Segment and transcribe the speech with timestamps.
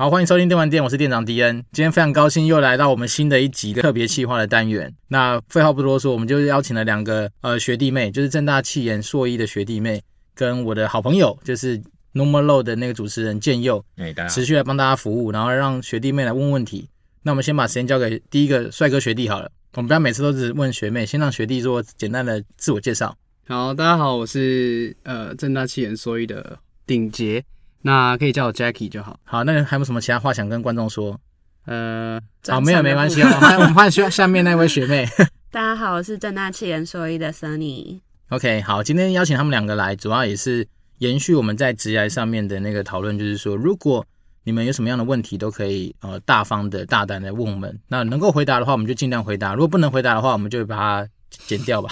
[0.00, 1.56] 好，欢迎收听电玩店，我是店长迪恩。
[1.72, 4.94] 今天非常高兴又来到我们新的一集的特别企划的单元。
[5.08, 10.00] 那废话不多说，我们就邀请了两个呃学弟妹，就是正大气研硕一的学弟妹，
[10.36, 11.76] 跟我的好朋友，就是
[12.14, 16.88] Normal Low 的那个主持人建佑，哎，大家持续来帮大家服务，然后让学弟妹来问问题。
[17.24, 23.12] 那我们先把时间交给第一个帅哥学弟好了，我们不要每次都只问学妹，先让学弟做简单的自我介绍。
[23.48, 26.56] 好，大家好，我是呃正大气研硕一的
[26.86, 27.44] 鼎杰。
[27.82, 29.18] 那可以叫我 Jackie 就好。
[29.24, 31.18] 好，那还有没有什么其他话想跟观众说？
[31.66, 33.20] 呃，好，没有，没关系。
[33.22, 35.06] 我 们我们换下下面那位学妹。
[35.50, 38.00] 大家好，我是正大气研硕一的 Sunny。
[38.30, 40.66] OK，好，今天邀请他们两个来，主要也是
[40.98, 44.04] 延续我们在职涯上面的那个讨论，就是说，如果
[44.44, 47.78] 你们有什么样的问题，都可以呃大方的、大胆的问我们。
[47.88, 51.90] 那能够回答的话，我们就尽量回答；如果不能回答的话，我们就把它剪掉吧。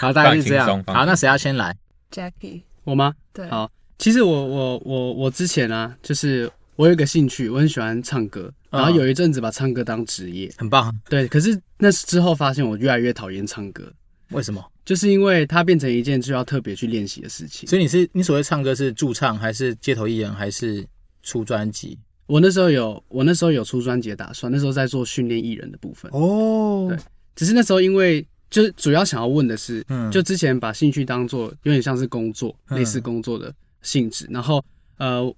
[0.00, 0.66] 好，大概是这样。
[0.86, 1.76] 好，那谁要先来
[2.10, 3.14] ？Jackie，我吗？
[3.32, 3.70] 对，好。
[4.00, 10.90] 其实我我我我之前啊，就是我有一个兴趣，我很喜欢唱歌，然后有一阵子把唱歌当职业，很棒。
[11.10, 13.92] 对，可是那之后发现我越来越讨厌唱歌，
[14.30, 14.64] 为什么？
[14.86, 17.68] 就是因为它变成一件需要特别去练习的事情。
[17.68, 20.82] 所以你是你所谓唱歌是驻唱，还是街头艺人，还是
[21.22, 21.98] 出专辑？
[22.24, 26.10] 我那时候有我那时候有出专辑的打算，那时候在做训练艺人的部分。
[26.14, 26.96] 哦，对，
[27.36, 33.54] 只是那时候因为就是主要想要问的是，嗯，就之前把兴趣当做有点像是工作，类似工作的。
[33.82, 34.64] 性质，然后
[34.98, 35.34] 呃，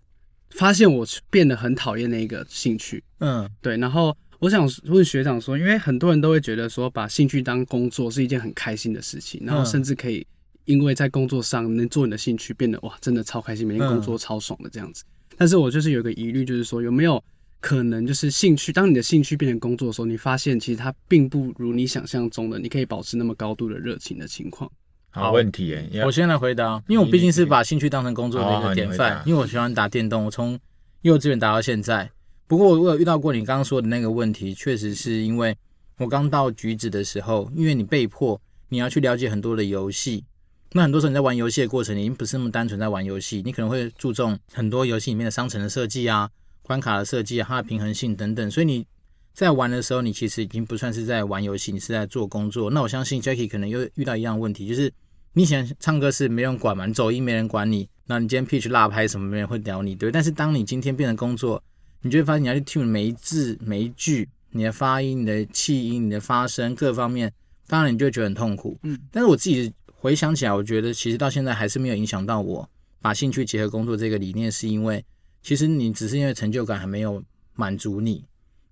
[0.51, 10.27] 发现我变得很讨厌那个兴趣，嗯，对，然后我想问学长说，因为很多人都会觉得说，把兴趣当工作是一件很开心的事情，然后甚至可以
[10.65, 15.05] 因为在工作上能做你的兴趣，变得哇，真的超开心，每天工作超爽的这样子。
[15.37, 17.23] 但是我就是有一个疑虑，就是说有没有
[17.61, 24.71] 可能，就是兴趣，当你的兴趣变成工作的时候，你发现其实它并不如你想象中的，你可以保持那么高度的热情的情况。
[25.15, 30.59] 好问题哎，我先来回答，因为我毕竟是把兴趣当成工作的一个典范，因为我喜欢打电动，我从
[31.03, 32.11] 幼稚园打到现在。
[32.47, 35.55] 不过我有遇到过你刚刚说的那个问题，确实是因为
[35.99, 38.41] 我刚到橘子的时候，因为你被迫
[38.71, 40.25] 你要去了解很多的游戏，
[40.73, 46.31] 那很多时候你在玩游戏的过程，你已经不是那么单纯在玩游戏，你可能会注重很多游戏里面的商城的设计啊、
[46.63, 48.87] 关卡的设计啊、它的平衡性等等，所以你
[49.35, 52.71] 在玩的时候，你其实已经不算是在玩游戏，你是在做工作。
[52.71, 54.91] 那我相信 Jackie 可能又遇到一样问题，就是。
[55.35, 56.85] 你以前唱歌是没人管嘛？
[56.85, 60.13] 你走音没人管你，那你今天 pitch 落拍什么没人会屌你，对不对？
[60.13, 61.63] 但是当你今天变成工作，
[62.03, 67.33] 你就会发现你要去 tune 每一字每一句，你的发音、你的气音、你的发声各方面，
[67.67, 68.79] 当然你就会觉得很痛苦。
[68.83, 72.69] 嗯，但是我自己回想起来，我觉得其实到现在还是没有影响到我
[73.01, 75.03] 把兴趣结合工作这个理念，是因为
[75.43, 77.23] 其实你只是因为成就感还没有
[77.55, 78.23] 满足你。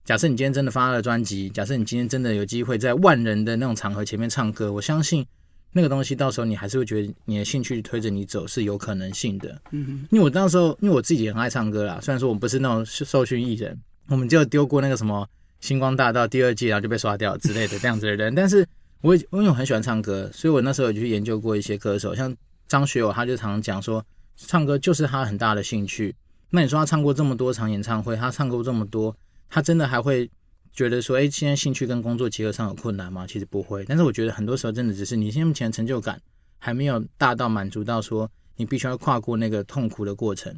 [0.05, 5.25] 假设你今天真的发了专辑，假设你今天真的有机会在万人的那种场合前面唱歌，我相信。
[5.73, 13.79] 那个东西到时候你还是会觉得你的兴趣推着你走是有可能性的，嗯哼，因为我那时候因为我自己也很爱唱歌啦，虽然说我们不是那种受训艺人，
[14.09, 15.29] 我们就丢过那个什么
[15.61, 18.67] 星光大道第二季，然后就被刷掉之类的这样子的人，但是
[19.01, 22.35] 我因为我很喜欢唱歌，所以我那时候有去研究过一些歌手，像
[22.67, 24.05] 张学友，他就常常讲说
[24.37, 26.15] 唱歌就是他很大的兴趣。
[26.51, 29.17] 那你说他唱过这么多场演唱会，他唱过这么多，
[29.49, 30.29] 他真的还会？
[30.73, 33.27] 觉得说，哎，现在兴趣跟工作结合上有困难吗？
[33.27, 36.21] 其实不会，但是我觉得很多时候真的只是你现目前成就感
[36.59, 40.55] 还没有大到满足到说你必须要跨过那个痛苦的过程。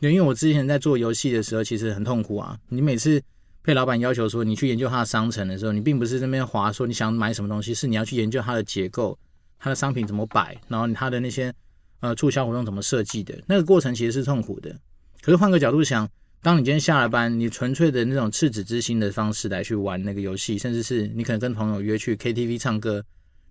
[0.00, 2.58] 对，因为我之前在做游戏的时候，其实很痛苦啊。
[2.68, 3.20] 你每次
[3.62, 9.18] 被老板要求说你去研究他的商城的时候，你并不是那边划说你想买什么东西，是你要去研究它的结构，
[9.58, 11.52] 它的商品怎么摆，然后它的那些
[12.00, 14.74] 呃促销活动怎么设计的，那个过程其实是痛苦的。
[15.20, 16.08] 可是换个角度想。
[16.42, 23.04] 当你今天下了班，你纯粹的那种赤子之心的方式来去玩那个游戏，甚至是你可能跟朋友约去 KTV 唱歌，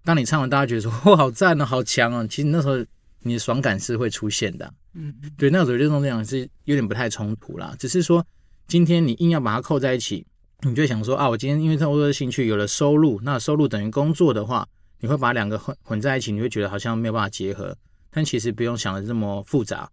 [0.03, 2.83] 当你唱完，大家觉得说哇好赞哦，好强哦，其实那时候
[3.21, 4.73] 你的爽感是会出现的。
[4.95, 8.25] 嗯，对，那时候这种这样是有点不太冲突啦，只是说
[8.67, 10.25] 今天你硬要把它扣在一起，
[10.61, 14.67] 你就想说啊，我今天因为这么多的兴趣有了收入，那收入等于工作的话，
[14.99, 17.77] 你会把两个混混在一起，你会觉得好像没有办法结合，
[18.09, 19.87] 但其实不用想的这么复杂。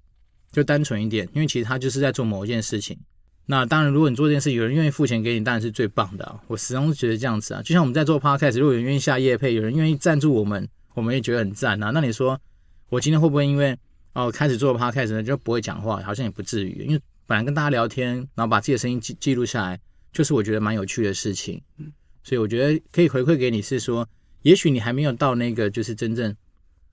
[0.56, 2.98] 就单纯一点，因为其实他就是在做某一件事情。
[3.44, 6.40] 那当然，如果你做这件事，有人愿意付钱给你，当然是最棒的啊。
[6.46, 11.90] 我始终觉得这样子啊，就像我们在做 podcast，如果有人愿意下夜配，有人愿意赞助我们，我们也觉得很赞啊。
[11.92, 12.40] 那你说，
[12.88, 13.78] 我今天会不会因为
[14.14, 16.00] 哦开始做 podcast 呢，就不会讲话？
[16.00, 19.78] 好像也不至于，因为本来跟大家聊天，然后把自己的声音记记录下来，
[20.10, 21.60] 就是我觉得蛮有趣的事情。
[21.76, 21.92] 嗯，
[22.24, 24.08] 所以我觉得可以回馈给你是说，
[24.40, 26.34] 也许你还没有到那个就是真正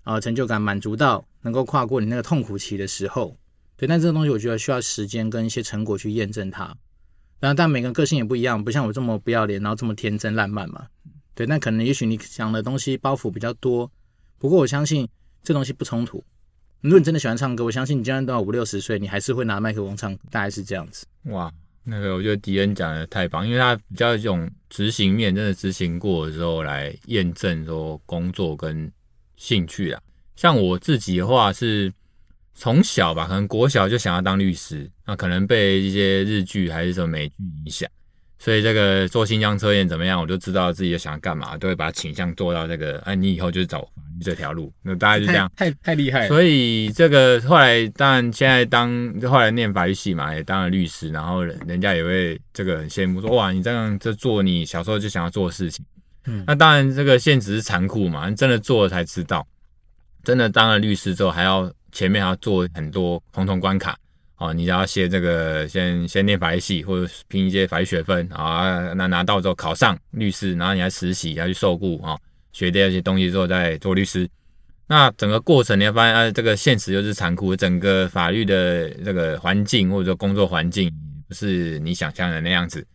[0.03, 3.33] 啊成就感满足到能够跨过你那个痛苦期的时候。
[3.75, 6.75] 对，但这个东西我觉得需要时间跟一些成果去验证它。
[7.39, 10.87] 然后，但每个人个性也不一样，不像我这么不要脸，然后这么天真烂漫嘛。
[11.35, 13.91] 对，那可能也许你想的东西包袱比较多。
[14.37, 15.07] 不过我相信
[15.43, 16.23] 这东西不冲突。
[16.81, 21.05] 如果你真的喜欢唱歌，我相信你今天到五六十岁，你还是会拿麦克风唱，大概是这样子。
[21.23, 21.51] 哇，
[21.83, 28.89] 那个我觉得迪恩讲的太棒，因为他比较这种执行面，真的执行过之后来验证说工作跟
[29.35, 30.01] 兴趣啦。
[30.35, 31.91] 像我自己的话是
[32.55, 37.35] 从小吧，可能国小就想要当律师，那可能被一些日剧还是什么美剧
[37.65, 37.89] 影响。
[38.39, 42.99] 所以这个做新疆测验怎么样，我就知道自己想要干嘛，都会把倾向做到这个。
[43.05, 45.49] 哎，你以后就是走法律这条路，那大概就这样。
[45.55, 46.27] 太太厉害了。
[46.27, 48.91] 所以这个后来当然现在当
[49.21, 55.85] 后来念法律系嘛，也当了律师，然后人人家也会这个很羡慕说哇，你这样这做你小时候就想要做的事情。
[56.25, 59.47] 嗯，那当然这个现实是残酷嘛，你真的做了才知道，
[60.21, 63.97] 真的当了律师之后还要前面还要做很多重重关卡。
[64.37, 72.17] 哦，你要写这个，先先念法律系，或者拼一些法律学分啊，那拿到之后考上律师，然后你还实习，要去受雇啊，
[72.51, 74.27] 学这些东西之后再做律师。
[74.87, 80.91] 那整个过程你会发现，啊，这个现实又是残酷，整个法律的这个环境或者说工作环境
[81.29, 82.85] 不是你想象的那样子。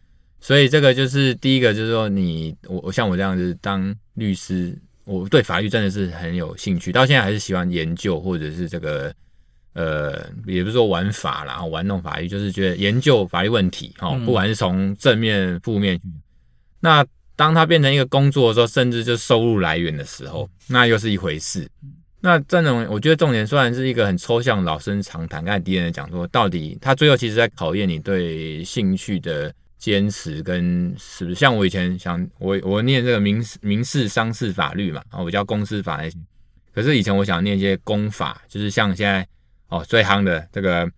[0.40, 4.76] 所以这个就是第一个，就是说你我我像我这样子当律师，
[5.08, 9.12] 我对法律真的是很有兴趣，到现在还是喜欢研究或者是这个。
[9.74, 16.00] 呃，也不是说玩法啦，玩弄法律，就是觉得研究法律问题，哦，不管是从正面、负面，
[16.80, 17.06] 那
[17.36, 21.68] 当它变成一个工作的时候，甚至就收入来源的时候，那又是一回事。
[22.20, 25.44] 那这种，我觉得重点虽然是一个很抽象、老生常谈。
[25.44, 36.18] 刚才迪恩讲说，到底他最后其实在考验你对兴趣的坚持，跟是不是像我以前想，我我念这个民事、民事、商事法律嘛，啊，我叫公司法那些，
[36.74, 39.26] 可是以前我想念一些公法，就是像现在。
[39.70, 40.90] 哦，最夯的这个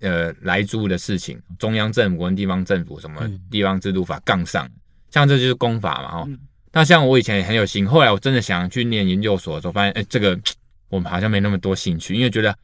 [0.00, 3.20] 呃，来租的事情，中央政府跟地方政府什么
[3.50, 4.66] 地方制度法杠上，
[5.10, 6.28] 像这就是公法嘛，哦，
[6.72, 10.40] 那像我以前也很有心，后来我真的想去念研究所的时候，发现哎，这个
[10.88, 12.58] 我们好像没那么多兴趣，因为觉得好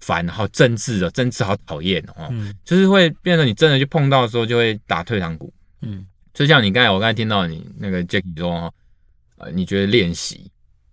[0.00, 2.32] 烦，好政治哦，政治好讨厌哦，
[2.64, 5.52] 就是会变成你真的去碰到的时候，就会打退堂鼓，
[5.82, 8.72] 嗯，就像你刚才我刚才听到你那个 Jacky 说，
[9.38, 10.50] 呃，你觉得练习，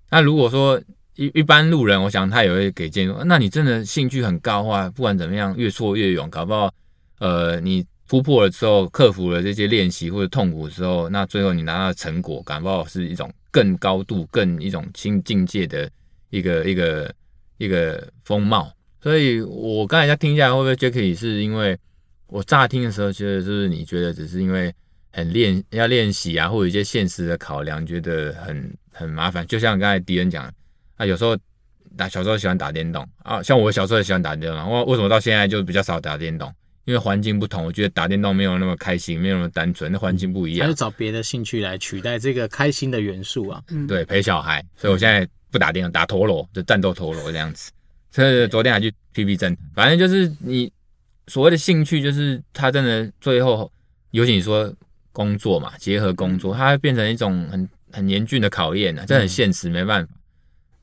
[0.10, 0.82] 那如果说。
[1.16, 6.74] 一一般路人，我想他也会给建议说，那你真的兴趣很高的话，不管怎么样，越挫越勇，搞不好，
[7.20, 15.88] 呃，你突破了之后，克服了这些练习或者痛苦之后，那最后你拿到的成果，搞不好是一种更高度、更一种新境界的
[16.30, 17.14] 一个一个
[17.58, 18.72] 一个风貌。
[19.02, 21.78] 所以我刚才在听下来，会不会 Jacky 是因为
[22.28, 24.74] 我乍听的时候觉得，就是你觉得只是因为
[25.12, 30.52] 很练要练习啊，或者一些现实的考量，觉得很很麻烦，就像刚才迪恩讲。
[30.98, 31.36] 啊，有时候
[31.98, 34.70] 打小时候喜欢打电动啊，像我小时候也喜欢打电动。
[34.70, 36.54] 我为什么到现在就比较少打电动？
[36.86, 40.68] 因为环境不同，我觉得打电动没有那么开心，没有那么单纯，那环境不一样。
[40.68, 43.64] 还是找别的兴趣来取代这个开心的元素啊？
[43.70, 47.72] 嗯，对，陪小孩，所以我现在不打电动，打陀螺，就战斗陀螺这样子。
[48.12, 50.72] 所以昨天还去 PP 侦，反正就是你
[51.28, 53.72] 所谓的兴趣，就是他真的最后，
[54.12, 54.74] 尤其你说
[55.14, 60.14] 工作嘛，结合工作，它会变成一种很很严峻的考验啊，这很现实，没办法。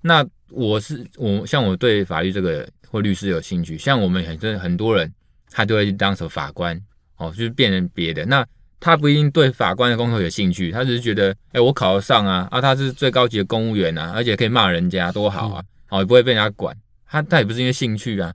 [0.00, 5.12] 那我是我像我对法律这个或律师有兴趣，像我们很多很多人，
[5.50, 6.80] 他就会去当什么法官
[7.18, 8.24] 哦，就是变成别的。
[8.24, 8.46] 那
[8.80, 16.74] 他不一定对法官的工作有兴趣，他只是觉得，哎、欸，我考得上啊，啊，他是最高级的公务员啊，而且可以骂人家，多好啊，哦，也不会被人家管。
[17.08, 18.34] 他他也不是因为兴趣啊，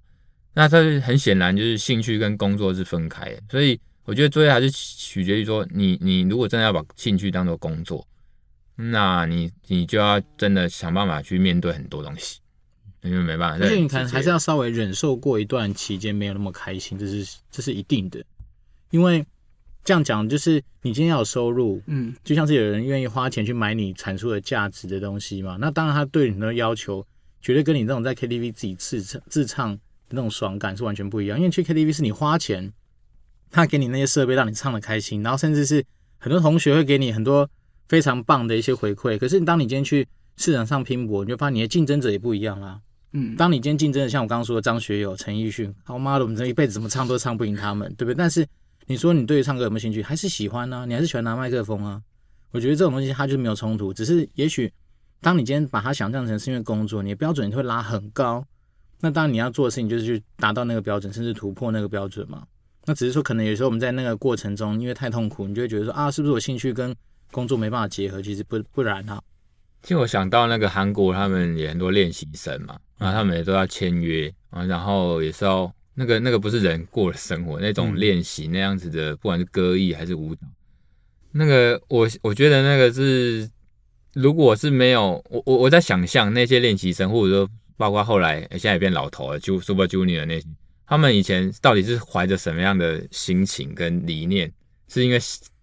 [0.53, 3.41] 那他是很显然就是兴趣跟工作是分开的。
[3.49, 8.05] 所以我觉得最后还是取决于说，你你如果真的要把兴趣当做工作。
[8.75, 12.39] 那你你就要真的想办法去面对很多东西，
[13.03, 13.63] 因为没办法。
[13.63, 18.19] 而且你可能，还是要稍微忍受过一段期间没有那么开心，这是这是一定的。
[18.89, 19.23] 因为
[19.83, 25.55] 这样讲，就是你今天要有收入，嗯，就像是有人愿意花钱去买你产出的价值的东西嘛。
[25.61, 27.05] 那当然，他对你的要求
[27.43, 31.37] 绝对跟你那种在 KTV 自己自唱自唱的那种爽感是完全不一样。
[31.37, 32.73] 因为去 KTV 是你花钱，
[33.51, 35.85] 他给你那些设备让你唱的开心，然后甚至是
[36.17, 37.47] 很多同学会给你很多。
[37.89, 40.07] 非常棒的一些回馈，可是当你今天去
[40.37, 42.79] 市场上拼搏，你就发现你的竞争者也不一样啦。
[43.11, 48.15] 嗯，当你今天竞争的像我刚刚说的张学友、陈奕迅，他妈的，我们这一辈子怎么唱都唱不赢他们，对不对？
[48.15, 48.47] 但是
[48.87, 50.01] 你说你对于唱歌有没有兴趣？
[50.01, 50.85] 还是喜欢呢、啊？
[50.85, 52.01] 你还是喜欢拿麦克风啊？
[52.51, 54.71] 我觉得这种东西它就没有冲突，只是也许
[55.23, 58.45] 当你今天把它想象成是因为工作，你的标准你会拉很高，
[58.99, 62.45] 那当然你要做的事情就是去达到那个标准，甚至突破那个标准嘛。
[62.85, 66.93] 那只是说可能有时候我们在那个过程中，因为太痛苦，你就会觉得说啊，是不是我兴趣跟
[67.31, 69.23] 工作没办法结合，其实不 不然哈。
[69.81, 80.41] 其实我想到那个韩国，他们也很多练习生嘛，然后，他们也都要签约啊，然后也是要那个那个不是人过的生活那种练习那样子的，不管是歌艺还是舞蹈，
[81.31, 83.49] 那个我我觉得那个是，
[84.13, 90.45] 如果是没有我我我在想象那些练习生或者说包括后来现在也变老头了，就 Super Junior 那些，
[90.85, 94.51] 他们以前到底是怀着什么样的心情跟理念？
[94.87, 95.19] 是因为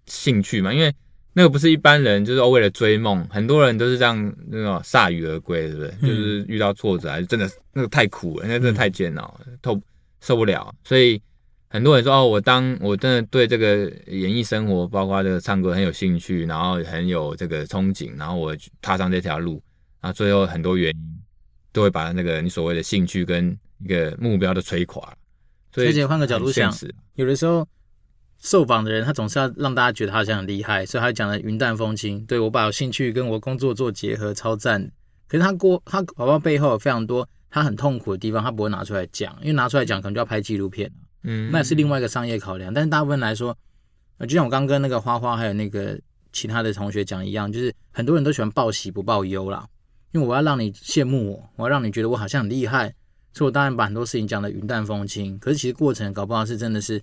[0.06, 0.74] 兴趣嘛？
[0.74, 0.92] 因为
[1.32, 5.94] 那个不是一般人，就是为了追梦，很多人都是这样那种铩羽而归，对不对？
[6.02, 9.80] 嗯、就是遇到挫折还是真的那个太苦了，那真的太煎熬了，透
[10.20, 10.74] 受不了。
[10.82, 11.22] 所以
[11.70, 19.62] 很多人说哦，我当我真的对这个演艺生活，包括这个唱歌很有兴趣，然后很有这个憧憬，然后我踏上这条路，
[20.00, 21.20] 然后最后很多原因
[21.72, 25.16] 都会把那个你所谓的兴趣跟一个目标都摧垮。
[25.72, 26.70] 所以，而且换个角度想，
[27.14, 27.66] 有的时候。
[28.42, 32.24] 受访的人，他总是要让大家觉得他好像很厉害，所以他讲的云淡风轻。
[32.24, 34.90] 对，我把我兴趣跟我工作做结合，超赞。
[35.28, 40.90] 可是他过他宝宝背后有非常多他很痛苦的地方，他不会拿出来讲，因为拿出来讲可能就要拍纪录片。
[41.22, 42.72] 嗯，那也是另外一个商业考量。
[42.72, 43.56] 但是大部分来说，
[44.20, 45.98] 就像我刚跟那个花花还有那个
[46.32, 49.66] 其他的同学讲一样，就是很多人都喜欢报喜不报忧啦。
[50.12, 52.94] 因为我要让你羡慕我，我要让你觉得我好像很厉害，
[53.32, 55.38] 所以我当然把很多事情讲得云淡风轻。
[55.38, 57.00] 可是其实过程搞不好是真的是。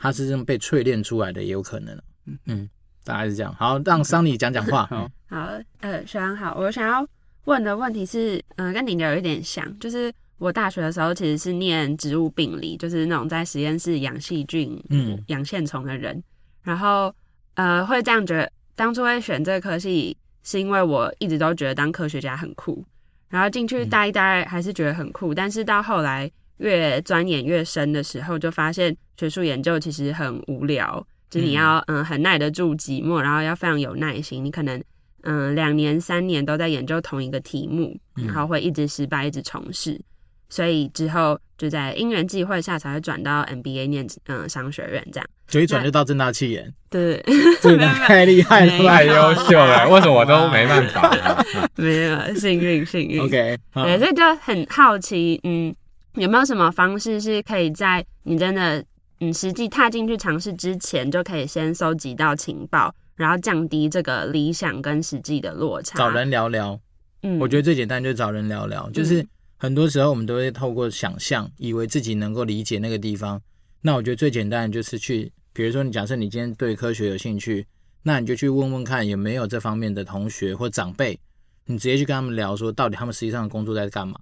[0.00, 2.00] 他是这么被淬炼出来的，也有可能。
[2.44, 2.70] 嗯，
[3.02, 3.52] 大概是这样。
[3.56, 4.86] 好，让桑尼讲讲话。
[4.90, 5.48] 好，好，
[5.80, 7.04] 呃，学长好，我想要
[7.46, 16.22] 问的问题是，嗯、呃，跟你的有一点像，就是我大学的时候其实是念植物病理，就是那种在实验室养细菌、嗯，养线虫的人。
[16.62, 17.14] 然后，
[17.54, 22.84] 呃，会这样觉得，当初会选这个科系，是因为我一直都觉得当科学家很酷。
[23.28, 26.30] 然后进去待一待，还是觉得很酷，嗯、但是到后来。
[26.58, 34.44] 越钻研越深的时候，就发现学术研究其实很无聊，就是你要嗯很耐得住寂寞，然后要非常有耐心。
[34.44, 34.82] 你可能
[35.22, 40.00] 嗯两年三年都在研究同一个题目，然后会一直失败，一直重试。
[40.48, 45.28] 所以之后就在因缘际会下才会转到 MBA 念嗯商学院这样。
[45.46, 47.22] 就一转就到正大气研，对，
[47.62, 51.10] 真的太厉害了，太优秀了，为什么我都没办法？
[51.76, 53.20] 没有，幸运幸运。
[53.22, 55.74] OK，对，所以就很好奇，嗯。
[56.14, 58.84] 有没有什么方式是可以在你真的
[59.20, 65.96] 嗯实际踏进去尝试之前，就可以先搜集到情报，然后降低这个理想跟实际的落差？
[65.96, 66.76] 找人聊聊，
[67.22, 68.90] 嗯，我觉得最简单就是找人聊聊。
[68.90, 69.24] 就是
[69.60, 73.42] 很多时候我们都会透过想象，以为自己能够理解那个地方。
[73.80, 77.66] 那我觉得最简单的就是去，比如说你假设你今天对科学有兴趣，
[78.04, 81.18] 那你就去问问看有没有这方面的同学或长辈，
[81.66, 84.14] 你直接去跟他们聊，说到底他们实际上的工作在干嘛。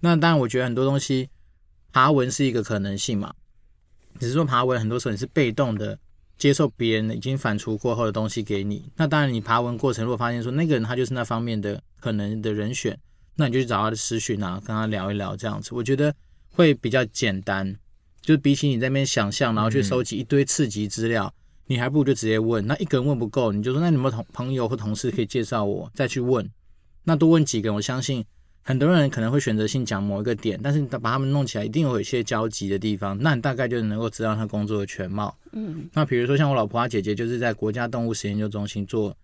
[0.00, 1.28] 那当然，我觉得很多东西
[1.92, 3.32] 爬文是一个可能性嘛。
[4.18, 5.98] 只是说爬文很多时候你是被动的
[6.36, 8.90] 接受别人已经反刍过后的东西给你。
[8.96, 12.98] 那当然，你爬文过程如果发现说那个人他就是那方面的可能的人选，
[13.36, 15.74] 那你就去找他的私讯啊，跟他聊一聊这样子。
[15.74, 16.14] 我觉得
[16.50, 17.76] 会比较简单，
[18.22, 21.32] 就比起你在那边想象，然后去收集一堆刺激资料，
[21.66, 22.66] 你还不如就直接问。
[22.66, 26.48] 那一个人问不够，你就说那你有没有同朋友或同事可以介绍我再去问？
[27.04, 28.24] 那多问几个人，我相信。
[28.66, 35.36] 很多人可能会选择性讲某一个点，但是你把他们弄起来，一定有一些交集的地方，那你大概就能够知道他工作的全貌。
[35.52, 39.14] 嗯，那比如说像我老婆她姐姐，就是在国家动物实验研究中心做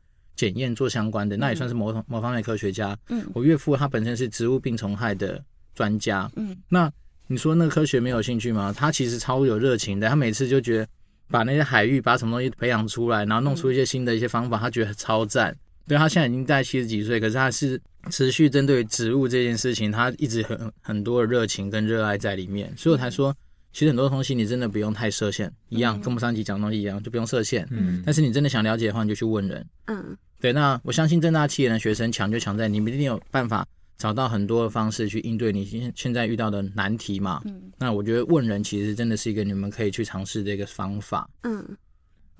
[0.40, 2.96] 检验、做相关的，那也算是某某方面科学家。
[3.10, 5.44] 嗯，我岳父他本身是植物病虫害的
[5.74, 6.30] 专家。
[6.36, 6.90] 嗯，那
[7.26, 8.72] 你说那个科学没有兴趣吗？
[8.74, 10.88] 他其实超有热情的，他每次就觉得
[11.28, 15.54] 把那些海域把什么东西培养出来，然后弄出一些新的一些方法，他觉得超赞。
[15.86, 17.78] 对，他现在已经在七十几岁，可是他是。
[18.10, 23.36] 持续针对植物这件事情，他一直很很多的热情跟热爱在里面，所以我才说，
[23.74, 27.68] 其实很多东西你真的不用太设限，一样跟我们上集讲的东西一样，就不用设限。
[27.70, 29.66] 嗯，但是你真的想了解的话，你就去问人。
[29.88, 30.52] 嗯，对。
[30.52, 33.66] 那我相信正大企研的学生强就强在你们一定有办法
[33.98, 37.40] 找到很多的方式去应对你现现在遇到的难题嘛。
[37.44, 41.28] 嗯，那我觉得问人其实真的是一个你们可以去尝试的一个方法。
[41.42, 41.76] 嗯。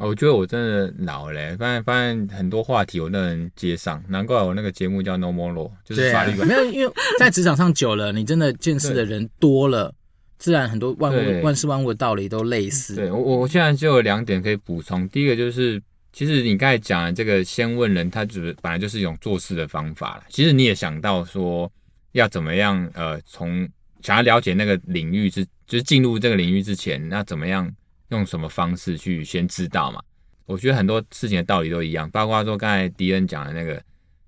[0.03, 6.49] 我觉得我真的老了、欸，发现发现很多话题我都能接上，难怪我那个节目叫 No More Law，就是法律管。
[6.49, 9.95] 没有，因为在职场上久了，你真的见识的人多了，
[10.39, 12.95] 自然很多万物万事万物的道理都类似。
[12.95, 15.07] 对，我我现在就有两点可以补充。
[15.11, 15.79] 第一个就是，
[16.13, 20.25] 其实你刚才讲的这个先问人，他只本来就是一种做事的方法了。
[20.29, 21.71] 其实你也想到说
[22.13, 23.69] 要怎么样，呃，从
[24.03, 27.71] 想要了解那个领域之，就是进入这个领域之前，那怎么样？
[28.09, 30.03] 用什么方式去先知道嘛？
[30.47, 33.81] 我觉得很多事情的道理都一样，包括说刚才迪恩讲的那个，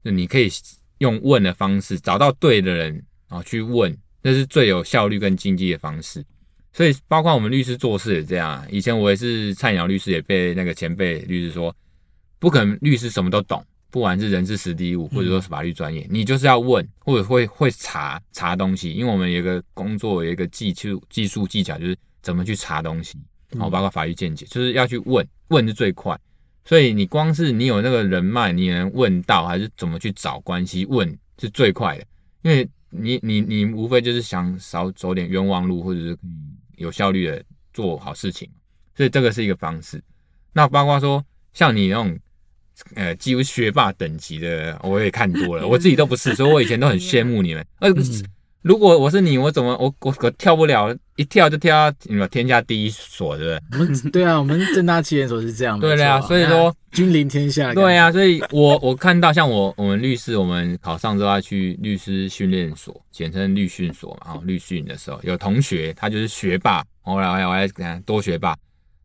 [0.04, 0.48] 就你可以
[0.98, 2.94] 用问的方式找到对的人，
[3.28, 6.24] 然后去问，那是最有效率跟经济的方式。
[6.72, 8.66] 所以包括我们律师做事也这样。
[8.70, 11.74] 以前我也是菜鸟律师，也被那个前辈律师说，
[12.38, 18.92] 不可能律师什么都懂，不管是人事时地物，或者说是法律专业，你就是要问，或者会会查查东西。
[18.92, 23.18] 因为我们有一个工作，有一个技术技术技巧，就是怎么去查东西。
[23.50, 26.18] 然后，包括法律见解，就是要去问，问是最快。
[26.64, 32.04] 所以你光是你有那个人脉，你能问到，还是怎么去找关系问是最快的。
[32.40, 36.18] 因为你你你无非就是想少走点冤枉路，或者是
[36.82, 38.50] 有效率的做好事情，
[38.96, 40.02] 所以这个是一个方式。
[40.52, 41.24] 那包括说
[41.54, 42.18] 像你那种
[42.94, 47.64] 呃几乎学霸等级的，我也看多了，我自己都不是，所以我以前都很羡慕你们。
[47.78, 47.90] 呃，
[48.62, 50.96] 如果我是你，我怎么我我我跳不了？
[51.16, 53.78] 一跳就跳到天下第一所，对不对？
[53.78, 55.96] 我们对啊，我们正大企研所是这样的。
[55.96, 57.74] 对啊，所以说君临天下。
[57.74, 64.34] 对啊，所以我我看到像我我们律师，我们考上之后要去律师训练所，简称律训所嘛。
[64.34, 66.84] 哦，律训的时候有同学，他就是学霸。
[67.02, 68.56] 后来我来我来讲多学霸，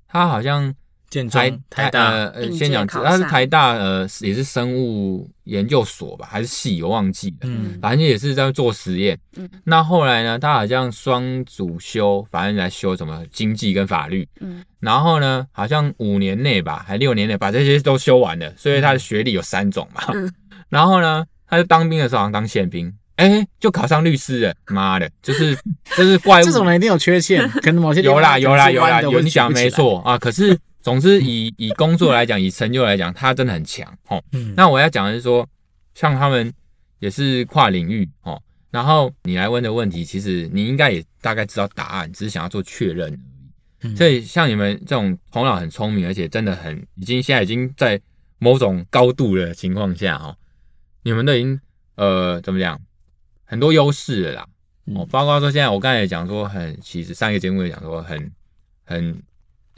[0.08, 0.74] 他好像。
[1.10, 7.38] 建中台台大呃，先讲，他是台大呃，也是生物研究所吧，还是系，我忘记了。
[7.44, 9.18] 嗯，反正也是在做实验。
[9.38, 14.28] 嗯，那后来呢，他好像双主修，反正来修什么经济跟法律。
[14.42, 20.04] 嗯，然后呢，好像五年内吧，还六年内把这些都修完了，所以他的学历有三种嘛。
[20.14, 20.30] 嗯，
[20.68, 24.54] 然后呢，他就当兵的时候好像当宪兵，哎，就考上律师了。
[24.68, 25.58] 妈的，就是
[25.96, 30.60] 就是怪物，这种人一定有缺陷，可能某些有啦有啦有啦有，你讲没错啊，可是。
[30.88, 34.24] 总之以，以以工作来讲，以成就来讲，他真的很强哦。
[34.32, 35.46] 嗯，那我要讲的是说，
[35.94, 36.54] 像他们
[37.00, 38.42] 也是跨领域哦。
[38.72, 43.20] 然后你来问的问题，其实你应该也大概知道答案，只是想要做确认而已。
[43.82, 48.00] 嗯，所以像你们这种头脑很聪明，而且真的很已经现在已经在
[48.40, 50.38] 某种高度的情况下哦，
[51.04, 51.60] 你们都已经
[51.96, 52.80] 呃怎么讲
[53.44, 54.48] 很多优势了啦。
[54.96, 58.32] 哦，包括说现在我刚才也讲说很，其实上一个节目也讲说很
[58.86, 59.22] 很。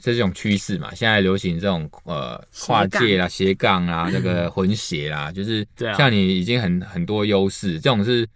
[0.00, 0.94] 这种趋势嘛？
[0.94, 5.66] 现在流行这种呃跨界啦、斜杠啊、 这个混血啦，就是
[5.96, 8.26] 像你已经很很多优势，这种是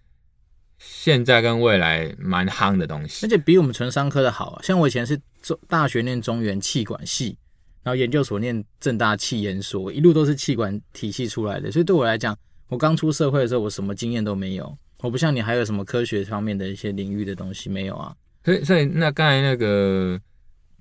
[0.78, 4.62] 现在跟未来蛮夯的东西，而且比我们纯商科的好啊。
[4.62, 7.36] 像我以前是中大学念中原气管系，
[7.82, 12.36] 然后研究所念正大气研所，一路都是气管体系出来的，所以对我来讲，
[12.68, 14.76] 我刚出社会的时候，我什么经验都没有。
[15.00, 18.14] 我不像你，还有什么科学方面的一些领域的东西没有啊？
[18.44, 20.20] 所以，所以那刚才那个。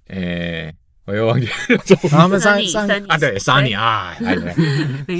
[0.07, 1.53] 诶、欸，我又忘记了。
[2.09, 4.15] 他们三三啊，对，杀你啊！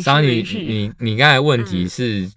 [0.04, 2.32] 杀 你，你你刚才问题是、嗯、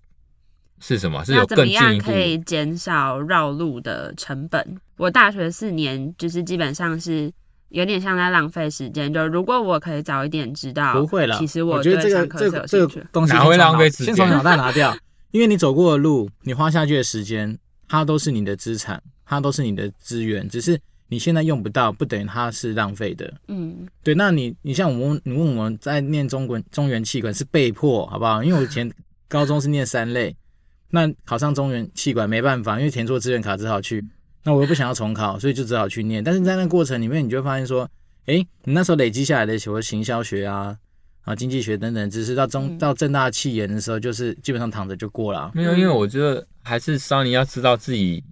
[0.80, 1.24] 是什么？
[1.24, 4.76] 是有更进一步怎么样可以减少绕路的成本？
[4.96, 7.30] 我大学四年就是基本上是
[7.70, 9.12] 有点像在浪费时间。
[9.12, 11.36] 就如果我可以早一点知道，不会了。
[11.38, 14.14] 其实我，我觉得这个这个这个东西哪会浪费时间？
[14.14, 14.96] 先从脑袋拿掉，
[15.32, 20.80] 因为你走过的路，你花下去的时间，它都是你的资产，它都是你的资源，只是。
[21.08, 23.32] 你现在用不到，不等于它是浪费的。
[23.48, 24.14] 嗯，对。
[24.14, 28.42] 那你，你像我们，你问我们在念中文中原气管是被迫，好不好？
[28.42, 28.90] 因为我以前
[29.28, 30.34] 高中是念三类，
[30.90, 34.04] 那考上中原气管没办法，因为填错志愿卡只好去。
[34.42, 36.22] 那我又不想要重考，所以就只好去念。
[36.22, 37.88] 但是在那过程里面，你就会发现说，
[38.26, 40.76] 哎，你那时候累积下来的什么行销学啊、
[41.22, 45.50] 啊经济学等等知识，到中到正大气研的时候，就是基本上躺着就过了。
[45.54, 48.24] 没有，因为我觉得还是桑尼要知道自己。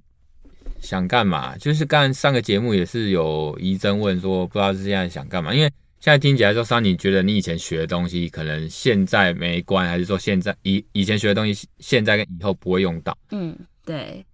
[0.84, 1.56] 想干嘛？
[1.56, 5.52] 就是刚上个节目也是有医生问说，不知道是现在想干嘛？
[5.54, 5.68] 因为
[5.98, 13.16] 现在听起来说，桑尼觉得你以前学的东西可能现在没关，还是说现在以以前学的东西现在跟以后不会用到？
[13.30, 14.24] 嗯，对。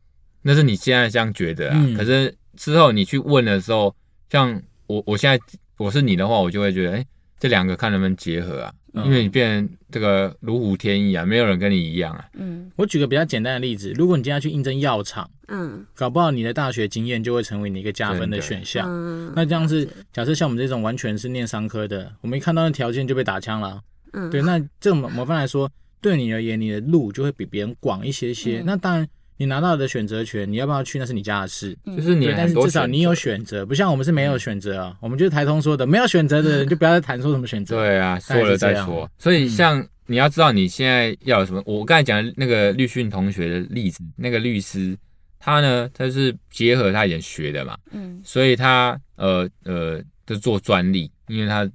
[0.43, 1.77] 那是你现在这样觉得啊？
[1.79, 3.95] 嗯、可是之后你去问的时候，
[4.31, 5.39] 像我我现在
[5.77, 7.07] 我是你的话，我就会觉得，哎、欸，
[7.39, 8.75] 这两个看能不能结合啊？
[9.05, 12.25] 因为你变成这个如虎添翼啊，没有人跟你一样啊。
[12.35, 18.87] 嗯，我举个比较简单的例子，如果你今天要去应征药厂，嗯，搞不好你的大学经验就会成为你一个加分的选项。
[18.89, 23.81] 嗯，那这样是假设像我们这种完全是念商科的，我们一看到那条件就被打枪了。
[24.13, 28.63] 嗯，对，那这种模范来说，对你而言，你的路就会比别人广一些些。
[28.65, 29.07] 那当然。
[29.41, 34.95] 你拿到的选择权，你要不要去那是你家的事，就是你，但是至少你有选择，不像我们是没有选择啊。
[35.01, 37.75] 我们就是台通说的，没有选择的人就不要再谈说什么选择。
[37.75, 39.11] 对啊，说了再说。
[39.17, 44.95] 所以像你要知道你现在要有什么，我刚才讲的那个律训同学的例子，那个律师
[45.41, 51.69] 他呢，他是结合他以前学的嘛，嗯，所以他呃呃就做专利，因为他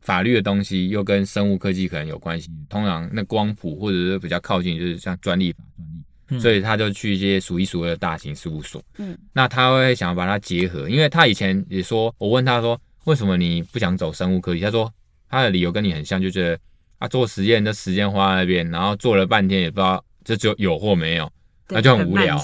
[0.00, 6.02] 法律的东西又跟生物科技可能有关系，通常那光谱或者是比较靠近，就是像专利法专利。
[6.40, 14.60] 所以他就去一些数一数二的大型事务所，嗯，那他会想要把它结合，因为他以前也说，我问他说，为什么你不想走生物科技？
[14.60, 14.92] 他说
[15.30, 16.58] 他的理由跟你很像，就觉得
[16.98, 21.32] 啊，做实验的时间花在那边，然后做了半天也不知道这就有或没有，
[21.68, 22.36] 那就很无聊，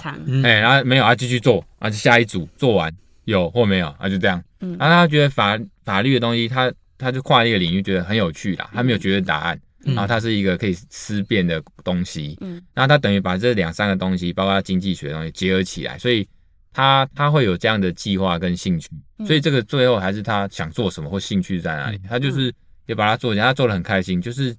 [0.43, 9.61] 哎、然后没有，他继续做，啊，就下一组做完有或没有，啊，就这样，嗯，然后他觉得法法律的东西，他他就跨一个领域，觉得很有趣啦，他没有觉得答案。
[9.87, 16.27] 然后它是一个可以思辨的东西，嗯，然后它等于把这两三个东西，包括经济学的东西结合起来，所以
[16.73, 18.89] 他他会有这样的计划跟兴趣，
[19.27, 22.51] 所以这个最后还是他想做什么或兴趣在哪里，他就是
[22.87, 24.57] 也把它做起来，他做的很开心，就是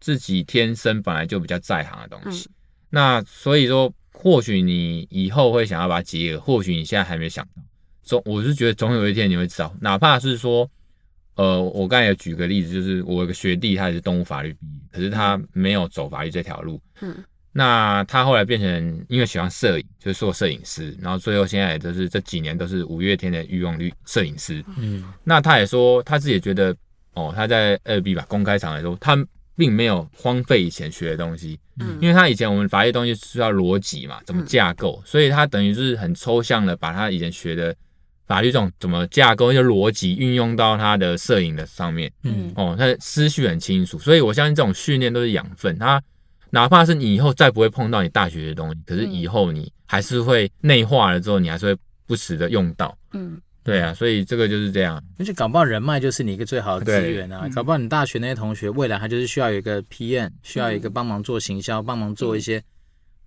[0.00, 2.50] 自己天生本来就比较在行的东西，
[2.90, 3.94] 那所以说
[4.24, 7.62] 或许你以后会想要把它结合，或许你现在还没想到。
[8.02, 10.66] 总我是觉得总有一天你会知道，哪怕是说，
[11.34, 16.80] 呃，我刚才也举个例子，就是我有个学弟，他也是动物法律毕业，可是他没有走法律这条路。
[17.02, 17.14] 嗯。
[17.52, 24.64] 那他后来变成因为喜欢摄影，就是做摄影师，然后最后现在也都是这几年都是五月天的御用律摄影师。
[24.78, 25.04] 嗯。
[25.22, 26.74] 那他也说他自己也觉得，
[27.12, 29.14] 哦，他在二 B 吧公开场来说，他
[29.56, 31.58] 并没有荒废以前学的东西。
[31.80, 31.98] 嗯。
[32.00, 37.74] 因为他以前我们法律东西需要逻辑嘛，怎么架构，所以他等于就是很抽象的把他以前学的。
[38.26, 45.78] 法律这种怎么架构一些逻辑运用到他的摄影的上面，嗯，哦，他的思绪很清楚，所以我相信这种训练都是养分。
[45.78, 46.02] 他
[46.48, 55.02] 哪怕是你以后再不会碰到你大学的东西，可是以后你还是会内化了之后，你还是会不时的用到，嗯，对啊，所以这个就是这样。
[55.18, 62.62] 而且搞不好人脉就是你一个最好的资源啊，搞不好你大学那些同学未来他就是需要有一个 PM，需要一个帮忙做行销，帮忙做一些。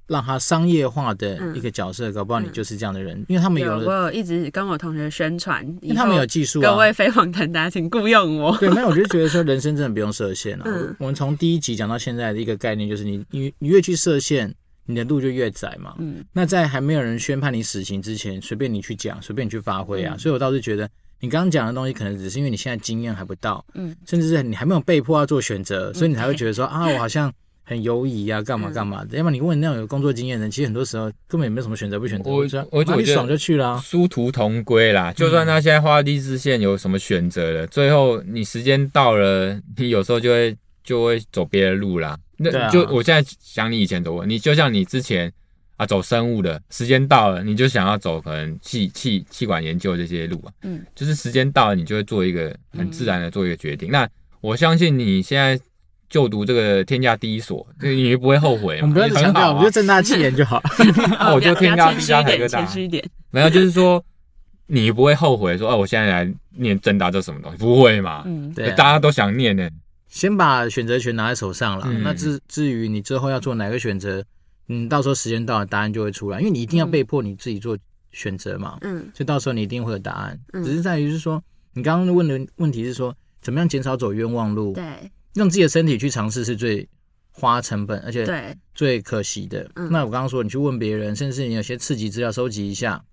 [0.08, 6.64] 让他商业化的一个角色，搞不好你就是这样的人，因为他们有，我有一直跟我同学宣传，因为他们有技术啊。
[6.64, 8.56] 各位飞黄腾达，请雇佣我。
[8.56, 10.66] 对，没有，我就觉得说人生真的不用设限了。
[11.00, 14.56] 我们从第一集讲到现在的一个概念，就是你你你越去设限，
[14.88, 15.94] 你的路就越窄嘛。
[16.00, 16.26] 嗯。
[16.34, 20.18] 那在还没有人宣判你死刑之前，随便你去讲，随便你去发挥啊。
[20.18, 27.32] 所以我倒是觉得，你刚刚讲的东西，可能只是因为你现在经验还不到，嗯，甚至是你还没有被迫要做选择，所以你才会觉得说啊， 我好像。
[27.70, 29.18] 很犹疑啊，干嘛干嘛的？
[29.18, 32.32] 要么你问那种有工作经验的人，其实很多时候根本也没有什么选择不选择。
[32.32, 32.38] 我
[32.72, 35.12] 我觉得爽就去了，殊途同归啦。
[35.12, 42.18] 就算他现在画地自限有什么选择了，最后你时间到了，你有时候就会就会走别的路啦。
[42.38, 45.32] 那就我现在想你以前走过，你就像你之前
[45.76, 50.52] 啊走生物的，时间到了你就想要走可能气气气管研究这些路啊。
[50.64, 53.92] 嗯，就是时间到了，你就会做一个很自然的做一个决定。
[53.92, 54.08] 那
[54.42, 55.60] 我相信你现在。
[56.10, 58.80] 就读这个天下第一所，你不会后悔。
[58.80, 60.64] 我们不要强调，我们就正大气言就好。
[61.36, 62.64] 我就天下第一个大。
[62.64, 64.02] 谦虚一点，没有，就是说
[64.68, 67.58] 你不会后悔说，哦，我现在来念正大这什么东西？
[67.58, 68.24] 不会嘛？
[68.26, 69.70] 嗯，对，大家都想念呢。
[70.08, 71.86] 先把选择权拿在手上了。
[72.02, 74.24] 那至至于你之后要做哪个选择，
[74.68, 76.40] 嗯，到时候时间到了，答案就会出来。
[76.40, 77.78] 因为你一定要被迫你自己做
[78.12, 78.78] 选择嘛。
[78.82, 80.40] 嗯，所以到时候你一定会有答案。
[80.64, 81.44] 只是在于是说，
[81.74, 84.74] 你刚刚问的问题是说，怎么样减少走冤枉路？
[84.74, 84.84] 对。
[85.36, 86.88] 用自己的身体去尝试是最
[87.30, 89.70] 花成本，而且最可惜的。
[89.76, 93.04] 嗯、那我刚刚说，你去问别人，甚至你有些刺激资料收集一下，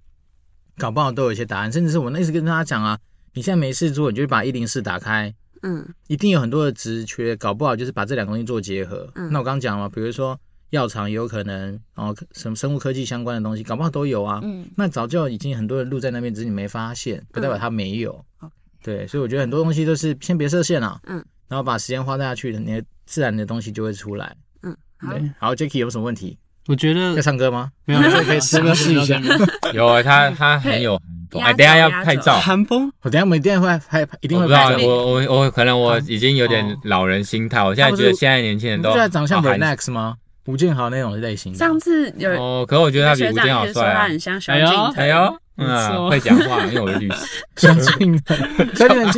[0.78, 1.70] 搞不好都有一些答案。
[1.70, 2.98] 甚至是我那次跟大家讲啊，
[3.34, 5.34] 你现在没事做，你就把一零四打开，
[5.66, 9.10] 嗯，一定有很多的职缺，搞不好就是把这两个东西做结合。
[9.14, 10.38] 嗯、那我刚刚讲了，比如说
[10.70, 14.40] 药厂也有可能，然后什么生物科技相关的东西，搞不好都有啊。
[14.42, 18.22] 嗯，那早就已经很多人路在那边，只是你没发现，不代表他没有。
[18.42, 18.50] 嗯、
[18.82, 21.00] 对，所以我觉得很多东西都是先别设限啊。
[21.06, 21.24] 嗯。
[21.48, 24.36] 然后把时间花下去，你的自然的东西就会出来。
[24.62, 25.30] 嗯，对。
[25.38, 26.38] 好，Jacky 有什么问题？
[26.66, 27.70] 我觉得要唱歌吗？
[27.84, 29.20] 没有，可以试试一下。
[29.72, 30.96] 有啊，他他很有
[31.30, 31.42] 寒风。
[31.42, 32.38] 哎，等下要拍照。
[32.38, 32.90] 寒风？
[33.02, 34.74] 我等下我一定会拍，一定会拍。
[34.78, 40.14] 我我我可能我已经有点老人心态，我现在觉得现在年轻人都现在长相 relax 吗？
[40.46, 41.54] 吴建豪那种类型。
[41.54, 44.00] 上次有哦，可我觉得他比吴建豪帅啊。
[44.00, 44.92] 他很像萧敬腾。
[44.96, 47.26] 哎呦，嗯，会讲话，因为我是律师。
[47.56, 48.36] 萧敬腾，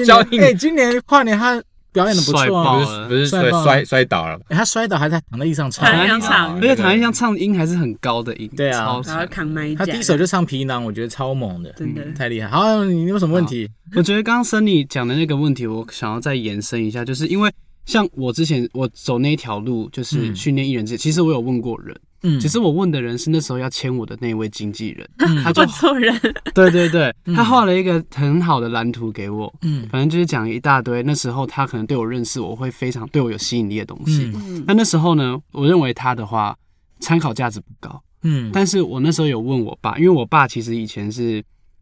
[0.04, 1.62] 萧敬腾，哎，今年跨年他。
[1.96, 6.20] 表演的不错啊，不是不是摔摔摔倒了，他摔倒还在躺在地上唱，躺在地上。
[6.20, 12.04] 唱，而且躺在地上唱音还是很高的音，对啊，然后扛麦，他第一首就唱皮囊，我觉得超猛的，真的。
[12.12, 12.48] 太厉害。
[12.48, 13.66] 好，你有什么问题？
[13.94, 17.50] 我觉得刚刚 Sunny 讲的那个问题，我想要再延伸一下，就是因为
[17.86, 21.96] 像我之前我走那条路，就是训练艺人之前，其实我有问过人。
[22.28, 25.08] 嗯，其实我问的人是那时候要签我的那位经纪人，
[25.44, 26.12] 他就 错人。
[26.52, 31.04] 对对对，他画了一个很好的蓝图给我，嗯，反正就是讲一大堆。
[31.04, 34.32] 那时候他可能对我认识，我会非常对我有吸引力的东西。
[34.34, 36.56] 嗯，那那时候呢，我认为他的话
[36.98, 38.02] 参考价值不高。
[38.22, 41.40] 嗯，但是我那时候有问我爸，因为我爸其实以前是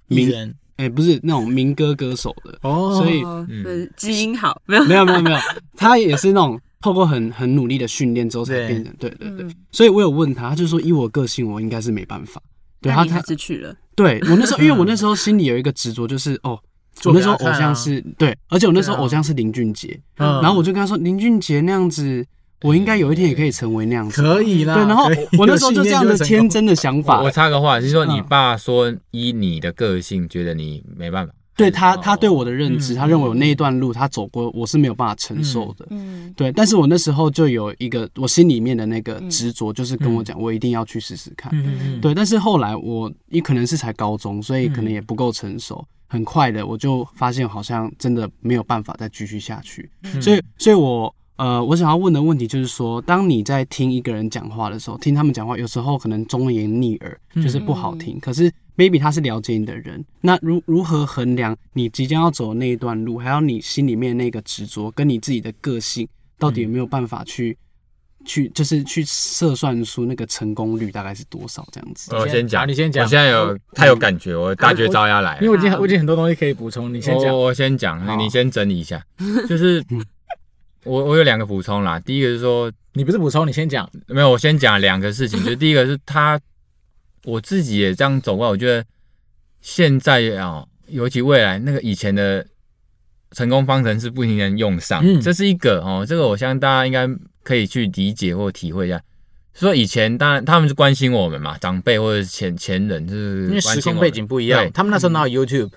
[0.08, 3.90] 名人，哎，不是那种民歌歌手的哦，所以嗯。
[3.96, 4.84] 基因好，没有。
[4.84, 5.38] 没有没有没有，
[5.76, 6.60] 他也是那种。
[6.84, 12.42] 透过很很努力的训练之后才变成对对对，所以我有问他，他就说以我个性，我应该是没办法。
[12.82, 13.74] 对他他是去了。
[13.94, 16.60] 对我那时候，因为我那时候心里有一个执着，就是哦，
[17.06, 22.22] 我那时候偶像是对，而且我那时候偶像是林俊杰，然后我就跟他说，林俊杰那样子，
[22.60, 24.20] 我应该有一天也可以成为那样子。
[24.20, 24.74] 可以啦。
[24.74, 25.06] 对，然后
[25.38, 27.22] 我那时候就这样的天真的想法。
[27.22, 31.32] 我插个话，就是说你爸说以你的个性，觉得你没办法。
[31.56, 35.86] 对他，他对我的认知，他认为我那一段路他走过，我是没有办法承受的。
[35.90, 36.50] 嗯，对。
[36.50, 41.50] 但是我那时候就有一个我心里面的那个执着，就是跟我讲，我一定要去试试看。
[41.54, 42.00] 嗯嗯。
[42.00, 49.88] 对，但是后来我也可能是才高中，所以可能也不够成熟，很快的我就发现好像真的没有办法再继续下去。
[50.20, 58.16] 所以，所以我呃，我想要问的问题就是说，当你在听一个人讲话的时候，听他们讲话，有时候可能忠言逆耳，就是不好听。
[58.16, 67.50] 嗯、可是 maybe 他是了解你的人，那如如何衡量你即将要走的那一段路，还有你心里面那个执着，跟你自己的个性，到底有没有办法去？
[67.50, 67.56] 嗯
[68.26, 72.10] 去就是去测算出那个成功率大概是多少这样子。
[72.16, 73.04] 我先讲，你先讲。
[73.04, 75.36] 我现在有太有感觉，我大绝招要来。
[75.42, 77.30] 因为我已经我已经很多东西可以补充，你先讲。
[77.30, 79.04] 我我先讲，你先整理一下。
[79.46, 79.84] 就是
[80.84, 81.98] 我我有两个补充啦。
[82.00, 83.90] 第一个是说，你不是补充，你先讲。
[84.06, 85.42] 没有，我先讲两个事情。
[85.42, 86.40] 就是第一个是他，
[87.24, 88.84] 我自己也这样走过来，我觉得
[89.60, 92.46] 现在啊，尤其未来那个以前的
[93.32, 95.02] 成功方程式不一定能用上。
[95.04, 97.08] 嗯这是一个哦，这个我相信大家应该。
[97.44, 98.98] 可以去理解或体会一下，
[99.52, 105.70] 说以前当然他们是关心我们嘛，长辈或者是前前人，就是因为时空背景不一样，他们那时候哪有 YouTube，嗯，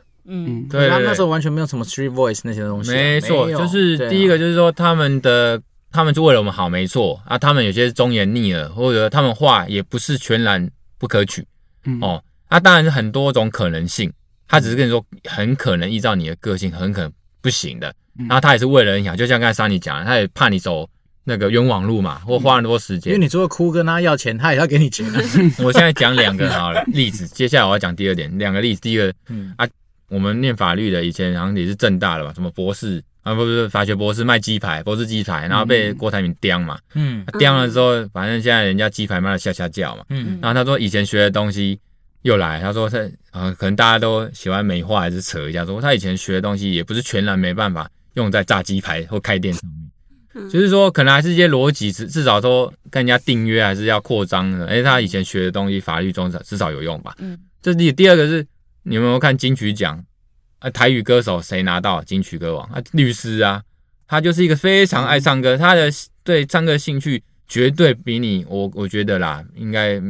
[0.69, 5.61] 对，他们那时候完全没有什么 Street Voice 那些东西，没错，就是第一个就是说他们的
[5.91, 7.21] 他们是为了我们好，没错。
[7.25, 11.45] 啊，他们有些忠言逆耳，或者他们话也不是全然不可取，
[11.85, 11.97] 嗯。
[12.01, 14.11] 哦，那当然是很多种可能性，
[14.47, 17.11] 他只是跟你说很可能依照你的个性很可能
[17.41, 20.89] 不行的，然后他也是为了你好，就像刚才 Sunny 讲的，他也怕你走。
[21.29, 25.05] 那个冤枉路嘛，或花很多时间，因为你除了哭跟他要钱，他也要给你钱。
[25.59, 28.79] 我现在讲两个好了例子，接下来我要讲第二点，两个例子。
[28.79, 29.53] 第一个，嗯。
[29.57, 29.67] 啊，
[30.09, 41.79] 我们念法律的以前好像也是正大的吧，什么博士啊，不不是法学博士卖鸡排，博士鸡排，然后被郭台铭刁嘛，嗯，刁了之后，反正现在人家鸡排卖的吓吓叫嘛，嗯，然后他说以前学的东西
[42.21, 42.99] 又来，他说他
[43.31, 49.87] 啊，可能大家都喜欢美化还是扯一下，说他以前学的东西也不是全然没办法用在炸鸡排或开店上面。
[50.51, 54.67] 就是说，可能还是一些逻辑，至至少说跟人家订约还是要扩张的。
[54.67, 57.15] 哎，他以前学的东西，法律中至少有用吧？
[57.17, 58.45] 嗯，这第第二个是，
[58.87, 60.03] 你有没有看金曲奖？
[60.59, 62.65] 啊，台语歌手谁拿到金曲歌王？
[62.69, 63.61] 啊，律师啊，
[64.07, 65.89] 他就是一个非常爱唱歌，他的
[66.23, 70.01] 对唱歌兴趣绝对比你我我觉得啦，应该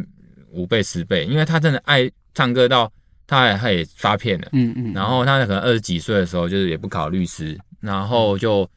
[0.52, 2.92] 五倍十倍，因为他真的爱唱歌到
[3.26, 8.70] 他还他也发片了，嗯嗯，然后他可能二十几岁的时候就是也不考律师，然后就。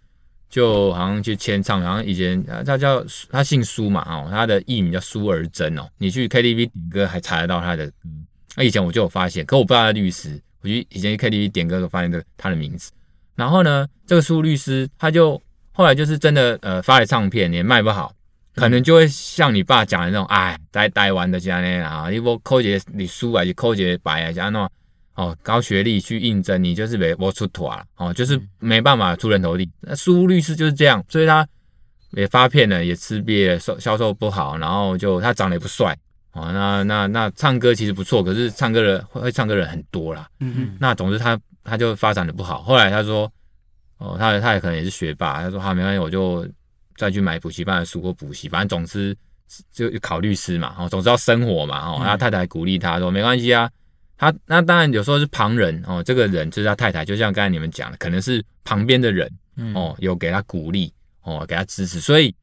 [0.50, 5.88] 就好像去签唱，好像以前他叫他姓苏嘛，哦，他的艺名叫苏而珍哦。
[5.98, 7.92] 你去 KTV 点歌还查得到他的歌。
[8.56, 10.40] 那以前我就有发现，可我不知道他律师。
[10.62, 12.90] 我就以前去 KTV 点歌都发现这他的名字。
[13.34, 15.40] 然后呢，这个苏律师他就
[15.72, 18.14] 后来就是真的呃发了唱片也卖不好，
[18.54, 24.70] 可能就会像你爸讲的那种，哎，呆呆玩的家呢啊，一波扣节你输啊，就扣节白啊，像那种。
[25.14, 27.84] 哦，高学历去应征，你就是没我出头啊！
[27.96, 29.68] 哦，就是没办法出人头地。
[29.80, 31.46] 那苏律师就是这样，所以他
[32.12, 35.94] 也发片了，也吃瘪，销销售不好，然后就他长得也不帅
[36.32, 36.50] 哦。
[36.52, 40.28] 那那那唱歌其实不错，可是唱歌的会唱歌的人很多啦。
[40.40, 40.76] 嗯嗯。
[40.80, 42.62] 那总之他他就发展的不好。
[42.62, 43.30] 后来他说，
[43.98, 45.42] 哦，他他也可能也是学霸。
[45.42, 46.46] 他说好，没关系，我就
[46.96, 49.16] 再去买补习班的书或补习，反正总之
[49.72, 50.74] 就考律师嘛。
[50.78, 51.78] 哦，总之要生活嘛。
[51.88, 53.70] 哦，他太太鼓励他说没关系啊。
[54.16, 59.26] 他那当然有时候是旁人哦，这个人就是他太太，就像刚才你们讲的，可能是旁边的人
[59.74, 62.34] 哦，有给他鼓励哦，给他支持，所以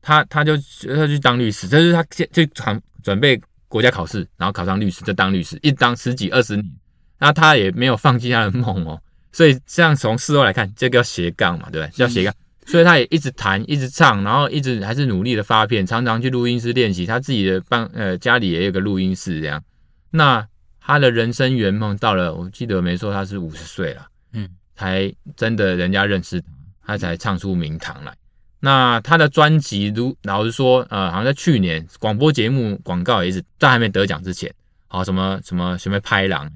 [0.00, 6.70] 他他就他去当律师，这是他现就准准备国家考试，然后考上律师就当律师，一当十几二十年，
[7.18, 9.00] 那他也没有放弃他的梦哦，
[9.32, 11.96] 所以这样从事后来看，这个叫斜杠嘛，对不对？
[11.96, 12.34] 叫斜杠，
[12.66, 19.62] 所以他也一直弹，一直唱，然后一直还是努力的发片，常常去录音室练习，他自己的办呃家里也有个录音室这样，
[20.10, 20.46] 那。
[20.80, 26.46] 他的人生圆梦到了，我记得没错，他是五十岁了，嗯，才真的人家认识他，
[26.86, 28.14] 他才唱出名堂来。
[28.60, 34.52] 那他的专辑，如老实说，呃，好像在去年广播节目广告也是在还没得奖之前，
[34.88, 36.50] 好什么什么什么拍狼，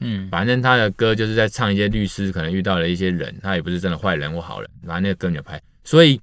[0.00, 5.60] 嗯，反正他的歌就是在唱一些律师可能遇到了一些人，他也不是真的坏人或好人，反正那个歌你就拍。
[5.82, 6.20] 所以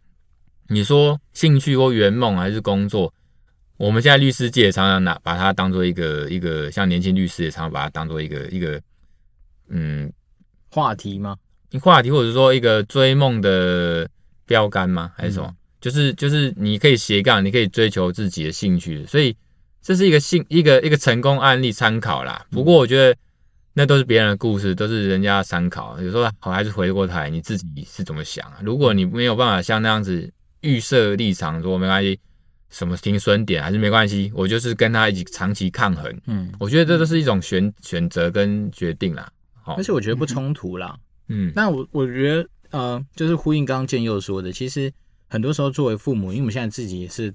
[0.70, 3.14] 你说兴趣或圆梦还是工作？
[3.76, 8.80] 我们现在律师界常常拿把它当做一个一个，像年轻律师也常常把它当做一个一个，
[9.70, 10.14] 嗯，
[10.70, 11.36] 话题吗？
[11.82, 14.08] 话题或者说一个追梦的
[14.52, 15.12] 标杆吗？
[15.16, 15.48] 还是什么？
[15.48, 19.34] 嗯、就是就是你可以斜杠，你可以追求自己的兴趣，所以
[19.82, 22.46] 这是一个性一个一个成功案例参考啦。
[22.52, 23.16] 不过我觉得
[23.74, 26.00] 那都是别人的故事，都是人家参考。
[26.02, 28.60] 有时候好还是回过头来，你自己是怎么想啊？
[28.62, 32.20] 如果你没有办法像那样子预设立场，说没关系。
[32.74, 36.10] 什么停损点还是没关系，我就是跟他一起长期抗衡。
[36.28, 39.30] 嗯，我觉得这都是一种选选择跟决定啦。
[39.62, 40.98] 好，而且我觉得不冲突啦。
[41.28, 44.92] 嗯，那我我觉得呃，就是呼应刚刚建佑说的，其实
[45.28, 47.34] 很多时候作为父母，因为我们现在自己也是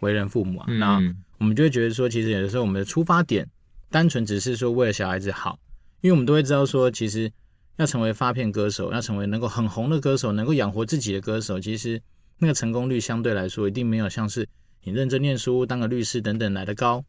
[0.00, 3.48] 为人父母啊，嗯、那我们就会觉得说，其实有的时候我们的出发点
[3.90, 5.58] 单纯只是说为了小孩子好，
[6.00, 7.30] 因为我们都会知道说，其实
[7.76, 12.02] 要成为发片歌手，要成为能够很红的歌手，能够养活自己的歌手，其实。
[12.40, 14.48] 那个成功率相对来说一定没有像是
[14.84, 17.04] 你认真念书当个律师等等来的高。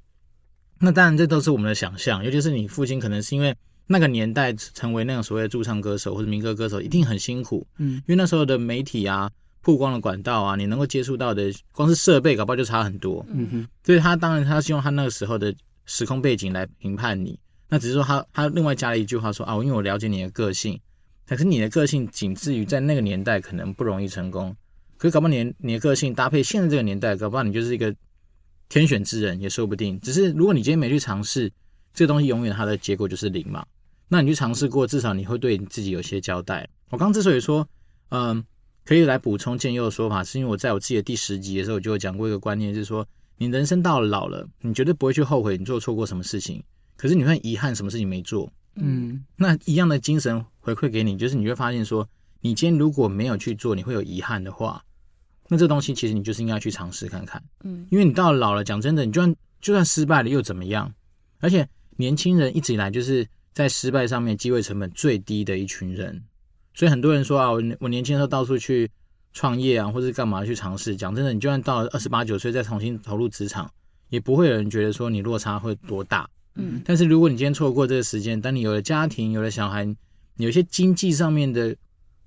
[0.80, 3.56] 那当然这都是我们的想象，尤其是你父亲可能是因为
[3.91, 9.28] 那个年代成为那种所谓的驻唱歌手或者民歌歌手一定很辛苦，嗯，因为那时候的媒体啊、
[9.62, 13.49] 曝光的管道啊，你能够接触到的光是设备搞不好就差很多，嗯。
[13.52, 15.52] 哼，所以他当然他是用他那个时候的
[15.88, 17.39] 时空背景来评判你。
[17.67, 20.80] 那只是说他他另外加了一句话说啊，因为我了解你的个性，
[21.28, 24.56] 可是你的个性仅至于在那个年代可能不容易成功，
[24.97, 27.91] 可是搞不好你你的个性搭配现在这个年代，搞不好你就是一个
[28.69, 29.99] 天选之人也说不定。
[29.99, 31.52] 只是如果你今天没去尝试，
[31.91, 33.65] 这个东西永远它的结果就是零嘛。
[34.10, 36.67] 那你去尝试过，至少你会对你自己有些交代。
[36.89, 37.65] 我刚之所以说，
[38.10, 38.43] 嗯，
[38.84, 46.62] 可以来补充建佑的说法，是因为我在我自己的第十集的时候就有讲过一个观念，就是说你人生到了老了，你绝对不会去后悔你做错过什么事情。
[46.98, 52.06] 可是你会遗憾什么事情没做，嗯，那一样的精神回馈给你，就是你会发现说，
[52.41, 54.84] 你今天如果没有去做，你会有遗憾的话，
[55.48, 60.91] 那这东西其实你就是应该去尝试看看，嗯，因为你到了老了，讲真的，你就算就算失败了又怎么样？
[61.39, 66.24] 而且年轻人一直以来就是在失败上面机会成本最低的一群人，
[66.74, 68.90] 所以很多人说啊，我我年轻的时候到处去
[69.34, 73.70] 创业啊，或者干嘛去尝试，讲真的，你就算到了二十八九岁再重新投入职场，
[74.10, 76.30] 也不会有人觉得说你落差会多大。
[76.56, 79.86] 嗯，但是如果你今天错过这个时间，当你有了家庭，有了小孩，
[80.38, 81.76] 有一些经济上面的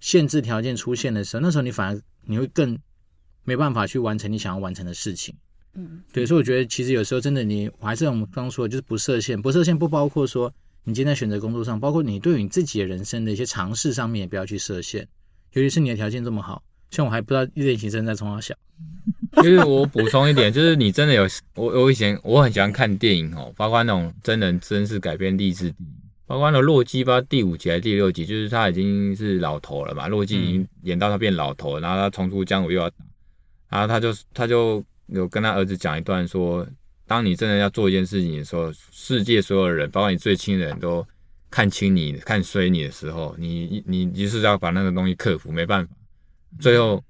[0.00, 2.78] 限制条件出现的时候，那时候你反而你会更
[3.44, 5.34] 没办法去完成你想要完成的事情。
[5.74, 10.52] 嗯，对，所以我觉得其实有时候真的你，我还是我们刚刚说的，就是不设限，不设限不包括说
[10.84, 15.06] 你今天在选择工作上，包括你对于你自己的人生的一些尝试上面也不要去设限，
[15.52, 16.62] 尤其是你的条件这么好。
[16.90, 18.54] 像我还不知道练习生在从哪想，
[19.42, 25.86] 就是我补充一点，就是你真的有我，我以前我很喜欢看电影哦，包括那种真人真事改编励志电影，
[26.26, 32.96] 包括那洛基吧，第五集还是第六集，就是他已经是老头了嘛，洛基已经演到他变老头，然后他重出江湖又要打，
[33.70, 36.66] 然后他就他就有跟他儿子讲一段说，
[37.12, 41.06] 当你真的要做一件事情的时候，世界所有人，包括你最亲的人都
[41.50, 45.92] 看清你、看衰你的时候，你你你就是要把那个东西克服，没办法。
[46.58, 47.04] 最后，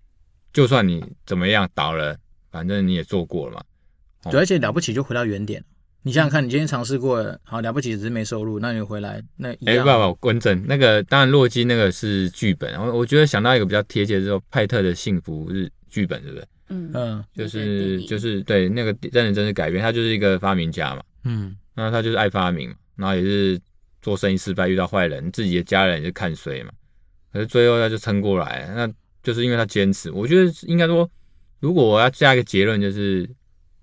[0.52, 2.16] 就算你怎么样倒了，
[2.50, 4.32] 反正你也做过了嘛。
[4.32, 5.64] 对，而且了不起就回到原点。
[6.02, 16.44] 你想想看，你今天尝试过了，好了不起，只是没收入，那你回来那哎，不不，不，温正那个当然洛基那个是剧本，我我觉得想到一个比较贴切的是派特的幸福日剧本，对不对？
[16.72, 21.02] 嗯嗯，就是就是对那个真人真事改编，他就是一个发明家嘛。
[21.24, 23.60] 嗯，那他就是爱发明，然后也是
[24.00, 26.72] 做生意失败，遇到坏人，自己的家人也是看衰嘛，
[27.32, 28.92] 可是最后他就撑过来，那。
[29.24, 31.08] 就是因为他坚持，我觉得应该说，
[31.60, 33.24] 如果我要加一个结论，就是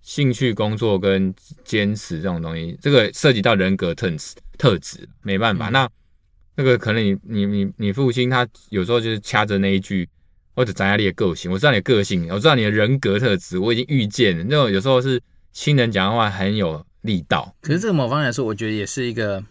[0.02, 5.70] 兴趣、工作跟坚持这种东西，这个涉及到人格特质，特质没办法。
[5.70, 5.90] 嗯、那
[6.58, 10.10] 那个可能你你你你父亲他有时候就是掐着那一句，
[10.60, 14.44] 或者斩下你的个性，我知道你的个性，我知道你的人格特质，我已经预见了。
[14.44, 15.18] 那种有时候是
[15.54, 19.42] 亲人讲的话很有力道，可是这个某方面来说，我觉得也是一个，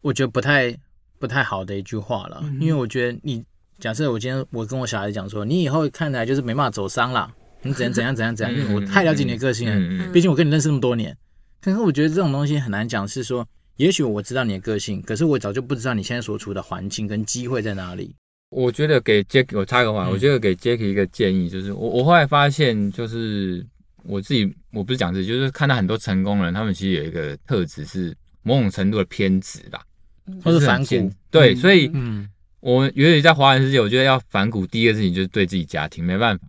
[0.00, 0.74] 我觉得不太
[1.18, 3.44] 不太好的一句话了，嗯、因为我觉得你。
[3.78, 11.14] 假设我今天我跟我小孩讲说，你以后看起来就是没办法走商了，你只能怎样怎样怎样，因为我太了解你的个性了，毕竟我跟你认识那么多年。
[11.60, 18.14] 可是我觉得这种东西很难讲，是说，也许我知道你的个性，可是我早就不知道你现在所处的环境跟机会在哪里。
[18.50, 23.64] 我觉得给 Jack 我插个话，我觉得给 Jack 一个建议，就是我我后来发现，就是
[24.04, 29.82] 我自己我不是讲这，就是看到很多成功人，他们其实有一个特质是某种程度的偏执吧，
[30.42, 32.28] 或是反骨，对，所以嗯。
[32.60, 36.44] 我尤其在华人世界，我觉得要反骨，第一个事情就是对自己家庭，没办法。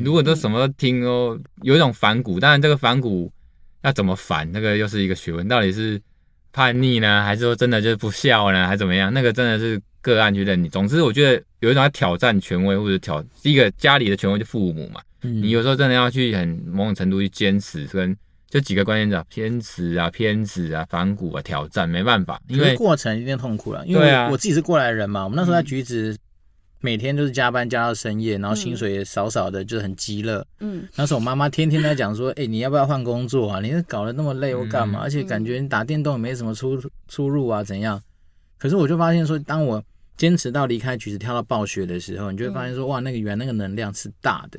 [0.00, 3.32] 如果都什么都听哦，有一种反骨，当然这个反骨
[3.82, 5.48] 要怎么反，那个又是一个学问。
[5.48, 6.00] 到底是
[6.52, 9.12] 叛逆呢，还是说真的就是不孝呢，还是怎么样？
[9.12, 9.80] 那个真的是
[10.14, 10.70] 个案去认定。
[10.70, 15.00] 总之，我觉得有一种要挑战权威或者挑第一个家里的权威就父母嘛。
[15.20, 18.16] 你有时候真的要去很某种程度去坚持跟。
[18.48, 23.84] 就几个关键字啊，偏执啊，偏执啊，反骨啊，挑战，没办法，因为过程一定痛苦了。
[23.84, 26.16] 因为我自己是过来人嘛，我们那时候在橘子，
[26.80, 30.46] 每天都是加班加到深夜，然后薪水也少少的，就是很饥饿。
[30.60, 33.60] 嗯，那时候我妈妈天天在讲说，哎，你要不要换工作啊？
[33.60, 35.00] 你是搞得那么累，我干嘛？
[35.02, 38.00] 而且感觉你打电动也没什么出出入啊，怎样？
[38.58, 39.82] 可是我就发现说，当我
[40.16, 44.58] 坚持到离开橘子，跳到暴雪的时候，你就会发现说，哇，那个原来那个能量是大的。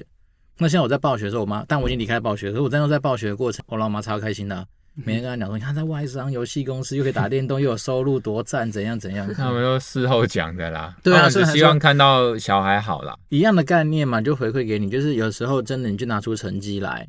[0.59, 9.31] 那现在我在暴雪的时候，我妈，但我已经离开暴雪，可是我真的在暴雪的过程，我老妈超开心的、啊，每天跟她讲说，你看在外商游戏公司又可以打电动，又有收入，多赞，怎样怎样。
[9.33, 17.07] 他们都事后讲的啦，对啊，是希望看到小孩好啦，一样的概念嘛，就回馈给你，就是有时候真的你就拿出成绩来，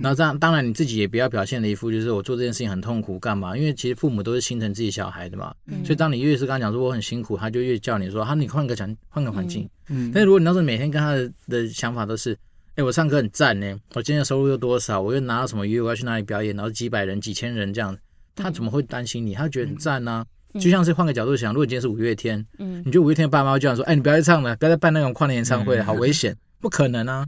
[0.00, 5.54] 然后这样，当然你自己也不要表现的一副就是我做这件事情很痛苦干嘛，因为其实父母都是心疼自己小孩的嘛，
[5.84, 12.36] 所以当你越是跟他讲说我很辛苦，他就越叫你说，哈，你换个环换个环境，嗯，但是如果你要是每天跟他的的想法都是。
[12.76, 15.00] 哎，我唱歌很赞呢，我今天的收入又多少？
[15.00, 15.82] 我又拿到什么约？
[15.82, 16.54] 我要去哪里表演？
[16.54, 17.94] 然后几百人、几千人这样，
[18.36, 19.34] 他怎么会担心你？
[19.34, 20.24] 他觉得很赞呢。
[20.54, 27.26] 就像是换个角度想，如果今天是五月天，嗯，你觉得五月天的爸妈会这样说：“哎，你不要再唱了，不要再办那种跨年演唱会了，好危险。”不可能啊，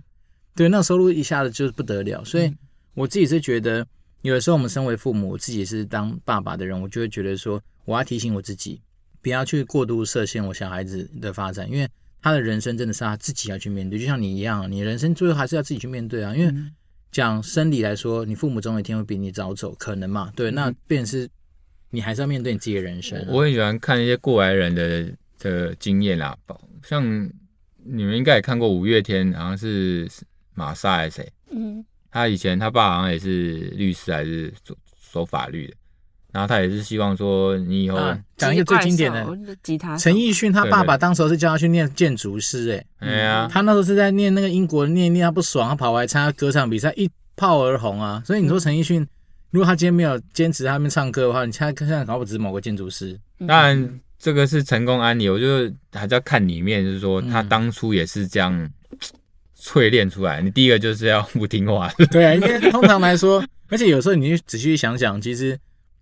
[0.54, 2.24] 对，那收入一下子就是不得了。
[2.24, 2.52] 所以
[2.94, 3.86] 我自己是觉得，
[4.22, 8.80] 有的时候我们身为父母，我自己是当爸爸的人，我就会觉得说，我要提醒我自己，
[9.20, 11.88] 不要去过度设限我小孩子的发展，因为
[12.20, 16.34] 他的人生真的是他自己要去面对，就像你一样，你人生最后还是要自己去面对啊。
[16.36, 16.54] 因为
[17.10, 20.32] 讲生理来说，你父母总有一天会比你早走，可能嘛？
[20.36, 21.28] 对，那便是。
[21.94, 23.26] 你还是要面对你自己的人生啊。
[23.28, 26.34] 我很喜欢看一些过来人的的经验啦，
[26.82, 27.04] 像
[27.84, 30.08] 你们应该也看过五月天，好像是
[30.54, 31.32] 马莎还是谁？
[31.50, 34.74] 嗯，他以前他爸好像也是律师，还是走
[35.10, 35.74] 走法律的，
[36.32, 37.98] 然后他也是希望说你以后
[38.36, 39.26] 讲一个最经典的。
[39.62, 49.06] 吉他，陈奕迅他爸爸当时是叫他去念建筑师，哎，哎呀，他那时候是在念那个英国念念他不爽，他跑来参加歌唱比赛，一炮而红啊，所以你说陈奕迅。
[49.50, 53.20] 如果他今天没有坚持他们唱歌的话，你现在现在搞不只是某个建筑师。
[53.46, 58.70] 当然，这个是成功案例，我觉得还是要看里面，就是说他当初也是这样
[59.62, 60.42] 淬炼出来。
[60.42, 65.56] 你第一个就是要不听话， 对啊，因为通常来说，而且有时候你仔细想想，其实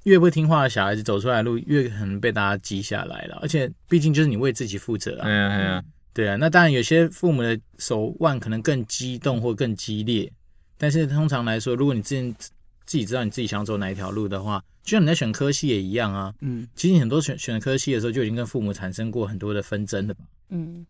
[0.04, 3.38] 越不听话的小孩子走出来的路，越可能被大家记下来了。
[3.42, 5.24] 而且毕竟就是你为自己负责啊。
[5.26, 5.84] 嗯嗯，
[6.14, 6.36] 对啊。
[6.36, 10.32] 那当然，有些父母的手腕可能更激动或更激烈，
[10.78, 12.34] 但是通常来说，如果你之前
[12.86, 16.32] 自己知道你自己想走哪一条路的话，就像你在选科系也一样啊。
[16.40, 20.24] 嗯，其实你很多选选科系的时候，就已经跟父母产生过很多的纷争了吧。
[20.48, 20.84] 嗯，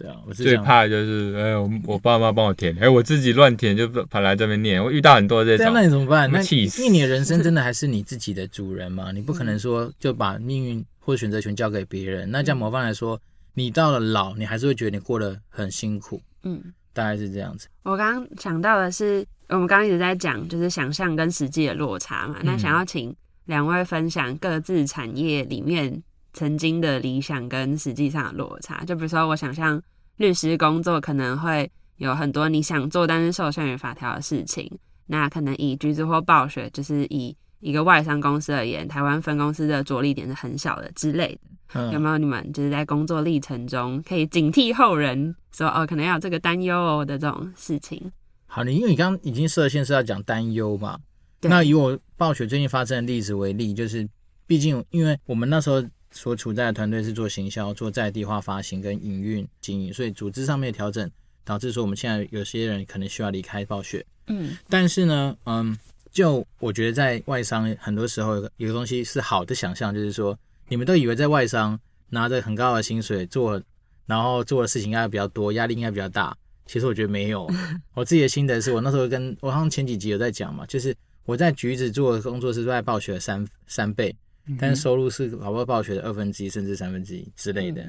[0.00, 4.82] 对啊，我最怕的就是，哎，我我爸妈帮我填，哎，我自己乱填就跑来这边念。
[4.82, 6.30] 我遇到很多这种，对，那你怎么办？
[6.32, 6.82] 那气死！
[6.82, 12.30] 因为你的人生真的还是你自己的主人嘛，你不可能说就把命运或选择权交给别人。
[12.30, 13.20] 那这样模范来说，
[13.54, 16.20] 你到了老，你还是会觉得你过得很辛苦。
[16.44, 16.60] 嗯，
[16.92, 17.68] 大概是这样子。
[17.82, 19.26] 我刚刚想到的是。
[19.52, 22.36] 我们刚刚一直在讲，就是想象跟实际的落差嘛。
[22.44, 23.12] 那想要请
[23.46, 26.00] 两位分享各自产业里面
[26.32, 28.84] 曾经的理想跟实际上的落差。
[28.84, 29.80] 就比如说，我想象
[30.16, 34.70] 律师工作可能会有很多你想做但是受限于法条的事情。
[35.06, 41.90] 那可能以橘子或暴雪，就是以一个外商公司而言，台湾分公司的着力点是很小的之类的。
[41.92, 48.10] 有没有你们就是在工作历程中可以警惕后人说哦，可能要有这个担忧哦的这种事情？
[48.46, 50.98] 好，你因为你刚刚已经设限是要讲担忧嘛，
[51.42, 54.08] 那以我暴雪最近发生的例子为例，就是
[54.46, 55.80] 毕竟因为我们那时候
[56.10, 61.10] 所处在的团队是做行销、做在地化发行跟营运经营，所以组织上面的调整
[61.44, 64.04] 导致说我们现在有些人可能需要离开暴雪。
[64.26, 65.76] 嗯，但是呢，嗯，
[66.10, 70.38] 就我觉得在外商很多时候有个有个东西是好的想象，就是说
[70.68, 73.60] 你们都以为在外商拿着很高的薪水做，
[74.06, 76.36] 然后做的事情应该比较多，压力应该比较大。
[76.66, 77.48] 其实我觉得没有，
[77.94, 80.94] 我自己的心得是我那时候跟我好像前几集有在讲嘛，就是
[81.24, 84.14] 我在橘子做的工作是在暴雪的三三倍，
[84.58, 87.84] 但是收入是跑不暴雪的二分之一甚至三分之一之类的，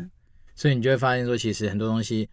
[0.55, 2.30] 所以你就会发现说，其实很多东西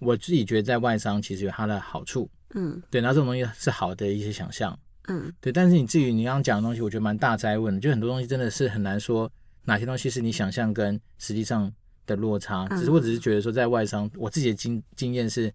[0.00, 4.78] 我自己觉得在外商其实有它的好处，嗯，对，然后这种东西是好的一些想象，
[5.08, 9.30] 嗯，对，但是你至于你刚刚讲的东西，我觉得蛮大灾问的，就很多东西真的是很难说
[9.64, 11.72] 哪些东西是你想象跟实际上
[12.06, 15.52] 的落差，只是我只是觉得说在外商我自己的经经验是。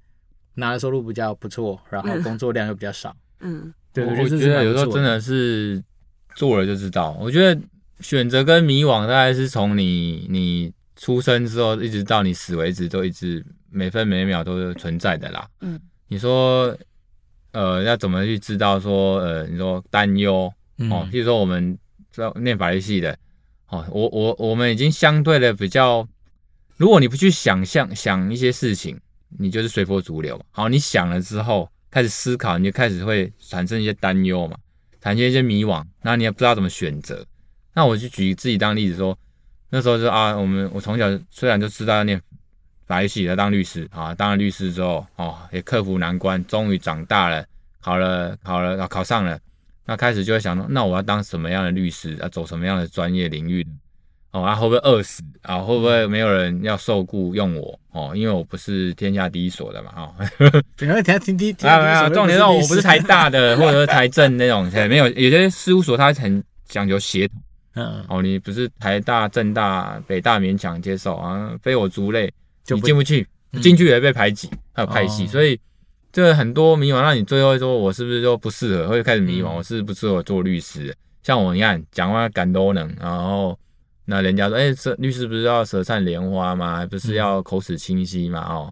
[0.58, 3.14] 拿的收入比较不错，然后工作量又比较少。
[3.42, 5.84] 嗯，对，我觉得有时候真的是
[6.34, 7.12] 做了就知道。
[7.20, 7.62] 我觉得
[8.00, 15.48] 选择跟迷惘大概是从你你出生之后一直到你死为止，都一直每分每秒都是存在的啦。
[15.62, 16.78] 嗯，你说
[17.52, 20.52] 呃要怎么去知道说呃你说担忧
[20.90, 21.78] 哦，譬如说我们
[22.12, 23.18] 在念法律系的
[23.70, 26.08] 哦，我我我们已经相对的比较，
[26.78, 29.00] 如果你不去想象想一些事情。
[29.38, 34.56] 你就是随波逐流，好，你想了之后开始思考，你就开始会产生一些担忧嘛，
[35.02, 37.26] 产生一些迷惘，那你也不知道怎么选择。
[37.76, 39.16] 那我就举自己当例子说，
[39.70, 42.20] 那时候就啊，我们我从小虽然就知道要念
[42.88, 47.46] 法律系要当律师啊，当了律师之后哦，也克服难关，终于长大了，
[47.82, 49.38] 考了考了考，考上了，
[49.86, 53.68] 那开始就会想说，那我要当什么样的律师，要走什么样的专业领域
[54.32, 55.58] 哦，啊，会不会饿死啊？
[55.58, 57.80] 会不会没有人要受雇用我？
[57.92, 60.14] 哦，因为我不是天下第一所的嘛，哦，
[60.78, 67.42] 等下听听 听，没有重点是我不是台大的， 或者是台政那种，没有，有些事务所它很讲究协同，
[67.76, 72.26] 嗯，哦，你不是台大、政大、北大勉强接受啊，非我族类，
[72.68, 73.28] 你进不去，
[73.62, 75.60] 进去也被排挤，还有派系，所以
[76.12, 83.58] 这很多迷茫，让你最后说我是不是就不适合，会开始迷惘，我是不适合做律师，像我一样讲话敢都能，然后。
[84.08, 86.86] 那人家说，哎，这律师不是要舌灿莲花吗？
[86.86, 88.40] 不是要口齿清晰吗？
[88.48, 88.72] 哦，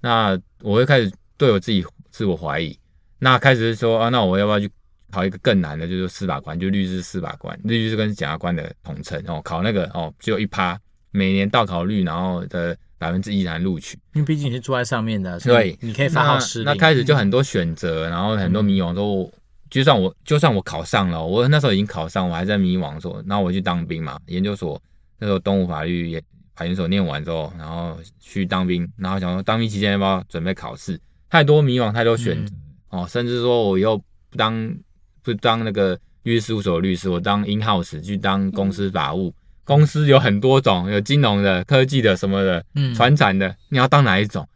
[0.00, 2.76] 那我会开始对我自己自我怀疑。
[3.20, 4.68] 那开始说啊，那我要不要去
[5.12, 10.76] 考一个更难的，就是司法官，就律师司法官，律师跟检察官的统称哦，考那个哦，只有一趴，
[11.10, 16.66] 每年到考率然后的百分之一才录取，因为毕竟你是坐在上面的，所以你可以发号施令。
[16.66, 19.30] 那开始就很多选择，然后很多迷惘，说
[19.70, 24.80] 就算我就算我考上了，我那时候已经考上，我还在迷惘说，那我去当兵嘛，研究所
[25.18, 26.22] 那时候东吴法律研
[26.54, 32.54] 法研所念完之后，然后去当兵，然后想说当兵期间要不要准备考试，太多迷惘，太多选择、
[32.90, 33.96] 嗯、哦，甚至说我又
[34.30, 34.74] 不当
[35.22, 39.28] 不当那个律师事务所律师，我当 in house 去当公司法务。
[39.28, 44.46] 嗯公司有很多种，有金融的、科技的什么的，嗯，传产的，你要当哪一种？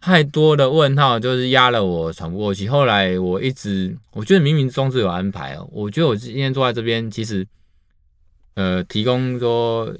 [0.00, 2.68] 太多的问号就是压了我喘不过气。
[2.68, 5.68] 后来我一直，我觉得冥冥中自有安排哦。
[5.72, 7.44] 我觉得我今天坐在这边，其实，
[8.54, 9.92] 呃，提供说，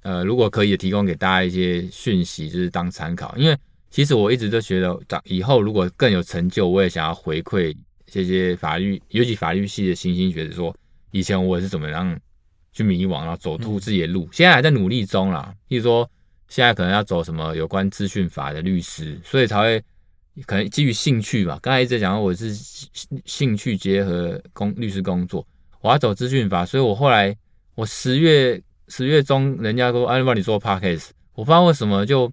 [0.00, 3.36] 呃，如果可以提供给大家一些讯息，就是当参考。
[3.36, 3.54] 因为
[3.90, 7.76] 其实我一直都觉得，长以后如果更有成就，我也想要回馈
[8.24, 10.74] 这些法律，尤其法律系的新兴学子，说
[11.10, 12.18] 以前我是怎么样。
[12.72, 15.50] 去迷惘，然后走出自己的路，现在还在努力中啦。
[15.66, 16.06] 譬如说，
[16.46, 19.82] 现在可能要走什么有关资讯法的律师，所以才会
[20.44, 21.58] 可能基于兴趣吧。
[21.62, 22.52] 刚才一直讲，我是
[23.24, 25.42] 兴趣结合工律师工作，
[25.80, 27.34] 我要走资讯法，所以我后来
[27.76, 32.30] 我十月十月中，人家说哎，帮你做 podcast，我不知道为什么就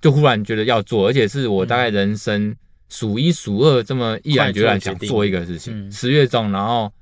[0.00, 2.52] 就忽然觉得要做，而且是我大概人生
[2.88, 5.90] 数一数二这么毅然决然想做一个事情。
[5.90, 6.92] 十月中，然后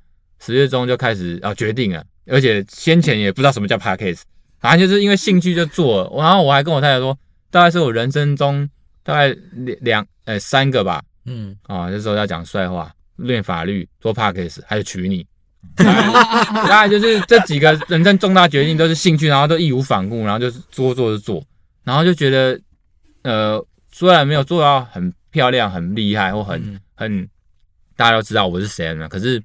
[0.41, 2.05] 十月中就开始啊决定了。
[2.27, 4.21] 而且先前也不知道什么叫 podcast，
[4.59, 6.11] 反正就是因为兴趣就做了。
[6.17, 7.17] 然后我还跟我太太说，
[7.51, 8.67] 大概是我人生中
[9.03, 15.27] 大概两两呃三个吧，嗯啊，这时候要讲帅话，练法律，做 podcast，还有娶你，
[15.77, 21.45] 大概就是这几个人生重大决定都是兴趣，然后都义无反顾，然后就是做做就做，
[21.85, 22.59] 然后就觉得
[23.23, 23.63] 呃
[23.93, 27.29] 虽然没有做到很漂亮、很厉害或很很
[27.97, 29.43] 大家都知道我是谁呢，可是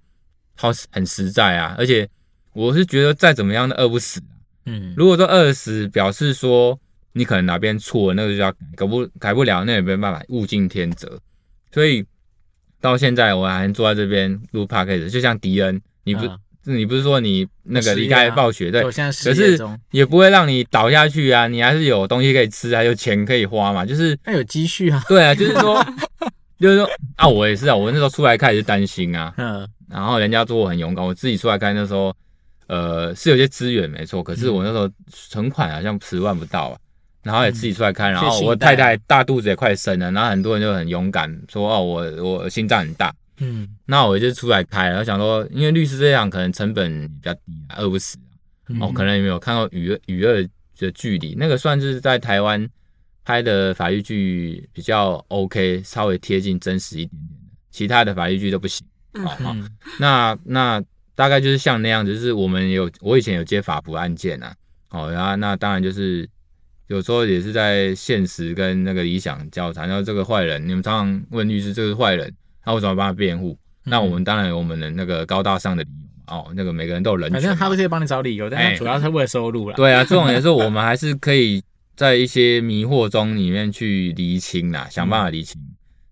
[0.55, 2.07] 好很实在啊，而且。
[2.51, 4.19] 我是觉得再怎么样都饿不死，
[4.65, 6.77] 嗯，如果说饿死，表示说
[7.13, 11.21] 你可能哪边错了，那个就要改不改不了，那也没办法，物竞天择。
[11.71, 12.03] 所以
[12.81, 19.60] 到现在我还坐在这边录 podcast，就像迪恩，你不、啊、你不是说你那个离开暴雪对，可是
[19.91, 25.86] 也不会让你倒下去啊，你还是有东西可以吃，还有钱可以花嘛，就是还有积蓄啊，对啊，就是说
[26.60, 32.16] 就是说啊，我也是啊，我那时候出来开始担心啊，嗯，然后人家说我很勇敢，我自己出来开那时候。
[32.72, 36.78] 呃，是有些资源没错，可是我那时候存款好像十万不到啊，
[37.24, 48.17] 然后也自己出来开，然后我太太大肚子也快生了，然后很多人就很勇敢说哦，我我心脏很大，嗯，那我就出来开，然后想说，因为律师这样可能成本比较低啊，饿不死
[48.65, 52.69] 啊，哦，可能有没有看到《与恶与恶的距离》，那个算是在台湾
[53.23, 58.85] 拍的法律剧比较 OK，稍微贴近真实一点点的，其他的法律剧都不行，
[59.23, 59.55] 好好，
[59.99, 60.83] 那那。
[61.15, 64.55] 大概就是像那样子，就是我们有我以前有接法服案件啊，
[64.91, 66.25] 哦，然后那当然就是
[66.87, 69.85] 有时候也是在现实跟那个理想交缠。
[69.85, 72.33] 然后这个坏人，你们常常问律师，这个坏人，
[72.66, 73.57] 那为什么帮他辩护？
[73.84, 79.76] 那我们当然有我们的那个高大上的理由哦，那个每个人都有人权，反正他会可以帮你找理由，但是主要是为了收入了。
[79.76, 81.64] 对啊，这种也是我们还是可以
[81.95, 85.62] 在一些迷惑中里面去厘清啦，想办法厘清。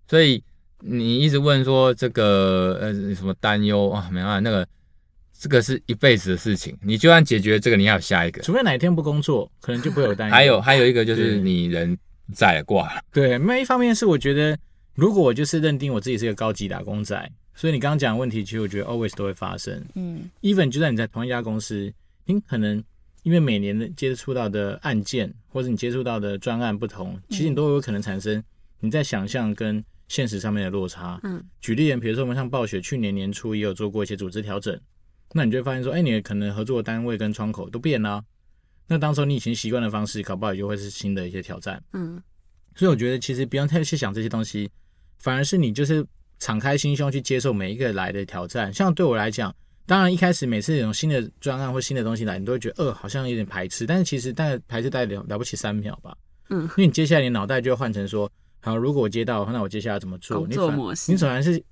[0.08, 0.42] 所以
[0.80, 4.66] 你一直问说这个呃什么担忧啊，没办法那个。
[5.40, 8.42] 这个是一辈子的事情，你就算解决这个，你还有下一个。
[8.42, 10.34] 除非哪一天不工作，可能就不会有担忧。
[10.34, 11.96] 还有还有一个就是你人
[12.34, 13.00] 在了挂了。
[13.12, 14.58] 对，另一方面是我觉得，
[14.98, 19.80] 如果我就是认定我自己是一个高级打工仔，所以你刚刚讲的问题，其实我觉得 always 都会发生。
[19.94, 21.92] 嗯，even 就算你在同一家公司，
[22.24, 22.82] 你可能
[23.22, 28.42] 因为每年的接触到的案件，或者你接触到的专案不同，其实你都有可能产生
[28.80, 31.20] 你在想象跟现实上面的落差。
[31.22, 34.76] 嗯，举例，比如说我们像暴雪去年年初也有做过一些组织调整。
[35.32, 38.24] 那你就会发现说，哎、欸，你可能合作的单位跟窗口都变了，
[38.88, 41.80] 那当时候你以前习惯的方式，搞不好也就会是新的一些挑战。
[41.92, 42.20] 嗯，
[42.74, 44.70] 所以我觉得其实不用太去想这些东西，
[45.18, 46.04] 反而是你就是
[46.38, 48.72] 敞开心胸去接受每一个来的挑战。
[48.72, 49.54] 像对我来讲，
[49.86, 53.86] 当然一开始每次有新的专案或新的东西来，你都会觉得，呃，好像有点排斥。
[53.86, 56.16] 但是其实大概排斥大概了了不起三秒吧。
[56.50, 60.46] 嗯，因为你接下来你脑袋就会换成说，好，如果我接到，那我接下来怎么做？
[60.46, 61.10] 你作模式。
[61.12, 61.62] 你反而是。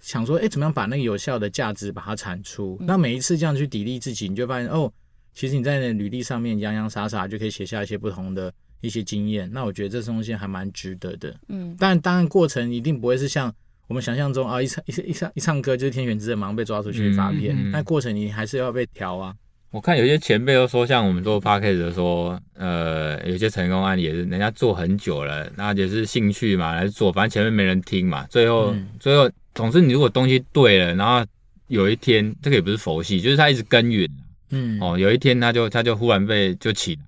[0.00, 2.76] 想说，哎，怎么样把那个有效的价值把它产出？
[2.80, 4.92] 那每一次这样去砥砺自己，你就发现，哦，
[5.32, 8.52] 其实你在那履历上面洋洋洒洒就可以写下一些不同的
[8.82, 9.50] 一些经验。
[9.50, 11.34] 那我觉得这东西还蛮值得的。
[11.48, 13.50] 嗯，但当然过程一定不会是像
[13.86, 17.56] 我们想象中啊，一唱一一唱一唱歌就是天选之人，马上被抓出去发片。
[17.70, 19.34] 那、嗯嗯、过程你还是要被调啊。
[19.70, 31.26] 我看有些前辈都说，像我们做 podcast 的说，呃，有些成功案例也是人家做很久了，那也是兴趣嘛来做，反正前面没人听嘛，最后、嗯、最后总之你如果东西对了，然后
[31.68, 34.06] 有一天这个也不是佛系，就是他一直耕耘，
[34.50, 37.00] 嗯哦，有一天他就他就忽然被就起来，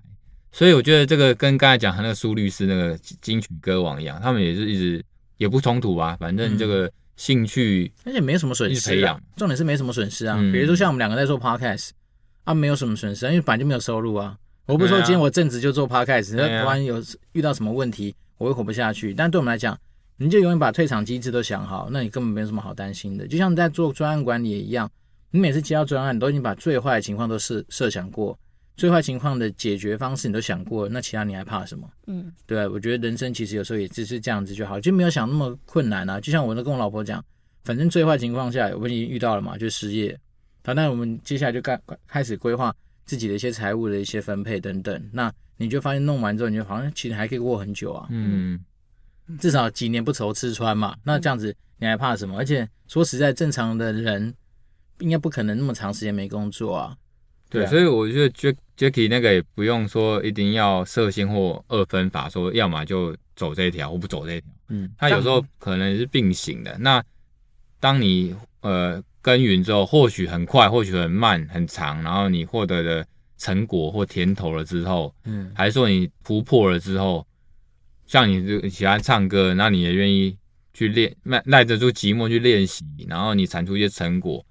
[0.55, 5.03] 所以我觉得这个跟刚才讲他那个苏律师那个金曲歌王一样，他们也是一直
[5.35, 11.89] 也不冲突啊，反正这个兴趣而且没什么损失啊，重点是没什么损失啊，嗯、比如说像我们两个在做 podcast
[12.45, 14.37] 啊，没有什么损失，因为本来就没有收入啊。
[14.65, 17.03] 我不是说今天我正职就做 podcast，那突然有
[17.33, 19.13] 遇到什么问题，我会活不下去。
[19.13, 19.77] 但对我们来讲，
[20.15, 23.27] 你就永远把退场机制都想好，那你根本没有什么好担心的。
[23.27, 24.89] 就像在做专案管理也一样，
[25.31, 28.39] 你每次接到专案，你都已经把最坏的情况都设设想过，
[28.75, 31.89] 最坏情况的解决方式你都想过，那其他你还怕什么？
[32.07, 36.19] 嗯，对啊，我觉得人生其实有时候也只是这样子就好，就没有想那么困难啊。
[36.19, 37.23] 就像我都跟我老婆讲，
[37.63, 40.19] 反正最坏情况下我已经遇到了嘛，就失业。
[40.63, 42.75] 好，那我们接下来就开开始规划。
[43.05, 48.59] 自己的一些财务的一些分配等等，那你就发现弄完之后，你就好像其实还可以过很久啊，嗯，
[49.37, 50.97] 至少几年不愁吃穿嘛。
[51.03, 52.35] 那这样子你还怕什么？
[52.35, 54.33] 而且说实在，正常的人
[55.01, 56.97] 应该不可能那么长时间没工作啊。
[57.47, 64.49] 对，所以我觉得 Jack Jacky 那个也不用说一定要射线或二分法，说要么就走这一条，或不走这一条。
[64.69, 66.77] 嗯，他有时候可能是并行的。
[66.79, 67.03] 那
[67.79, 69.03] 当你呃。
[69.25, 73.03] 耕耘之后，或许很快，或许很慢，很长，然后你获得的
[73.39, 77.25] 成果或甜头了之后，嗯，还是说你突破了之后，
[78.05, 80.37] 像你就喜欢唱歌，那你也愿意
[80.75, 84.45] 去练，耐耐得住寂寞去练习，然后你产出一些成果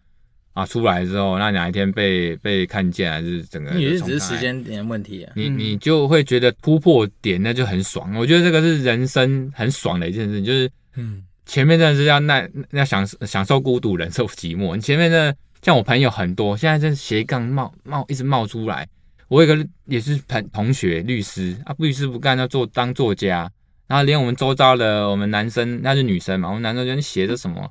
[0.55, 11.23] 啊，出来之后，那哪一天被被看见，还是整个你是只是时间点问题啊，你你就会觉得突破点那就很爽，我觉得这个是人生很爽的一件事，就是嗯。
[11.47, 14.75] 前面真的是要耐，要享享受孤独，忍受寂寞。
[14.75, 18.89] 你前面的像我朋友很多，现在这斜杠冒冒一直冒出来。
[19.29, 23.47] 我有个也是朋同学，律师啊，律师不干要做当作家，
[23.87, 27.71] 然后连我们周遭的我们男生，那是女生嘛，我们男生觉得你写的什么，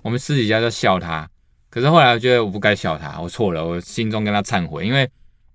[0.00, 1.28] 我们私底下就笑他。
[1.70, 5.08] 可是后来我觉得我不该笑他，我错了，我心中跟他忏悔，因为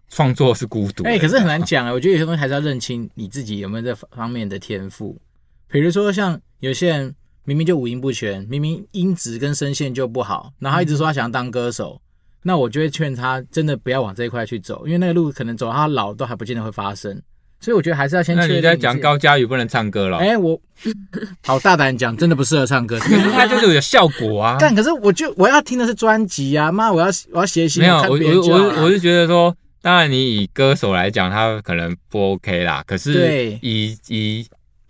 [0.09, 1.03] 创作是孤独。
[1.03, 1.91] 哎、可是很难讲啊。
[1.91, 5.16] 我觉得有些东西还是要认清你自己有没有这方面的天赋。
[5.68, 7.16] 比如说像有些人。
[7.47, 12.01] 明明就五音不全，明明音质跟声线就不好，然后他一直说他想要当歌手，
[12.41, 17.22] 那我就会劝他真的不要往这一块去走，因为那个路可能走到他老都还不见得会发生。
[17.60, 18.49] 所以我觉得还是要先确定。
[18.49, 20.18] 那你在讲高佳宇不能唱歌了？
[20.18, 20.60] 哎，我
[21.43, 24.58] 好大胆讲，真的不适合唱歌， 可是他就是有效果啊。
[24.62, 27.80] 但可是我就我要听的是专辑啊，妈，我要我要学习。
[27.80, 32.84] 没有，我我我我是觉得说，当然你以歌手来讲，他可能不 OK 啦。
[32.86, 34.45] 可是以以。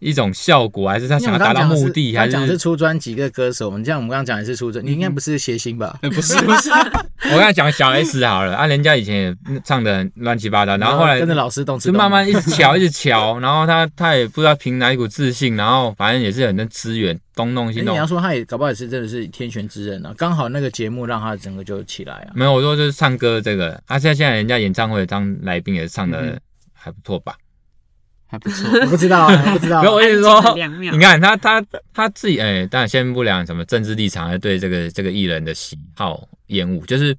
[0.05, 2.15] 一种效果，还是他想要达到目的？
[2.15, 5.97] 还是讲是出专辑的歌手，你像我们刚刚讲的是出专，你应该不是谐星吧？
[6.03, 6.69] 不是 不是，
[7.31, 17.93] 我刚才讲小 S 好了啊，人家以前也唱的乱七八糟，然后后来跟着老师动词，就慢慢一直瞧一直瞧，然后他他也不知道凭哪一股自信，然后反正也是很多资源东弄西弄。
[17.95, 22.29] 你要说他也搞不好也是真的是天选之人啊，刚好那个节目让他整个就起来啊。
[22.35, 26.39] 没有，我说就是唱歌这个，他现在现在人家演唱会当来宾也是唱的
[26.73, 27.35] 还不错吧？
[28.27, 29.81] 还不错，我不知道啊， 不知道。
[29.81, 31.63] 没有，我跟你说，你看他他
[31.93, 37.15] 他自己，哎，当然先不聊什么政治立场，还对这个这个艺人的喜好厌恶，就是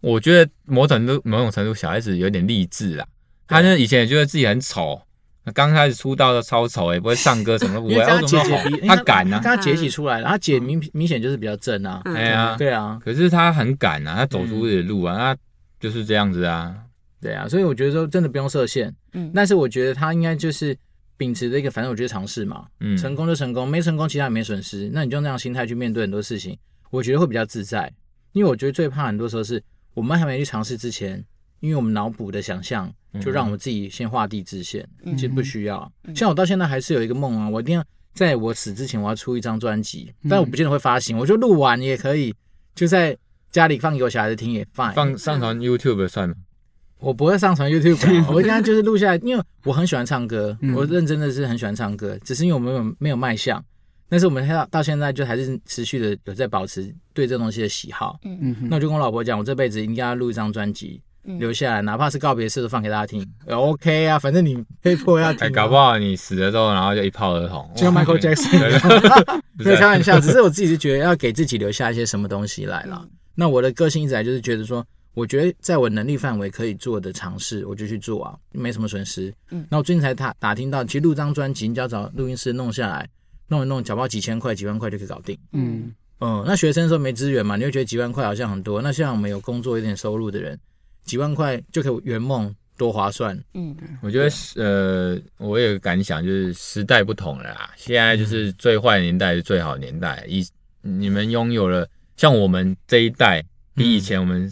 [0.00, 3.06] 我觉得某种程度某种程度小孩子有点励志啦。
[3.46, 5.00] 他呢以前也觉得自己很丑，
[5.52, 7.96] 刚开始出道的超丑，也不会唱歌，什么都不会。
[7.96, 12.00] 他姐姐他敢啊，他姐姐出来了，他姐明明显就是比较正啊。
[12.04, 15.36] 哎呀，对啊，可是他很敢啊，他走出自己的路啊，他
[15.78, 16.74] 就是这样子啊。
[17.20, 20.76] 对啊，所以我觉得说真的不用设限，嗯，但是我觉得他应该就是
[21.16, 26.56] 秉持的一个，反正我觉得尝试嘛，嗯，成功就成功，没成功其他也没损失，那你就那样心态去面对很多事情，
[26.90, 27.92] 我觉得会比较自在。
[28.32, 29.62] 因为我觉得最怕很多时候是
[29.94, 31.24] 我们还没去尝试之前，
[31.60, 35.92] 因为我们脑补的想象就让我们自己先画地自限，嗯、其实不需要。
[36.02, 42.34] 嗯、像我到现在还是有一个梦啊，我一定要在我死之前我要出一张专辑，但我不见得会发行，我就录完也可以，
[42.74, 43.16] 就在
[43.52, 46.34] 家里放给我小孩子听也 fine，放上传 YouTube 算吗？
[47.04, 53.62] 我不会上传 YouTube， 我现在就是录下来，因为我很喜欢唱歌，我认真的是很喜欢唱歌，只是因为我们没有没有卖相，
[54.08, 58.18] 但是我们到到现在就还是持续的有在保持对这东西的喜好。
[58.24, 58.38] 嗯。
[58.40, 61.00] 嗯，那我就跟我老婆讲，我这辈子应该要录一张专辑，
[61.38, 65.52] 留下来，哪怕是告别式都放给大家听，OK 啊，反正你被迫要听。
[65.52, 73.06] 搞不好你死了之后，然后就一炮而红，就像 Michael Jackson，没有 开玩笑，只是我自己是觉得要给自己留下一些什么东西来了。
[73.34, 74.84] 那我的个性一直来就是觉得说。
[75.14, 79.32] 我觉得在我能力范围可以做的尝试，我就去做啊，没什么损失。
[79.50, 83.08] 嗯，那我最近才打打听到，其实录张专辑，你只要找录音师弄下来，
[83.48, 85.38] 弄一弄，缴包几千块、几万块就可以搞定。
[85.52, 88.80] 嗯嗯，那学生说没资源嘛，你会觉得几万块好像很多。
[88.80, 90.58] 那像我们有工作、有点收入的人，
[91.04, 93.38] 几万块就可以圆梦，多划算。
[93.54, 97.70] 嗯，我觉得呃，我有个感想，就是时代不同了啦。
[97.76, 100.24] 现在就是最坏年代是最好年代。
[100.28, 100.46] 以
[100.80, 101.86] 你们拥有了
[102.16, 103.44] 像我们这一代，
[103.74, 104.50] 比以前我们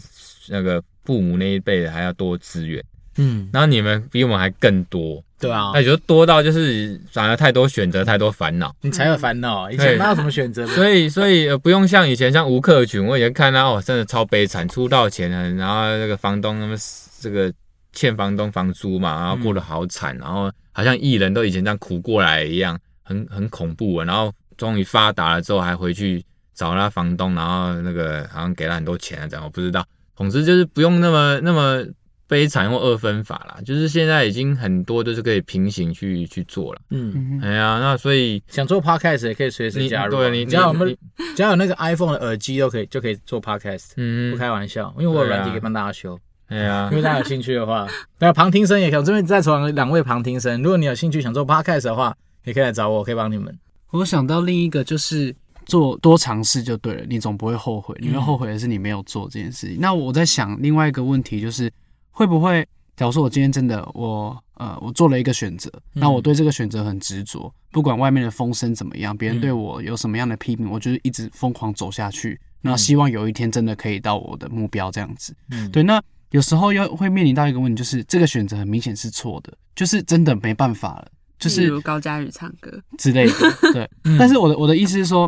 [0.49, 2.83] 那个父母那一辈的还要多资源。
[3.17, 9.69] 嗯，然后你们比我们还更多，对啊，那也就多到就是反而太多选择，太多烦恼，你才有烦恼。
[9.69, 10.65] 以前哪有什么选择？
[10.65, 16.75] 所以所以不用像以前像吴克群，我以前看他哦，真的超悲惨，出道前呢，然后那个房东他们
[17.19, 17.53] 这个
[17.91, 24.05] 欠房东房租嘛，然后过得好惨，然后好像艺人都以前这样苦过来一样，很很恐怖啊。
[24.05, 26.25] 然后终于发达了之后，还回去
[26.55, 29.85] 找他房东，然后那个好像给了很多钱啊，这样我不知道。
[30.15, 31.85] 总之就是不用那么那么。
[32.25, 36.81] 悲惨或二分法啦，就是现在已经很多都是可以平行去去做了。
[36.89, 40.17] 嗯，哎呀，那所以想做 podcast 也可以随时加入。
[40.17, 40.97] 对，你只要我们
[41.35, 43.91] 只要有那个 iPhone 的耳机都可以，就可以做 podcast。
[43.97, 46.17] 嗯，不开玩笑，因为我有软体可以帮大家修。
[46.47, 47.85] 哎呀，因为大家有兴趣的话，
[48.17, 48.99] 那旁听生也可以。
[48.99, 53.55] 我这边在场两位旁听生，如果你有兴趣想做 podcast 的话，也可以来找我，我可以帮你们。
[53.91, 55.35] 我想到另一个就是
[55.65, 57.95] 做多尝试就对了，你总不会后悔。
[57.99, 59.77] 你会后悔的是你没有做这件事情。
[59.79, 61.71] 那我在想另外一个问题就是。
[62.15, 62.63] 会不会？
[62.95, 75.35] 假如说我今天真的我呃我做了一个选择，那我对这个选择很执着，不管外面的风声怎么样，别人对我有什么样的批评，我就是一直疯狂走下去，那希望有一天真的可以到我的目标这样子。
[75.49, 75.81] 嗯，对。
[75.81, 75.99] 那
[76.29, 81.07] 有时候又会面临到一个问题，就是这个选择很明显是错的，就是真的没办法了，
[81.39, 83.33] 就是比如高佳宇唱歌之类的。
[83.73, 83.89] 对。
[84.19, 85.27] 但是我的我的意思是说。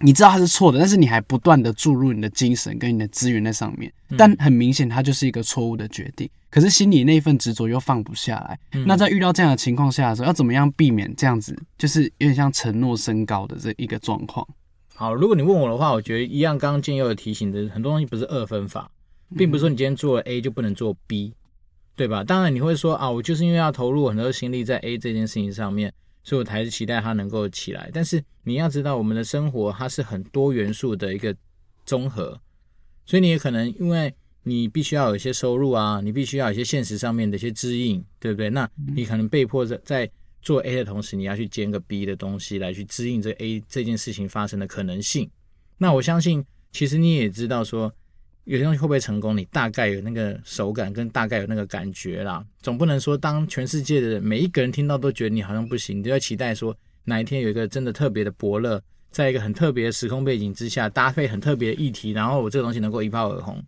[0.00, 6.28] 你知道它是错的，但是你还不断的注入你的精神跟你的资源在上面，但很明显它就是一个错误的决定。
[6.50, 8.58] 可是心里那份执着又放不下来。
[8.86, 14.46] 那在遇到这样的情况下的时候，要怎么样避免这样子，就是有点像承诺升高的这一个状况？
[14.94, 18.90] 好，如果你问我的话，我觉得一样，刚刚建佑有提醒的很多东西不是二分法，
[19.36, 21.34] 并不是说你今天做了 A 就不能做 B，
[21.96, 22.24] 对吧？
[22.24, 25.92] 当然你会说啊，我就是因为要投入很多心力在 A 这件事情上面。
[26.28, 31.34] 所以我还是期待它能够起来，但是你要知道，我们的生活它是很多元素的一个
[31.86, 32.38] 综合，
[33.06, 38.50] 所以你也可能因为你必须要有一些收入啊，你必须要有一些现实上面的一些支应，对不对？
[38.50, 40.10] 那你可能被迫在在
[40.42, 45.30] 做 A 的同时，你要去兼个 B 的东西来去支应这 A 这件事情发生的可能性。
[45.78, 47.90] 那我相信，其实你也知道说。
[48.48, 49.36] 有些东西会不会成功？
[49.36, 52.42] 你大概有那个手感，跟大概有那个感觉啦。
[52.62, 56.74] 总不能说，当全世界的每一个人听到都觉得你好像不行，你都要期待说
[57.04, 63.62] 哪一天有一个真的特别的伯乐，在一个很特别的时空背景之下，搭配很特别的议题，然后我这个东西能够一炮而红。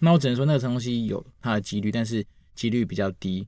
[0.00, 3.46] 那我只能说，那个东西有它的几率，但是几率比较低。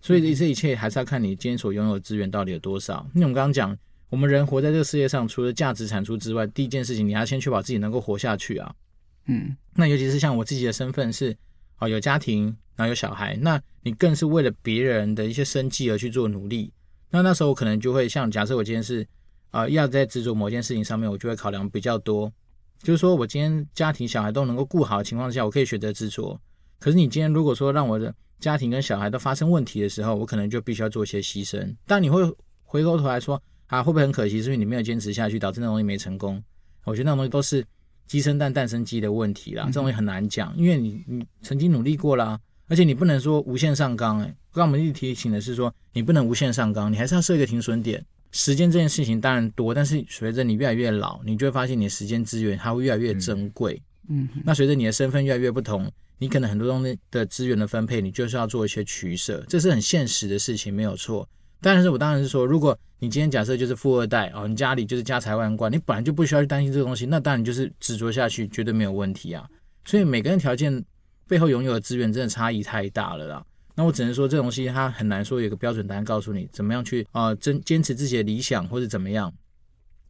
[0.00, 3.08] 所以这一切还是要看你今天所拥有的资源到底有多少。
[3.14, 8.74] 因为我们刚刚讲，我们人活在这个世界上，除了价值产出之外，第一件事情你要先确保自己能够活下去啊。
[9.26, 11.36] 嗯，那尤其是像我自己的身份是，
[11.78, 12.44] 哦，有家庭，
[12.76, 16.72] 然后有小孩，那你更是为了别人的一些生计而去做努力。
[17.10, 19.06] 那那时候我可能就会像，假设我今天是，
[19.50, 22.32] 啊、要在执着某件事情上面，我就会考量比较多。
[22.82, 26.38] 就是说我今天家庭小孩都能够顾好的情况下，我可以选择执着。
[26.78, 31.74] 可是你今天如果说让我的家庭跟小孩都发生问题的时候，我可能就必须要做一些牺牲。
[31.86, 32.22] 但你会
[32.64, 34.40] 回过头来说，啊，会不会很可惜？
[34.40, 36.42] 是因为你没有坚持下去，导致那东西没成功？
[36.84, 37.66] 我觉得那种东西都是。
[38.06, 42.38] 鸡生蛋，蛋生鸡的问题啦，这种也很难讲，因为你你曾经努力过啦，
[42.68, 44.20] 而且你不能说无限上纲。
[44.20, 48.04] 哎，刚刚我们一直提醒的是说，你不能无限上纲，你还是要设一个停损点。
[48.32, 53.80] 时间这件事情当然多，但是随着你越来越老，你就会发现你的时间资源它会越来越珍贵。
[54.08, 61.28] 嗯，那随着你的身份越来越不同，你可能很多东西的资源的分配，你就是要做一些取舍，这是很现实的事情，没有错。
[61.60, 69.46] 但是我当然是说，如果你今天假设就是富二代哦，你家里就是家财万贯，你本来就不需要去担心这个东西，那当然就是执着下去，绝对没有问题啊。
[69.84, 70.84] 所以每个人条件
[71.26, 73.44] 背后拥有的资源真的差异太大了啦。
[73.74, 79.32] 那我只能说，这东西它很难说有个标准答案告诉你怎么样去啊，坚坚持自己的理想或者怎么样。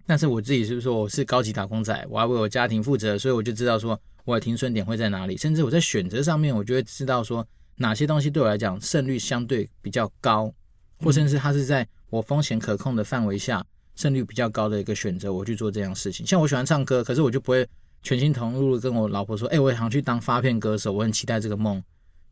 [0.06, 7.44] 但是我自己是说，我是高级打工仔，我要为我家庭负责，所以我就知道说我的停损点会在哪里，甚至我在选择上面，我就会知道说
[7.74, 10.52] 哪些东西对我来讲胜率相对比较高。
[10.98, 16.26] 或甚至它是在我风险可控的范围下，胜率比较高的一个选择，我去做这样事情。
[16.26, 17.66] 像我喜欢唱歌，可是我就不会
[18.02, 21.82] 全心投入跟我老婆说：“哎、欸，我也想去当发片歌手，我很期待这个梦。”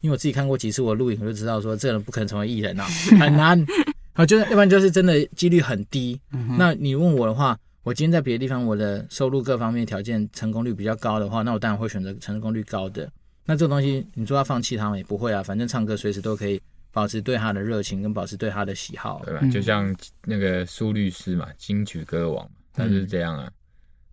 [0.00, 2.84] 因为我自己看过几次我录影，我就知道说这个人不可能成为艺人啊，
[3.18, 3.64] 很难。
[4.12, 6.20] 啊，就是要不然就是真的几率很低。
[6.58, 13.10] 那你问我的话，我今天在别的地方，我的收入各方面条件成功率比较高的话，那我当然会选择成功率高的。
[13.46, 16.60] 那这个东西你说要放弃他们也不会啊，反正唱歌随时都可以。
[16.94, 19.40] 保持对他的热情，跟保持对他的喜好，对吧？
[19.52, 23.50] 就像那个苏律师嘛，金曲歌王，他就是这样啊。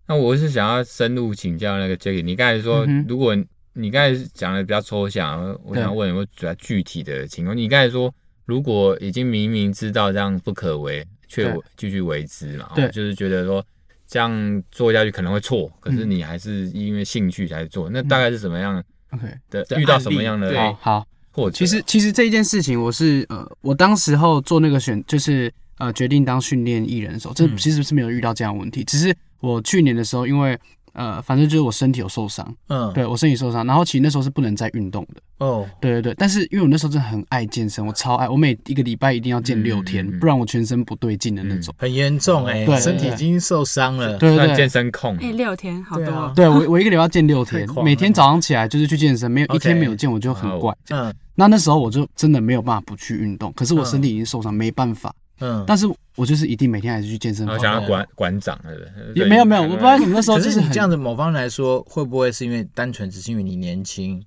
[0.06, 3.36] 那我是想要深入请教那个 Jacky，你刚才说，如果
[3.72, 7.56] 你刚才讲的比较抽象，我想问有比较具体的情况。
[7.56, 8.12] 你刚才说，
[8.44, 12.72] 如果已经明明知道这样不可为，却继续为之嘛？
[12.74, 13.64] 对，就是觉得说
[14.08, 17.88] 这样做下去可能会错，可是你还是因为兴趣才做。
[17.88, 20.52] 那大概是什么样？OK 的遇到什么样的？
[20.58, 30.58] 好好，或其实其实这一件事情，我是呃，我当时候做那个选，就是呃决定当训练艺人的时候，这其实是没有遇到这样的问题，只是我去年的时候因为。
[30.92, 55.12] 呃，反正就是我身体有受伤，嗯，对我身体受伤，然后其实那时候是不能再运动的，哦，对对对，但是因为我那时候真的很爱健身，我超爱，我每一个礼拜一定要健六天，不然我全身不对劲的那种，很严重哎，对，身体已经受伤了，对对对，健身控，哎，六天好多，对我我一个礼拜要健六天，每天早上起来就是去健身，没有一天没有健我就很怪，嗯，那那时候我就真的没有办法不去运动，可是我身体已经受伤，没办法。
[55.42, 57.56] 嗯，但是我就是一定每天还是去健身房。
[57.56, 58.80] 我想要馆馆长，对不
[59.12, 59.22] 对？
[59.22, 60.96] 也没有没有，我不知道你们那时候就是你这样子。
[60.96, 64.22] 某方面来说，会不会是因为单纯只是因为你年轻，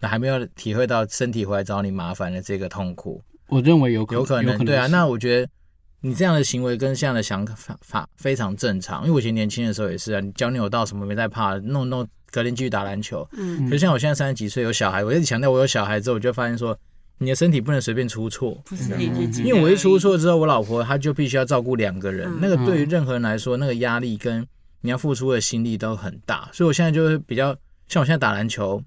[0.00, 3.22] 那还没有体会到身体回来找你麻烦的这个痛苦？
[3.48, 4.86] 我认为有有可能，对啊。
[4.86, 5.48] 那我觉得
[6.00, 9.02] 你这样的行为跟这样的想法法非常正常。
[9.02, 13.28] 因为我以前年轻的时候也是啊，你脚扭到什么没在怕，弄弄隔天继续打篮球。
[13.36, 16.76] 嗯，可是像我现在三十几岁有小孩，我一直强调我有小孩之后，我就发现说。
[17.24, 18.62] 你的身体不能随便出错，
[19.44, 24.46] 因为我一出错之后，我老婆她就必须要照顾两个人，那个对于任何人来说，那个压力跟
[24.82, 26.48] 你要付出的心力都很大。
[26.52, 27.56] 所以我现在就是比较
[27.88, 28.82] 像我现在打篮球，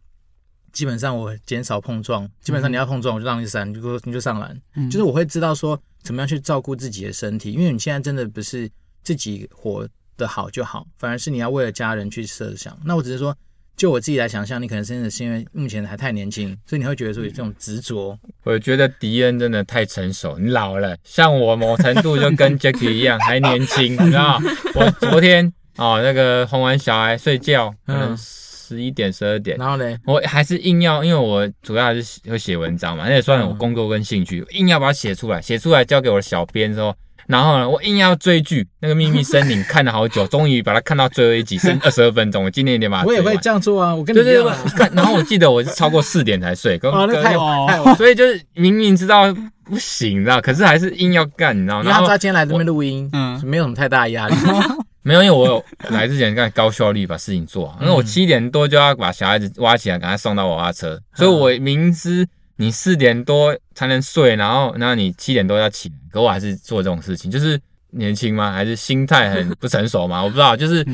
[0.72, 4.56] 基本上我减少碰撞，基本上你要碰撞我就让你闪，你就你就上篮，
[4.90, 8.70] 就是我会知道说怎么样去照顾自己的身体，因为你现在真的不是
[9.04, 12.78] 自己活得好就好，反而是你要为了家人去设想。
[12.86, 13.36] 那我只是说。
[13.78, 18.18] 就我自己来想象，你可能真的是因为目前还太年轻，所以你会觉得说有这种执着。
[18.44, 24.42] 我觉得迪恩真的太成熟，你老了，像我某程度就跟 Jacky 一样还年轻，你知道
[24.74, 36.96] 我昨天哦，那个哄完小孩睡觉，嗯，十一点十二点，然后呢，我还是硬要，因为我主要还是会写文章嘛，那也算我工作跟兴趣，硬要把它写出来，写出来交给我的小编之后。
[37.28, 42.46] 然后呢，我硬要追剧，那个秘密森林看了好久，终于把它看到最后一集，剩二十二分钟。
[42.46, 43.06] 我今天一点把它。
[43.06, 44.58] 我也会这样做啊，我跟你一样。
[44.94, 47.96] 然后我记得我是超过四点才睡， 哦，那太晚，太晚。
[47.98, 49.26] 所以就是明明知道
[49.66, 51.92] 不行，你知道，可是还是硬要干，你知道吗？
[51.92, 54.36] 因为他今天来这边录音，嗯，没有什么太大压力。
[55.04, 62.26] 没有，因为我有来之前干高效率把事情做好，因为我七点多就要把小孩子挖起来，赶快送到娃娃车，所以我明知。
[62.58, 67.60] 你四点多才能睡，然后，然后你七点多要起来，可我还是做这种事情，就是
[67.92, 68.52] 年轻吗？
[68.52, 70.22] 还是心态很不成熟吗？
[70.24, 70.86] 我不知道，就是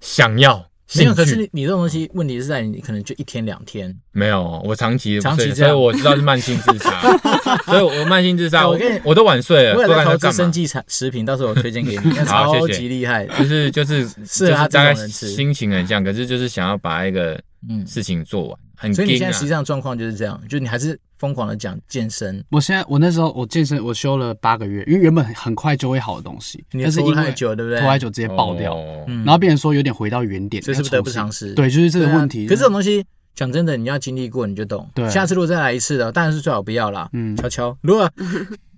[0.00, 0.64] 想要。
[0.94, 3.96] 没有，可是你你这种东西，问题是在你可能就一天两天。
[4.10, 7.00] 没有，我长期长期，所以我知道是慢性自杀，
[7.64, 9.74] 所以我慢性自杀，我我都晚睡了。
[9.74, 17.40] 为了投资生计产食品，到时候我推荐给你， 超级厉害，就是就是是他大概心情很像，可是就是想要把一个
[17.86, 18.58] 事情做完。
[18.76, 22.44] 很所以你现在实际上状况就是这样，就你还是疯狂的讲健身。
[22.50, 27.78] 我现在我那时候我健身我修了八个月，因为原本很快就会好的东西，但是拖太久对不对？
[27.78, 31.54] 拖太久直接爆掉，然后变成说有点回到原点，这是不得不偿失。
[31.54, 32.44] 对，就是这个问题。
[32.48, 33.04] 可是这种东西
[33.36, 34.84] 讲真的，你要经历过你就懂。
[34.96, 37.08] 对，下次如果再来一次的，当然是最好不要啦。
[37.12, 38.10] 嗯，悄悄，如果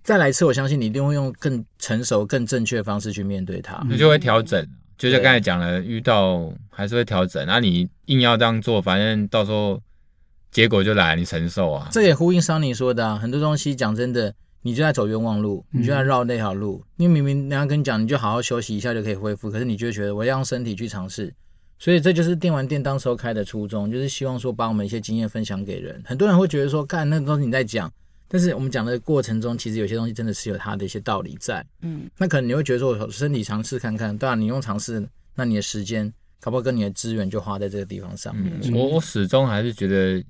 [0.03, 4.62] 再来一次，我相信你一定会用更成熟、更正确的方式去面对它，你就会调整。
[4.99, 7.42] 就像刚才讲了，遇到还是会调整。
[7.47, 9.80] 那你硬要这样做，反正到时候。
[10.55, 11.88] 结果就来，你承受啊！
[11.90, 14.32] 这也呼应桑尼说的啊，很多东西讲真的，
[14.62, 16.80] 你就在走冤枉路，你就在绕那条路。
[16.96, 21.34] 因为明明人家跟你讲，你就好好休息一下就可以恢复，可是你就觉得我要用身体去尝试。
[21.80, 26.00] 所以这就是电玩店当时候开的初衷，就是希望说把我们一些经验分享给人。
[26.07, 27.92] 很多人会觉得说，干那东西你在讲，
[28.28, 31.66] 但是我们讲的过程中，其实有些东西真的是有它的一些道理在。
[31.82, 38.52] 嗯，那可能你会觉得说，我身体尝试看看，对啊，你用尝试，那你的时间，可不可以跟你的资源就花在这个地方上面？
[38.62, 40.24] 嗯、我我始终还是觉得。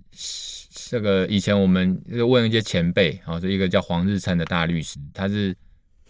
[0.89, 5.57] 这个以前我们问一些前辈，啊，是一个叫黄日灿的大律师，他是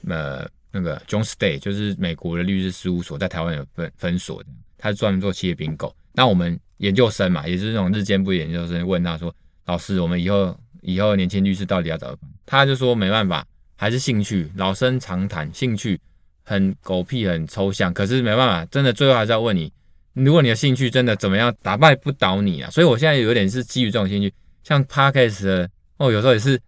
[0.08, 5.94] 呃那个 Jones Day，就是美国的律师事务所，在台湾有分分所的，他是专门做企业并购。
[6.12, 9.34] 那我们研究生嘛，也是那种日间部研究生，问他说
[9.66, 13.46] ：“老师，我们以后以后年轻律师到底要怎么办？”他就说：“没办法，
[13.76, 15.98] 还是兴趣，老生常谈，兴趣
[16.42, 19.72] 很狗屁，很抽象，可是没办法，真的最后还是要问你，
[20.14, 22.70] 如果你的兴趣真的怎么样打败不倒你啊？
[22.70, 24.32] 所以我现在有点是基于这种兴趣。”
[24.64, 26.58] 像 Podcast 的哦，有时候也是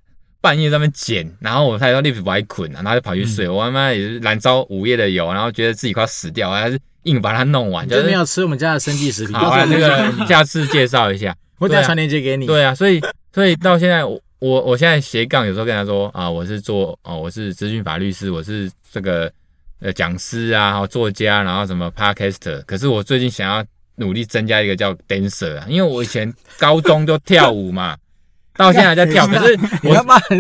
[0.43, 3.47] 半夜在那边剪，然后我他说 lift 不爱困啊，然后就跑去睡。
[3.47, 7.89] 嗯、我他妈也是燃烧午夜的油，然后觉得自己快要死掉，还是硬把它弄完。
[7.89, 9.35] 就是没有吃我们家的生计食品。
[9.35, 12.47] 好，这个下次介绍一下， 我等下传链接给你。
[12.47, 13.01] 对啊，所以
[13.33, 19.33] 所以到现在我我我现在斜杠有时候跟他说啊，我是做哦，我是咨询法律师，我是这个
[19.81, 22.63] 呃讲师啊，然后作家，然后什么 Podcaster。
[22.65, 23.65] 可是我最近想要
[23.97, 27.97] 努力增加一个叫 dancer 啊，因为我以前高中就跳舞嘛。
[28.57, 29.95] 到现在还在跳， 可是我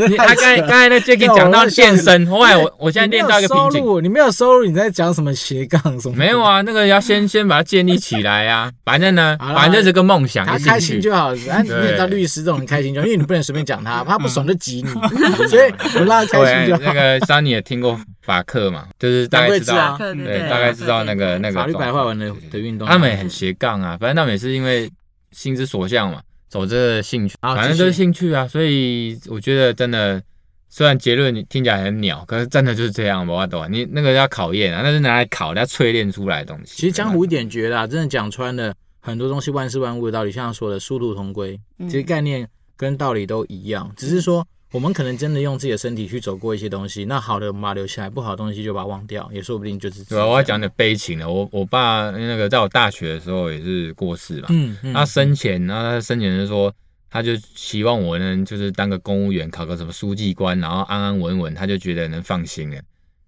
[0.09, 3.87] 你他刚才刚才那 Jacky 讲到健身，后来我我现在练到一个瓶颈。
[4.03, 6.17] 你没有收入，你在讲什么斜杠什么？
[6.17, 8.71] 没有啊，那个要先先把它建立起来啊。
[8.85, 11.29] 反正呢，反正这是个梦想，他开心就好。
[11.29, 14.91] 啊，你也当律师这种很开心就好，因为你不能随便讲他，他不爽就挤你。
[15.49, 16.83] 所以我让他开心就好。
[16.85, 22.87] 那个 Sunny 也听过法克嘛，就是大概知道，对，大概知道那个那个法律白话文的的运动。
[22.89, 24.91] 他们也很斜杠啊，反正他们也是因为
[25.33, 26.21] 心之所向嘛。
[26.49, 30.23] 走这个兴趣，反正就是兴趣啊，所以我觉得真的，
[30.69, 33.69] 虽然结论听起来很鸟，可是真的就是这样，我懂啊。
[33.71, 36.77] 你那个要考验啊，那是拿来考，要淬炼出来的东西。
[36.77, 44.47] 其实江湖一点绝啦，真的讲穿了很多东西，万事万物的道理，像说的殊途同归，其实概念跟道理都一样，只是说。
[44.73, 50.05] 我们可能真的用自己的身体去走过一些东西，那好的我们把它留下来，不好的东西就把它忘掉，也说不定就是。
[50.05, 51.31] 对啊，我要讲点悲情的。
[51.31, 56.73] 我我爸那个在我大学的时候也是过世嘛，嗯，嗯，他生前，然后他生前就说，
[57.09, 62.83] 他就希望我能就是当个公务员，考个什么书记官，然后安安稳稳，他就觉得能放心了。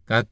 [0.08, 0.22] 那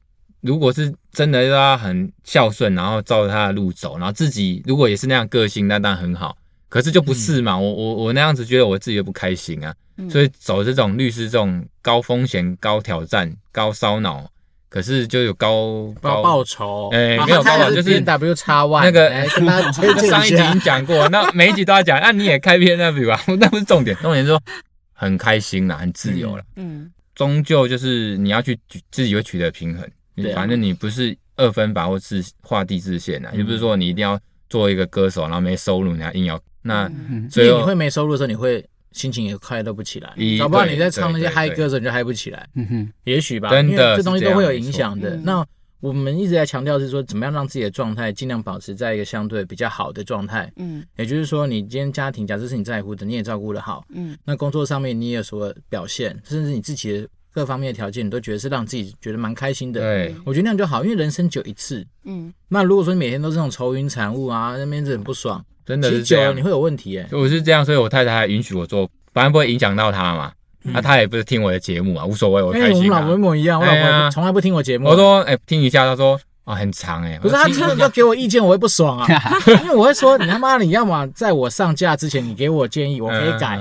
[0.41, 6.37] 如果是真的让他很孝顺，然后照着他的路走，然后自己如果也是那样个性，那当然很好。
[6.69, 9.73] 可是就不是嘛，嗯、我我我那样子觉得我自己又不开心啊。
[10.09, 14.29] 所以走这种律师这种高风险、高挑战、高烧脑，
[14.69, 16.89] 可是就有高高报酬。
[16.93, 19.09] 哎，没有报酬就是 W 叉 Y 那个。
[20.07, 21.99] 上一集已经讲过，那每一集都要讲。
[21.99, 23.19] 那你也开 PNW 吧？
[23.39, 24.39] 那不是重点，重点是说
[24.93, 26.43] 很开心啦，很自由了。
[26.57, 28.59] 嗯，终究就是你要去
[28.91, 29.89] 自己会取得平衡。
[30.35, 34.19] 反正你不是二分法或是画地自限啊，也不是说你一定要
[34.49, 36.87] 做一个歌手，然后没收入，你还硬要那。
[37.31, 38.63] 所以你会没收入的时候，你会。
[38.97, 42.49] 心情也快乐不起来，搞不好你在唱那些嗨歌的时候你就嗨不起来。
[42.55, 45.15] 嗯哼，也许吧，因为这东西都会有影响的。
[45.17, 45.45] 那
[45.79, 50.51] 我们一直在强调是说，怎么样让自己的状态尽量保持在一个相对比较好的状态。
[50.55, 53.85] 嗯，也就是说，你今天家庭假设是你在乎的，你也照顾的好。
[53.93, 59.79] 嗯，那工作上面你也有所表现，甚至你自己的各方面的条件，你都觉得是让自己觉得蛮开心的。
[59.79, 61.85] 对，我觉得那样就好，因为人生只有一次。
[62.05, 65.45] 嗯，那如果说你每天都是那种愁云惨雾啊，那边子很不爽。
[65.67, 67.05] 真的是这样，你会有问题哎。
[67.11, 70.31] 我是这样，所以我太太还允许我做，反正不会影响到她嘛。
[70.61, 72.77] 那她也不是听我的节目嘛，无所谓，我开心。
[72.77, 74.87] 我们老婆一模一样，我老婆从来不听我节目。
[74.87, 77.19] 我说哎，听一下，她说啊很长哎。
[77.19, 79.07] 不是，她听了要给我意见，我会不爽啊。
[79.63, 83.59] 因为我会说，你他妈你要么在我上架之前你给我建议，我可以改。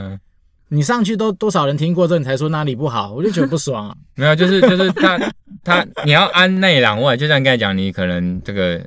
[0.69, 3.95] 你上去都多少人听过之后，你才说哪里不好，我就觉得不爽啊。
[4.15, 5.19] 没有，就是就是他
[5.65, 8.81] 他你要安内攘外，就像刚才讲，你可能这个。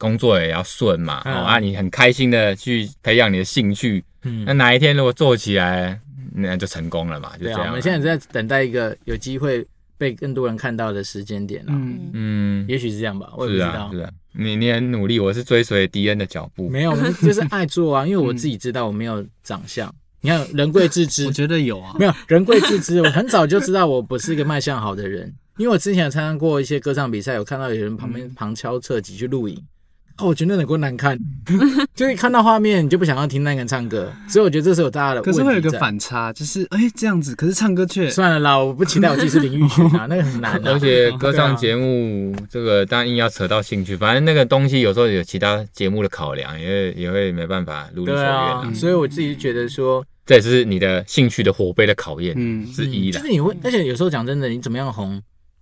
[0.00, 6.00] 工作也要顺嘛，哦啊，你很开心的去培养你的兴趣，嗯，那哪一天如果做起来，
[6.34, 7.66] 那就成功了嘛，就这样。
[7.66, 9.64] 我们现在在等待一个有机会
[9.98, 13.90] 被更多人看到的时间点了，嗯嗯，也许是这样吧，我也不知道。
[13.92, 16.70] 是啊，你你很努力，我是追随迪恩的脚步。
[16.70, 19.94] 没有，就是爱做啊， 因为我自己知道我没有长相。
[20.22, 29.62] 你看人贵自知， 我觉得有啊，没有人贵自知，我很早就知道我不是一个卖相好的人，因为我之前有参加过一些歌唱比赛，有看到有人旁边旁敲侧击去录影。
[30.18, 31.18] 哦，我觉得那够难看，
[31.94, 35.30] 就是看到画面你就不想要听那个人唱歌，所以我觉得这是有大家的问题。
[35.30, 40.60] 可是会有一个反差，就是哎、欸、这样子，可是唱歌却算了啦，我不期待我自己是林玉群啊， 那个很难、啊。
[40.66, 48.70] 而且 歌唱节目这个当然硬要扯到兴趣，反正那个东西有时候有其他节目的考量，也会也会没办法如你所愿、啊。
[48.74, 52.34] 所以我自己觉得说，这也是你的兴趣的火杯的考验
[52.72, 53.18] 之一的。
[53.18, 55.20] 就是你会，而且有时候讲真的，你怎么样红，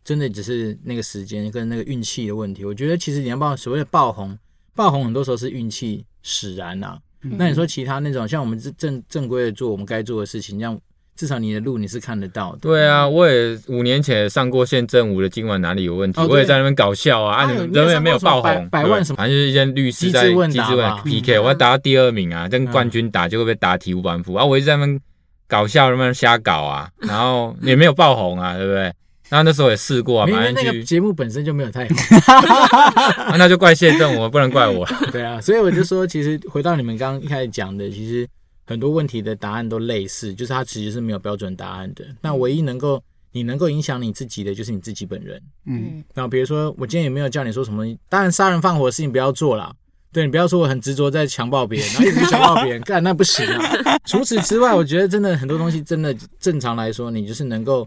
[0.09, 2.64] 真的只是那个时间跟那个运气的问题。
[2.64, 4.38] 我觉得其实你要爆所谓的爆红。
[4.74, 10.80] 爆红很多时候是运气使然呐、啊，嗯、那你说其他那种像我们正正正规的做我们该做的事情，让
[11.14, 12.59] 至少你的路你是看得到的。
[12.62, 16.18] 对啊，我也五年前上过县政府的，今晚哪里有问题？
[16.22, 19.16] 哦、我也在那边搞笑啊，啊，你们人也没有爆红，百万什么？
[19.18, 24.98] 反正就是一些律师在机智问 PK，我要打到第二名啊，跟冠军打就会被打体无完肤啊，我一直在那边
[25.46, 28.90] 搞笑，那边瞎搞啊，然后也没有爆红啊，对不对？
[29.30, 31.86] 那那时候也试过啊，反正那个节目本身就没有太
[32.26, 32.34] 好，
[33.28, 34.86] 啊，那就怪谢震，我不能怪我。
[35.12, 38.26] 对啊，所以我就说，其实回到你们刚刚一开始讲的，其实
[38.66, 42.04] 很多问题的答案都类似，就是它其实是没有标准答案的。
[42.22, 43.02] 那唯一能够
[43.32, 45.38] 你能够影响你自己的，就是你自己本人。
[45.66, 49.70] 嗯，然后比如说我今天也没有叫你说什么，当然杀人放火的事情不要做啦。
[50.10, 53.98] 对，你不要说我很执着在强暴别人，然后一直强暴别人， 干那不行啊。
[54.06, 57.86] 除此之外，我觉得真的很多东西，真的正常来说，你就是能够。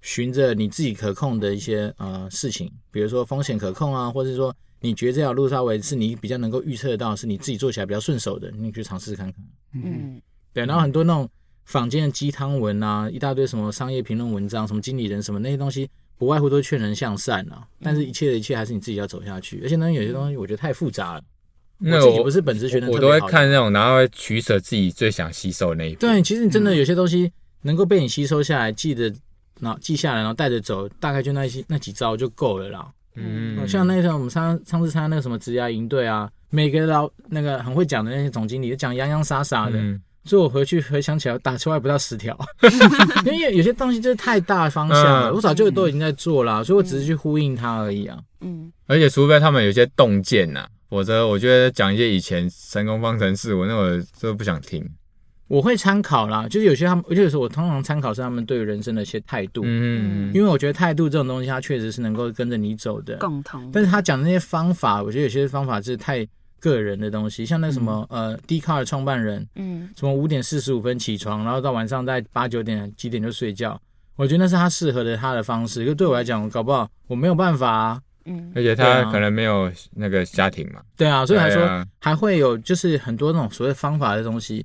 [0.00, 9.44] 循着你自己可控的一些呃事情，比如说风险可控啊，或者是说你觉得这条路稍微是你比较能够预测得到，是你自己做起来比较顺手的，你去尝试看看。
[9.74, 10.20] 嗯，
[10.52, 10.64] 对。
[10.64, 11.28] 然后很多那种
[11.66, 17.66] 坊间的鸡汤文啊，一大堆什么商业评论文章，什么经理人什么那些东西，不外乎都劝人向善啊。
[17.82, 19.60] 但是一切的一切还是你自己要走下去。
[19.62, 21.22] 而且呢，有些东西我觉得太复杂了，
[21.78, 26.00] 那我不是本职学的，我都会看那种，然后会取舍自己最想吸收的那一部。
[26.00, 27.30] 对，其实你真的有些东西
[27.62, 29.14] 能够被你吸收下来，记得
[29.60, 32.86] 然后记下来，然后带着走，大概就那些那几招就够了啦。
[33.16, 39.78] 嗯，像那时候我们上上次参加那个什么职涯营队啊，每个老那个很会讲的那些总经理，就讲洋洋洒洒的。
[39.78, 42.38] 嗯所以我回去回想起来，打出来不到十条，
[43.24, 48.18] 因为有些东西就是太大方向了，我早就都已经在做了，所以我只是去呼应它而已啊。
[48.42, 54.86] 嗯，而且除非他们有些洞见呐，否则我觉得讲一些以前成功方程式，我那会就不想听。
[55.50, 59.62] 我会参考啦，就是有些他们，而且有时候我通常参考是他们对人生的一些态度。
[59.64, 63.16] 嗯，因为我觉得态度这种东西，它确实是能够跟着你走的。
[63.16, 63.68] 共同。
[63.72, 66.26] 但是他讲的那些方法，我觉得有些方法是太。
[66.62, 73.80] 个人的东西，像那什么、嗯、呃，Dcard 的创办人，嗯，什么五点四十五分起床，然后到晚上在八九点几点就睡觉，
[74.14, 75.86] 我觉得那是他适合的他的方式。
[75.86, 78.02] 就对我来讲，搞不好我没有办法啊。
[78.26, 80.82] 嗯，而且他可能没有那个家庭嘛。
[80.98, 84.62] 对啊，所以还说还会有就是很多那种所谓方法的东西，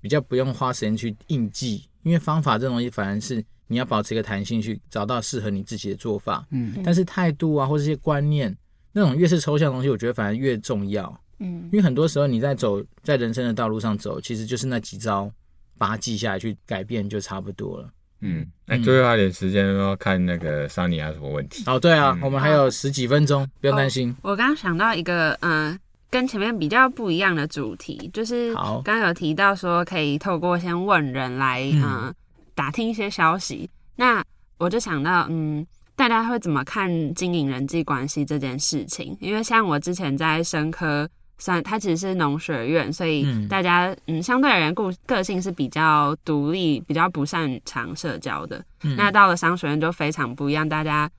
[0.00, 6.46] 比较不用花时间去硬记，因为方法这种东西反而是你要保持一个弹性，去找到适合你自己的做法。
[6.50, 8.56] 嗯，但是态度啊，或这些观念，
[8.92, 11.20] 那种越是抽象的东西，我觉得反而越重要。
[11.40, 15.30] 嗯，因为很多时候你在走在人生的道路上走，其实就是那几招，
[15.76, 17.90] 把它记下来去改变就差不多了。
[18.20, 21.62] 嗯，那最后还有点时间要看那个 Sunny 还有什么问题？
[21.66, 24.10] 哦，对啊，嗯、我们还有十几分钟，不用担心。
[24.22, 25.78] 哦、我刚刚想到一个，嗯、呃，
[26.10, 32.14] 跟前面比较不一样的主题，就是刚刚有提到说可以透过先问人来，嗯、呃，
[32.54, 33.68] 打听一些消息。
[33.96, 34.24] 那
[34.58, 35.66] 我就想到，嗯。
[35.98, 39.16] 大家会怎么看经营人际关系这件事情？
[39.20, 48.64] 因为像我之前在生科，算它其实是农学院，所以大家嗯，嗯相对而言个个性是比较独立，比较不擅长社交的。
[48.84, 51.10] 嗯、那到了商学院就非常不一样，大家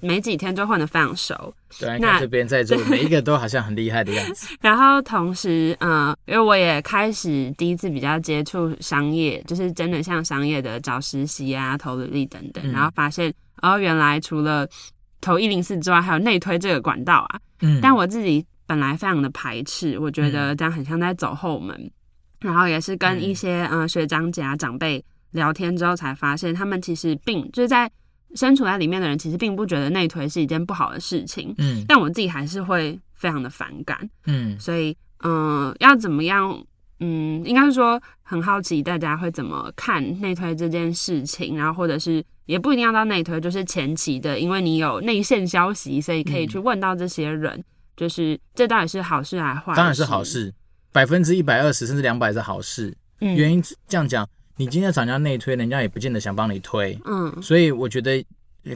[0.00, 1.54] 没几天就混得非常熟。
[1.78, 4.54] 对，那这边在座 每一个都好像很厉害的样子。
[4.60, 13.32] 然后同时，嗯、呃，因为我也开始第一次比较接触商业，就是真的像商业的找实习啊、投履历等等，嗯、然后发现。
[13.62, 14.68] 然后原来除了
[15.20, 17.40] 投一零四之外，还有内推这个管道啊。
[17.60, 17.78] 嗯。
[17.80, 21.76] 但我自己本来非常的排斥，我觉得这样很像在走后门。
[21.78, 21.90] 嗯、
[22.40, 27.88] 然后也是跟一些嗯、呃、学长姐啊长辈聊天之后，才发现他们其实并就是在
[28.34, 31.54] 身处在里面的人，其实并不觉得内推是一件不好的事情。
[31.58, 31.84] 嗯。
[31.88, 34.08] 但我自己还是会非常的反感。
[34.26, 34.58] 嗯。
[34.58, 36.64] 所以嗯、呃，要怎么样？
[37.04, 47.64] 嗯，应该是说很好奇大家会怎么看内推这件事情，然后或者是也不一定要到内推，就是前期的，因为你有内线消息，所以可以去问到这些人，嗯、
[47.96, 49.76] 就是这到底是好事还是坏事？
[49.76, 50.54] 当然是好事，
[50.92, 52.96] 百分之一百二十甚至两百是好事。
[53.20, 54.24] 嗯、原因这样讲，
[54.56, 56.98] 你今天找人家内推，人家也不见得想帮你推。
[57.04, 58.24] 嗯，所以我觉得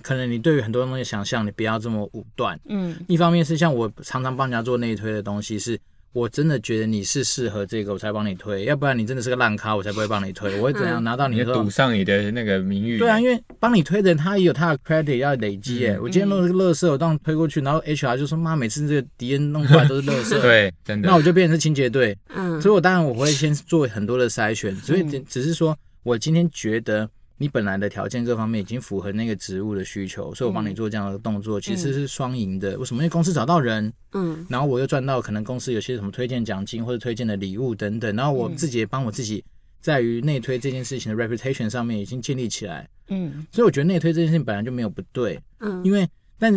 [0.02, 2.58] 可能你对于很多东西想象，你不要这么武断。
[2.66, 5.78] 嗯，一方面是像我常常帮人家做内推的东西是。
[6.12, 10.56] 我真的觉得你是适合这个，我才帮你推，要不然你真的是个烂咖，我才不会帮你推。
[10.58, 11.52] 我会怎样拿到你的？
[11.52, 12.98] 赌上你的那个名誉。
[12.98, 15.96] 对啊，因为帮你推的人他也有他的 credit 要累积耶。
[15.96, 20.40] 嗯、我今天弄这个乐色，我当推过去，然后 HR 就说妈，每次这个敌人弄出来都是乐色。
[20.42, 21.08] 对，真的。
[21.08, 22.16] 那我就变成是清洁队。
[22.34, 22.60] 嗯。
[22.62, 27.08] 所以我当然我会先做很多的筛选，所以只只是说我今天觉得。
[27.38, 32.78] 你本来的条件各方面已经符合那个职务的需求，所以我帮你做这样的动作，嗯、其实是双赢的。
[32.78, 33.02] 为什么？
[33.02, 39.44] 因为公司找到人，嗯，然后我又赚到可能公司有些什么推荐奖金或者推荐的礼物等等，然后我自己也帮我自己
[39.80, 46.08] 在于内推这件事情的 reputation 上面已经建立起来，嗯，所以我觉得内推这件事情本来就没有不对，嗯，因为
[46.38, 46.52] 但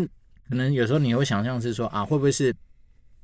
[0.50, 2.56] 可能有时候你会想象是说啊，会不会是？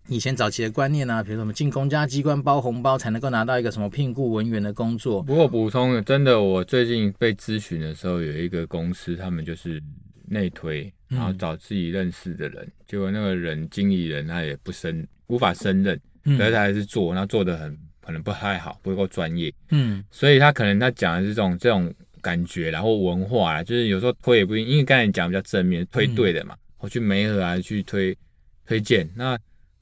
[0.08, 5.24] 以前早期的观念啊，比如什么进公家机关包红包才能够拿到一个什么聘雇文员的工作。
[5.24, 9.82] 不过补充的，真的，我最近被咨询的时候，有一个公司，他们就是
[10.28, 19.52] 内推，然后找自己认识的人，嗯、结果那个人经理人他也不胜，无法胜任，但是他还是做，然后做的很可能不太好，不够专业。
[19.72, 21.92] 嗯，所以他可能他讲的是这种这种
[22.22, 28.16] 感觉，然后文化，就是有时候推也不一定，因为刚才讲比较正面，推对的嘛，嗯、我去媒合啊，去推
[28.68, 29.36] 推荐那。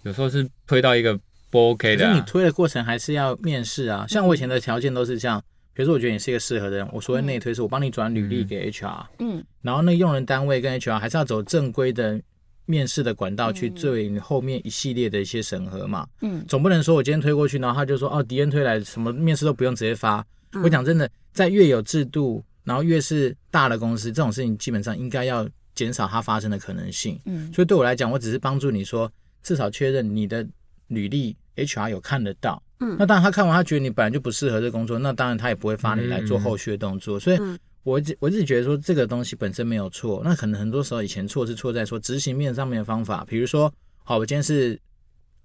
[0.03, 1.19] 有时候是推到一个
[1.49, 4.05] 不 OK 的、啊，可是你推的过程还是要面试啊。
[4.07, 5.41] 像我以前的条件都是这样，
[5.73, 12.21] 比如说我觉得你是一个适合的人，我所谓内推是我帮你转履历给 HR，嗯，然后那用人单位跟 HR 还是要走正规的
[12.65, 20.25] 面试的管道去做你后面一系列的一些审核嘛，嗯，总不能说我今天推过去，然后他就说哦，敌人推来什么面试都不用直接发。
[20.63, 27.19] 我讲真的，在越有制度，然后越是大的公司，这种事情基本上应该要减少它发生的可能性。
[27.25, 29.11] 嗯，所以对我来讲，我只是帮助你说。
[29.43, 30.47] 至少确认你的
[30.87, 32.61] 履历，HR 有看得到。
[32.79, 37.17] 嗯，那当然他看完，他觉得你本来就不适合这工作，那当然他也不会发你来做后续的动作。
[37.17, 37.37] 嗯、所以
[37.83, 40.21] 我，我我自己觉得说这个东西本身没有错。
[40.23, 43.25] 那可能很多时候以前错是错在说执行面上面的方法。
[43.27, 43.71] 比如说，
[44.03, 44.79] 好，我今天是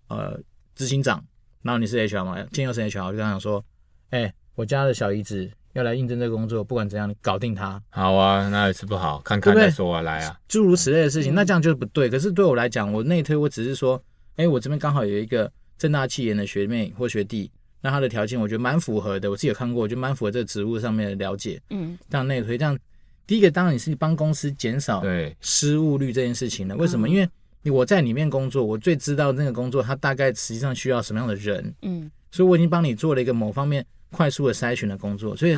[0.08, 0.40] 呃
[0.74, 1.24] 执行长，
[1.62, 3.64] 然后你是 HR 嘛，建佑是 HR，我就跟他讲说，
[4.10, 7.80] 哎、欸，我家的小姨子要来应征这个工作，不管怎样，你搞定他。
[7.88, 12.08] 好啊，那也是不好，看看再说啊，来啊，诸如此类的事情，那这样就是不对。
[12.10, 13.96] 可是对我来讲，我内推，我只是说，
[14.36, 17.50] 哎、欸，我这边刚好有一个正大气研的学妹或学弟，
[17.80, 21.60] 那他的条件我觉得蛮符合的，我自己有看过，我觉得蛮符合这个职务上面的了解。
[21.70, 22.78] 嗯，这样内推，这样
[23.26, 26.76] 第一个当然你是帮公司减少对失误率这件事情的。
[26.76, 27.08] 为什么？
[27.08, 27.28] 因为
[27.70, 35.36] 我在里面工作，我最知道那个工作它大概实际上需要什么样的人，嗯，所以我已经帮你做了一个某方面快速的筛选的工作。
[35.36, 35.56] 所以，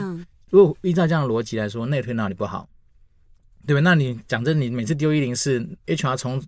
[0.50, 2.68] 如果依照这样的逻辑来说，内推哪里不好，
[3.66, 3.80] 对吧？
[3.80, 6.42] 那你讲真，你每次丢一零四，HR 从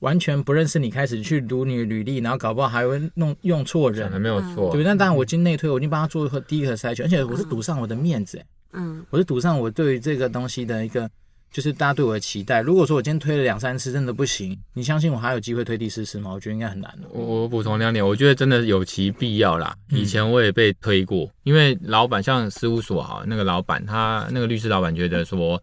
[0.00, 4.82] 完全不认识你开始去读你的履历，然后搞不好还会弄用错人，还没有错，对。
[4.82, 8.42] 那当然，我进内推，我已经帮他做第一个筛选，而且我是赌上我的面子，
[8.72, 11.10] 嗯，我是赌上我对于这个东西的一个。
[11.50, 12.60] 就是大家对我的期待。
[12.60, 16.30] 如果说我今天推了两三次，真的不行，你相信我还有机会推第四次吗？
[16.32, 16.92] 我觉得应该很难。
[17.10, 19.74] 我我补充两点，我觉得真的有其必要啦。
[19.90, 25.60] 以前我也被推过，嗯、因为老板像事务所哈，那个老板他那个律师老板觉得说，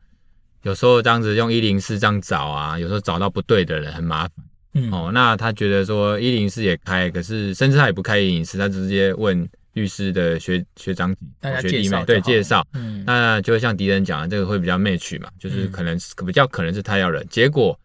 [0.64, 4.32] 有时候这样子用一零四这样找啊，有时候找到不对的人很麻烦。
[4.74, 9.48] 嗯哦，那他觉得说一零四也开，可是甚至他也不开一零四，他直接问。
[9.76, 11.14] 律师的学学长
[11.62, 17.28] 学弟妹对介绍，嗯，那就会像敌人讲的，这个会比较 match 嘛，就是可能比较可能是他要人。
[17.30, 17.78] 结果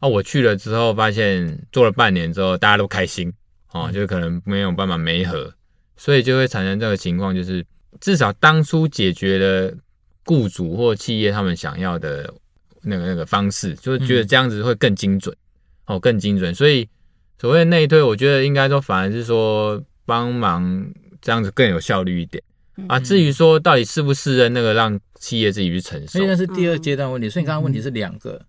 [0.00, 3.32] 啊，我去了之后，发现做了半年之后，大家都开心
[3.70, 5.54] 哦，就可能没有办法媒合，
[5.96, 7.64] 所以就会产生这个情况，就是
[8.00, 9.72] 至少当初解决了
[10.24, 12.28] 雇主或企业他们想要的
[12.82, 15.32] 那个那个方式，就是觉得这样子会更精准
[15.86, 16.52] 哦，更精准。
[16.52, 16.88] 所以
[17.38, 20.92] 所谓内推，我觉得应该说反而是说帮忙。
[21.20, 22.42] 这样子更有效率一点
[22.88, 22.98] 啊。
[22.98, 27.28] 至于说到底是不是那个让企业自己去承受，所以那是第二阶段问题。
[27.28, 28.40] 所以你刚刚问题是两个，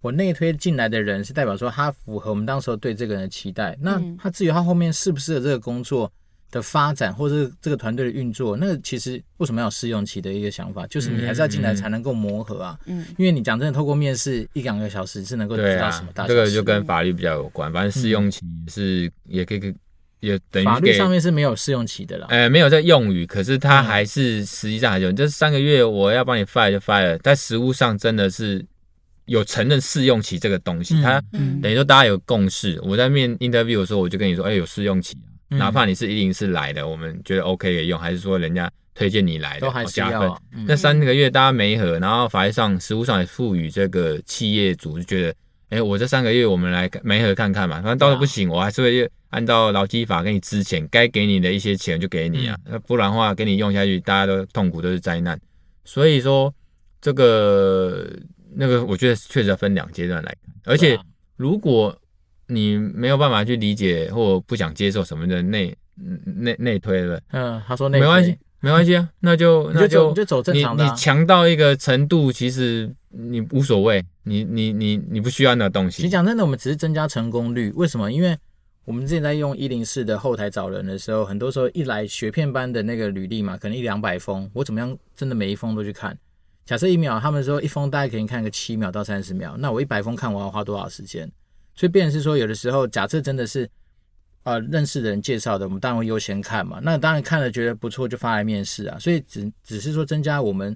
[0.00, 3.76] 我内推进来的人是代表说他符合我们当时候对这个人的期待。
[3.80, 6.10] 那他至于他后面适不适合这个工作
[6.50, 12.78] 的发展，或者这个团队的运作，那个其实为什么要有试用期的一个想法，就是你还是要进来才能够磨合啊。
[12.86, 16.26] 嗯，因为你讲真的，透过面试一两个小时是能够知道什么大。
[16.26, 19.74] 这个就跟法律比较有关，反正试用期是也可以。
[20.20, 28.64] 也等于法律上面是没有试用期的了，呃，没有在用语，可是它还是实际上还有，这三个月我要帮你 fire 就 fire，在实务上真的是
[29.24, 31.22] 有承认试用期这个东西，他
[31.62, 32.78] 等于说大家有共识。
[32.82, 35.16] 我在面 interview 的时候，我就跟你说，哎，有试用期，
[35.48, 40.30] 哪怕你是一零四来的，我们觉得 OK 可以用，还是说人家推荐你来的，都还是要加分。
[40.66, 45.34] 那三个月大家没合，然后法律上、实务上也赋予这个企业主就觉得。
[45.70, 55.40] 哎，我这三个月我们来媒合看看嘛，反正到时候不行，我还是会按照劳基法给你支钱，该给你的一些钱就给你啊，那不然的话给你用下去，大家都痛苦都是灾难。
[55.84, 56.52] 所以说
[57.00, 58.06] 这个
[58.54, 60.54] 那个，我觉得确实要分两阶段来看。
[60.64, 60.98] 而且
[61.36, 61.96] 如果
[62.48, 65.74] 你没有办法去理解或不想接受什么的内
[66.24, 68.36] 内内推了，嗯，他说内没关系。
[68.60, 70.84] 没关系啊，那就那就你就走正常的。
[70.84, 76.02] 你你强到一个程度，其实你无所谓，你你你你不需要那东西。
[76.02, 77.72] 你讲真的，我们只是增加成功率。
[77.74, 78.12] 为什么？
[78.12, 78.36] 因为
[78.84, 86.18] 我们之前在用一零四的后台找人的时候，很多时候一来学片班的那个履历嘛，可能一两百封，我怎么样真的每一封都去看。
[86.66, 91.30] 假设一秒，他们说一封大概可以看个七秒到三十秒，那我一百封看我要花多少时间？
[91.74, 93.68] 所以变成是说，有的时候假设真的是。
[94.42, 96.80] 呃，认识的人介绍的，我们当然会优先看嘛。
[96.82, 98.98] 那当然看了觉得不错，就发来面试啊。
[98.98, 100.74] 所以只只是说增加我们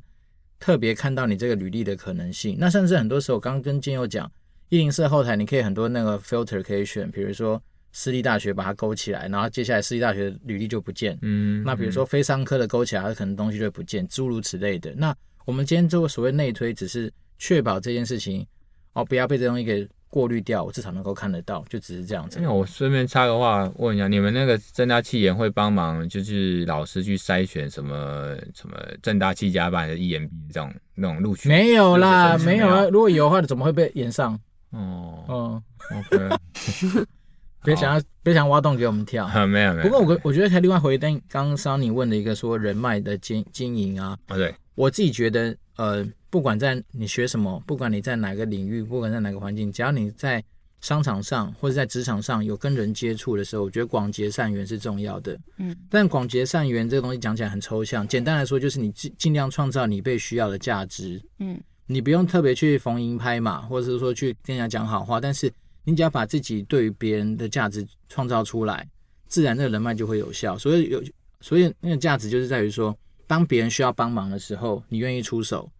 [0.60, 2.56] 特别看到你这个履历的可能性。
[2.58, 4.30] 那甚至很多时候，刚刚跟建佑讲，
[4.68, 7.60] 一零四后台你可以很多那个 filter 可以选，比如说
[7.92, 11.18] 私立大学把它勾起来，然后接下来私立大学的履历就不见。
[11.22, 11.64] 嗯。
[11.64, 14.94] 那比如说非商科的勾起来，它可能东西就会不见，诸如此类的。
[14.94, 15.16] 那
[15.46, 18.46] 我们今天做所谓内推，只是确保这件事情
[18.92, 19.88] 哦，不要被这东西给。
[20.14, 22.38] 过滤掉，我至少能够看得到，就只是这样子。
[22.40, 31.48] 那我顺便插个话问一下，你们那个正大气研会帮忙，就是老师去筛选什么什么正大七加班的 EMB 这种那种录取？
[31.48, 32.84] 没有啦，没有啊。
[32.84, 34.38] 如果有的话，怎么会被延上？
[34.70, 35.60] 哦，
[35.90, 37.04] 嗯，OK。
[37.64, 39.26] 别想要，别想挖洞给我们跳。
[39.48, 39.82] 没有没有。
[39.82, 44.16] 不过我我觉得还另外回应刚刚桑尼问的一个说人脉的经经营啊。
[44.28, 44.54] 啊对。
[44.76, 46.06] 我自己觉得呃。
[46.34, 50.42] 不管在你学什么，不管你在哪个领域，不管在哪个环境，只要你在
[50.80, 55.38] 商场上或者在职场上有跟人接触的时候，我觉得广结善缘是重要的。
[55.58, 61.22] 嗯，但广结善缘这个东西讲起来很抽象，简单来说就是你尽尽量创造你被需要的价值。
[61.38, 61.56] 嗯，
[61.86, 65.48] 你不用特别去逢迎拍马，或者是说去跟人家讲好话，但是
[65.84, 68.84] 你只要把自己对于别人的价值创造出来，
[69.28, 70.58] 自然这个人脉就会有效。
[70.58, 71.00] 所以有，
[71.40, 72.92] 所以那个价值就是在于说，
[73.28, 75.70] 当别人需要帮忙的时候，你愿意出手。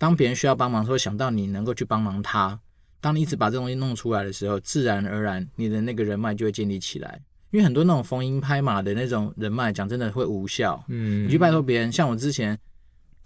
[0.00, 2.58] 当别人需要帮忙的时候，想到你能够去帮忙他。
[3.02, 7.20] 当你一直把这东西弄出来的时候，自然而然你的那个人脉就会建立起来。
[7.50, 10.82] 因为很多那种逢迎拍马的那种人脉，讲真的会无效。
[10.88, 12.58] 嗯，你去拜托别人，像我之前，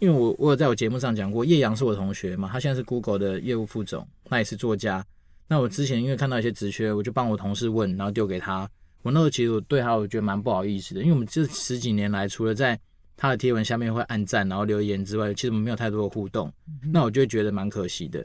[0.01, 5.07] 因为我我有在我节目上讲过，叶阳是我同学嘛，他现在是 Google 的业务副总，那也是作家。
[5.47, 8.69] 那我之前因为看到一些职缺，我就帮我同事问，然后丢给他。
[9.03, 12.77] 我那时候其实我对他我觉得蛮不好意思的，因为我们这十几年来，除了在
[13.17, 16.53] 他的贴文下面会按赞然后留言之外，其实我们没有太多的互动。
[16.93, 18.25] 那我就会觉得蛮可惜的。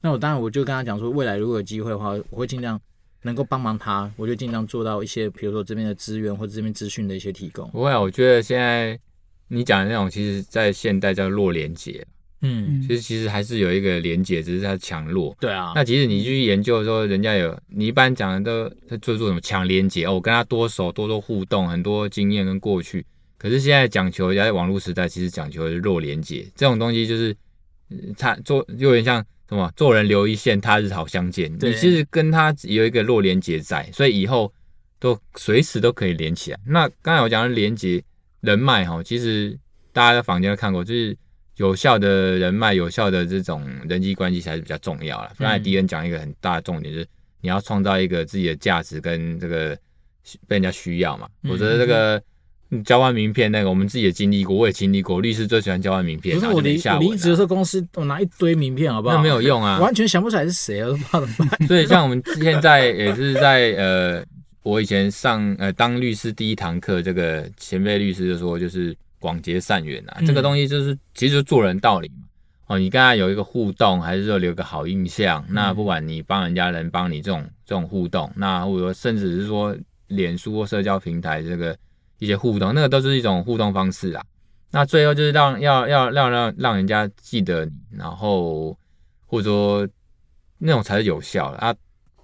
[0.00, 2.80] 那我当然我就跟他讲说，未来如果有机会的话，我会尽量。
[3.22, 7.68] 能够帮忙他，我就尽量做到一些，比如说这边的资源或者这边资讯的一些提供。
[7.72, 8.96] 不会啊，我觉得现在
[9.48, 12.06] 你讲的那种，其实在现代叫弱连接。
[12.42, 15.36] 嗯，其实其实还是有一个连接，只是它强弱。
[15.40, 15.72] 对啊。
[15.74, 23.04] 那其实你去研究说，人家有你一般讲的都在做做什么强连接哦，我跟他多熟，多多互动，很多经验跟过去。
[23.38, 27.34] 可是现在讲求在网络时代，其实讲求的是弱连接，这种东西就是
[28.18, 29.24] 他做就有点像。
[29.48, 31.50] 什么做人留一线，他日好相见。
[31.58, 34.52] 你其实跟他有一个弱连接在，所以以后
[34.98, 36.60] 都随时都可以连起来。
[36.66, 38.04] 那刚才我讲的连接
[38.42, 39.58] 人脉哈，其实
[39.90, 41.16] 大家在房间都看过，就是
[41.56, 45.32] 有效的人脉、有效的这种人际关系才是比较重要了。
[45.38, 47.08] 刚才迪恩讲一个很大的重点，就是
[47.40, 49.74] 你要创造一个自己的价值跟这个
[50.46, 51.26] 被人家需要嘛。
[51.44, 52.22] 我觉得这个。
[52.84, 55.22] 交换名片那个，我们自己也经历过，我也经历过。
[55.22, 56.38] 律师最喜欢交换名片。
[56.38, 59.16] 不是我离我离职的时候，公司我拿一堆名片，好不好？
[59.16, 61.66] 那没有用啊，完全想不出来是谁，我都不知道怎么办。
[61.66, 64.22] 所以像我们现在也是在呃，
[64.62, 72.26] 我以前上呃当律师第一堂课，这个前辈律师就说，就是广结善缘啊，嗯、这个东西就是其实就做人道理嘛。
[72.66, 75.42] 哦，你跟他有一个互动，还是说留个好印象？
[75.48, 79.74] 嗯、那不管你帮人家人帮你这种这种互动，那或者说甚至是说
[80.08, 81.74] 脸书或社交平台这个。
[82.18, 84.24] 一些互动，那个都是一种互动方式啦。
[84.70, 88.76] 那最后就是让要要让让让人家记得你，然后
[89.26, 89.88] 或者说
[90.58, 91.74] 那种才是有效的啊。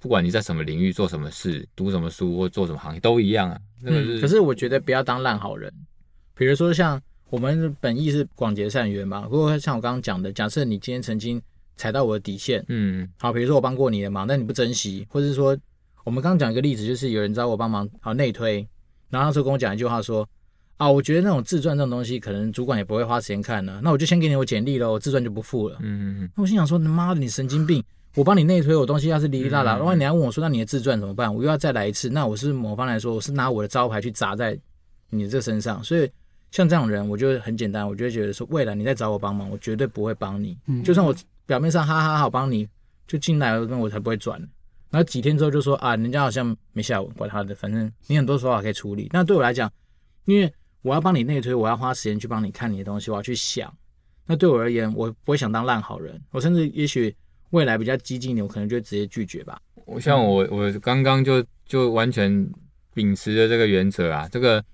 [0.00, 3.58] 不管你在什么领域做什么事，读什么书或做什么行业都一样啊。
[3.80, 5.72] 那个是、嗯，可是我觉得不要当烂好人。
[6.34, 7.00] 比如说像
[7.30, 9.26] 我们本意是广结善缘嘛。
[9.30, 11.40] 如果像我刚刚讲的，假设你今天曾经
[11.76, 15.56] 踩到我的底线，嗯，好，比如说我帮过你的忙，但你不珍惜，或者是说
[16.04, 18.68] 我们刚刚讲一个例子，就是有人找我帮忙，好内推。
[19.14, 20.28] 然后那时候跟我讲一句话说，
[20.76, 23.80] 啊，我觉得那种自传这种东西，可能主管也不会花时间看呢。
[23.80, 25.76] 那我就先给你我简历了，我自传就不付了。
[25.80, 26.30] 嗯嗯。
[26.34, 27.80] 那我心想说，妈的，你神经病！
[28.16, 31.32] 我帮你内推，我东西要是哩哩啦啦，万一你还问我说，那你的自传怎么办？
[31.32, 32.08] 我又要再来一次。
[32.10, 34.58] 那我是某方来说，我是拿我的招牌去砸在
[35.10, 35.82] 你这身上。
[35.84, 36.10] 所以
[36.50, 40.56] 像这种人，我就很简单，我就会觉得说，未来你再找我帮忙，我绝对不会帮你。
[40.84, 41.14] 就算我
[41.46, 42.68] 表面上哈哈好帮你，
[43.06, 44.40] 就进来了，那我才不会转。
[44.94, 49.10] 然后几天之后就说啊，人家好像没下文，管他的，反正你很多说法可以处理。
[49.12, 49.68] 那对我来讲，
[50.24, 50.48] 因为
[50.82, 53.74] 我要帮你内推，我要花时间去帮你看你的东西，我要去想。
[54.24, 57.12] 那对我而言，我不会想当烂好人，我甚至也许
[57.50, 59.60] 未来比较激进一点，我可能就会直接拒绝吧。
[59.84, 62.48] 我像我，我刚刚就就完全
[62.94, 64.64] 秉持着这个原则啊，这个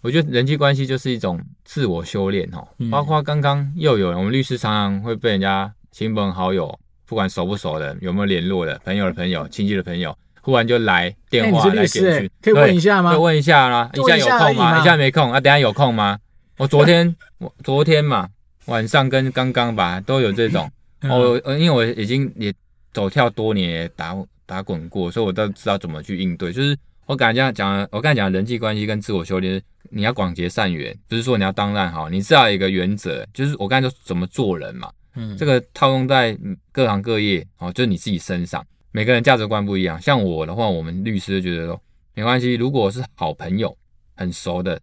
[0.00, 2.66] 我觉得人际关系就是一种自我修炼哦。
[2.90, 6.76] 包括刚刚又有我们律师常常会被人家亲朋好友。
[7.08, 13.12] 不管熟不熟的，有没有联络的朋友的朋友、亲戚的朋友，忽然就来电话来简讯，欸，可以问一下吗？
[13.12, 14.78] 可以问一下啦，一下有空吗？
[14.78, 15.40] 一下没空啊？
[15.40, 16.18] 等下有空吗？
[16.58, 18.28] 我昨天我昨天嘛
[18.66, 20.70] 晚上跟刚刚吧都有这种，
[21.02, 22.52] 我、嗯、因为我已经也
[22.92, 24.14] 走跳多年，也打
[24.44, 26.52] 打滚过，所以我都知道怎么去应对。
[26.52, 26.76] 就是
[27.06, 29.58] 我刚才讲，我刚才讲人际关系跟自我修炼，
[29.88, 34.90] 你要广结善缘，不是说你要当烂好，你知道一个原则，就是我刚才说怎么做人嘛。
[35.18, 36.38] 嗯，这个套用在
[36.70, 40.00] 各行各业哦，就是你自己身上，每个人价值观不一样。
[40.00, 41.80] 像我的话，我们律师就觉得说
[42.14, 43.76] 没关系，如果是好朋友、
[44.16, 44.80] 很熟的，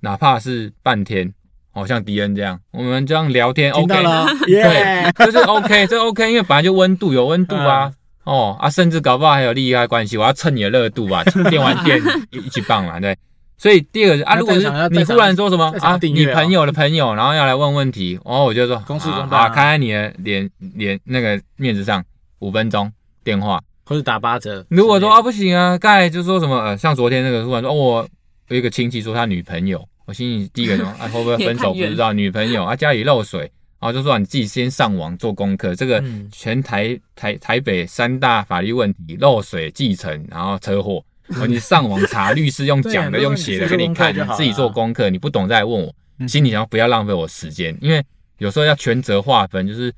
[0.00, 1.34] 哪怕是半天，
[1.72, 3.86] 哦，像迪恩这样，我们这样聊天，OK，
[4.46, 7.92] 对，就是 OK，这 OK，因为本来就温度有温度啊，
[8.24, 12.00] 哦啊，甚至搞不好还有利害关系，我要蹭你的热度啊，电完电
[12.30, 13.16] 一起棒嘛，对。
[13.62, 22.04] 所以第二个啊，如果是你突然说什么啊，你朋友的朋友，然后要来问问题，然后我就说公事公办，看在你的脸脸那个面子上，
[22.40, 24.66] 五分钟电话或者打八折。
[24.68, 28.08] 如果说啊不行啊，刚才就说什么呃，像昨天那个突然说，我
[28.48, 33.42] 有一个亲戚说他女朋友，我心里第一个什么 啊，会不会分手不知道，女朋友啊家里漏水，
[33.78, 36.02] 然后就说你自己先上网做功课，这个
[36.32, 41.00] 全台台台北三大法律问题，漏水、继承，然后车祸。
[41.40, 45.08] 哦，你上网查律师用讲的、用写的给你看，你自己做功课。
[45.08, 45.94] 你不懂再问我，
[46.26, 48.04] 心里想不要浪费我时间，因为
[48.38, 49.92] 有时候要权责划分，就是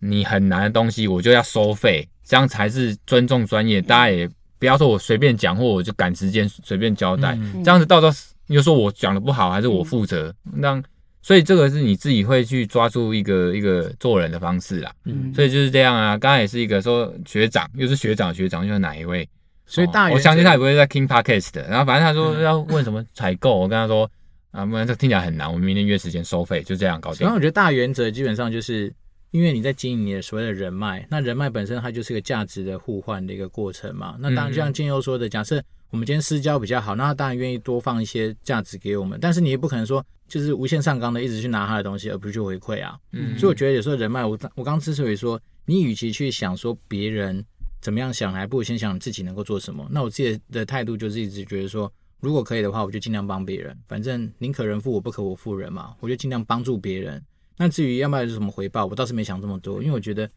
[0.00, 3.80] 你很难的东西，我就要收费，这样才是尊重专业。
[3.80, 4.28] 大家也
[4.58, 8.12] 不要说我随便讲，或我就赶时间随便交代，这样子到时候
[8.48, 10.34] 又说我讲的不好，还是我负责。
[10.54, 10.80] 那
[11.22, 14.92] 所以这个是你自己会去抓住一个一个做人的方式啦。
[15.34, 16.16] 所以就是这样啊。
[16.16, 19.28] 刚才也是一个说学长，又是学长学长，又是哪一位？
[19.66, 21.68] 所以大，我相信他也不会在听 podcast 的。
[21.68, 24.10] 然后反正他说要问什么采购，我跟他说
[24.52, 27.20] 啊，不然这听起来很难，我们明天约时间收费，就这样搞定。
[27.20, 28.92] 然后我觉得大原则基本上就是。
[29.32, 34.16] 因为你在经营你的所谓的人脉，那人脉本身它就是一个价值的互换的一个过程嘛。
[34.18, 39.18] 那当然，就像金佑说的，假设我们今天私交比较好，那他当然愿意多放一些价值给我们。
[39.20, 42.96] 但是你也不可能说就是无限上纲的一直去拿他的东西，而不是去回馈啊。
[43.12, 47.44] 嗯，所以我觉得有时候人脉，我我刚之所以说，你与其去想说别人
[47.86, 49.86] 怎么样想，还不如先想自己能够做什么。
[49.92, 51.88] 那我自己的态度就是一直觉得说，
[52.18, 53.78] 如果可以的话，我就尽量帮别人。
[53.86, 55.94] 反正宁可人负我，不可我负人嘛。
[56.00, 57.24] 我就尽量帮助别人。
[57.56, 60.28] 那至于要不要有什么回报，我倒是没想这么多，因为我觉得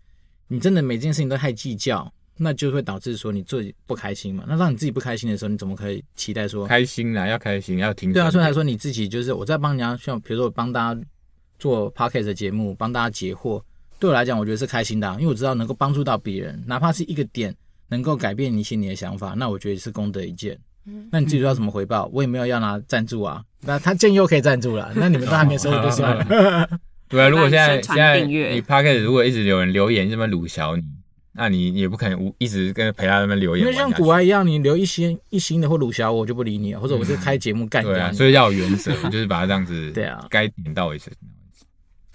[0.48, 4.44] 你真的每件事情都太计较，那就会导致说你自己不开心嘛。
[4.48, 7.26] 那让你自己不开心的时候，你怎么可以期待说开心啦？
[7.26, 8.14] 要开心，要听。
[8.14, 11.02] 对啊，所以来说你自己就是我在帮人家，像比如说我帮大家
[11.58, 13.60] 做 podcast 的节目，帮大家解惑，
[14.00, 17.54] 对我来讲，我觉得是开心的，因为我知道能够帮助到别人，哪怕是一个点
[17.90, 20.58] 能够改变你心里的想法，那我觉得是功德一件。
[21.12, 22.10] 那你自己要什么回报？
[22.12, 23.44] 我也没有要拿赞助啊。
[23.62, 26.70] 那他建议可以赞助了，那你们都还没收就算了。
[27.10, 30.84] 对啊，如果现在现在你 Podcast 如果一直有人留言这么鲁小你，
[31.34, 33.66] 那你也不可能无一直跟陪他那边留言。
[33.66, 37.92] 因为像古玩一样，你留一星一星的或鲁小我就不理你，或者我就开节目干掉。
[37.92, 39.92] 对啊，所以要有原则， 就是把它这样子。
[39.92, 41.12] 对啊，该点到为止。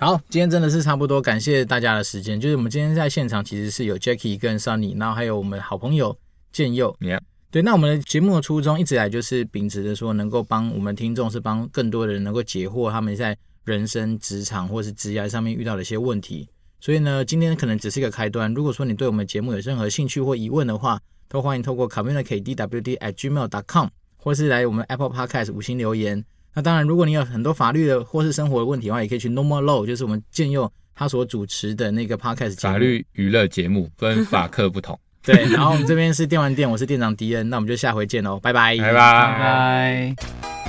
[0.04, 2.38] 好，今天真的是差不多，感谢大家的时间。
[2.38, 6.14] 就是我们今天在现场其实是有 Jackie 跟 Sunny，然后还有我们好朋友
[6.52, 6.94] 建佑。
[7.00, 7.22] Yeah.
[7.50, 13.34] 对，那我们的节目的初衷一直以来就是秉持着说，能够帮我们听众是帮更多的人能够解惑他们在。
[13.64, 16.46] 人生、职场或是职业上面遇到的一些问题，
[16.82, 18.52] 所以呢，今天可能只是一个开端。
[18.52, 21.00] 如果说你对我们节目有任何兴趣或疑问的话，
[21.30, 23.86] 都欢迎透过 communicatedwd@gmail.com，
[24.18, 26.22] 或是来我们 Apple Podcast 五星留言。
[26.54, 34.98] 那当然，如果你有很多法律的或是生活的问题的话，也可以去 Normal Law，就是我们建佑他所主持的那个 Podcast 法律娱乐节目，跟法客不同。
[35.24, 40.63] 对，然后我们这边是电玩店，我是店长迪恩，那我们就下回见喽，拜拜，拜拜。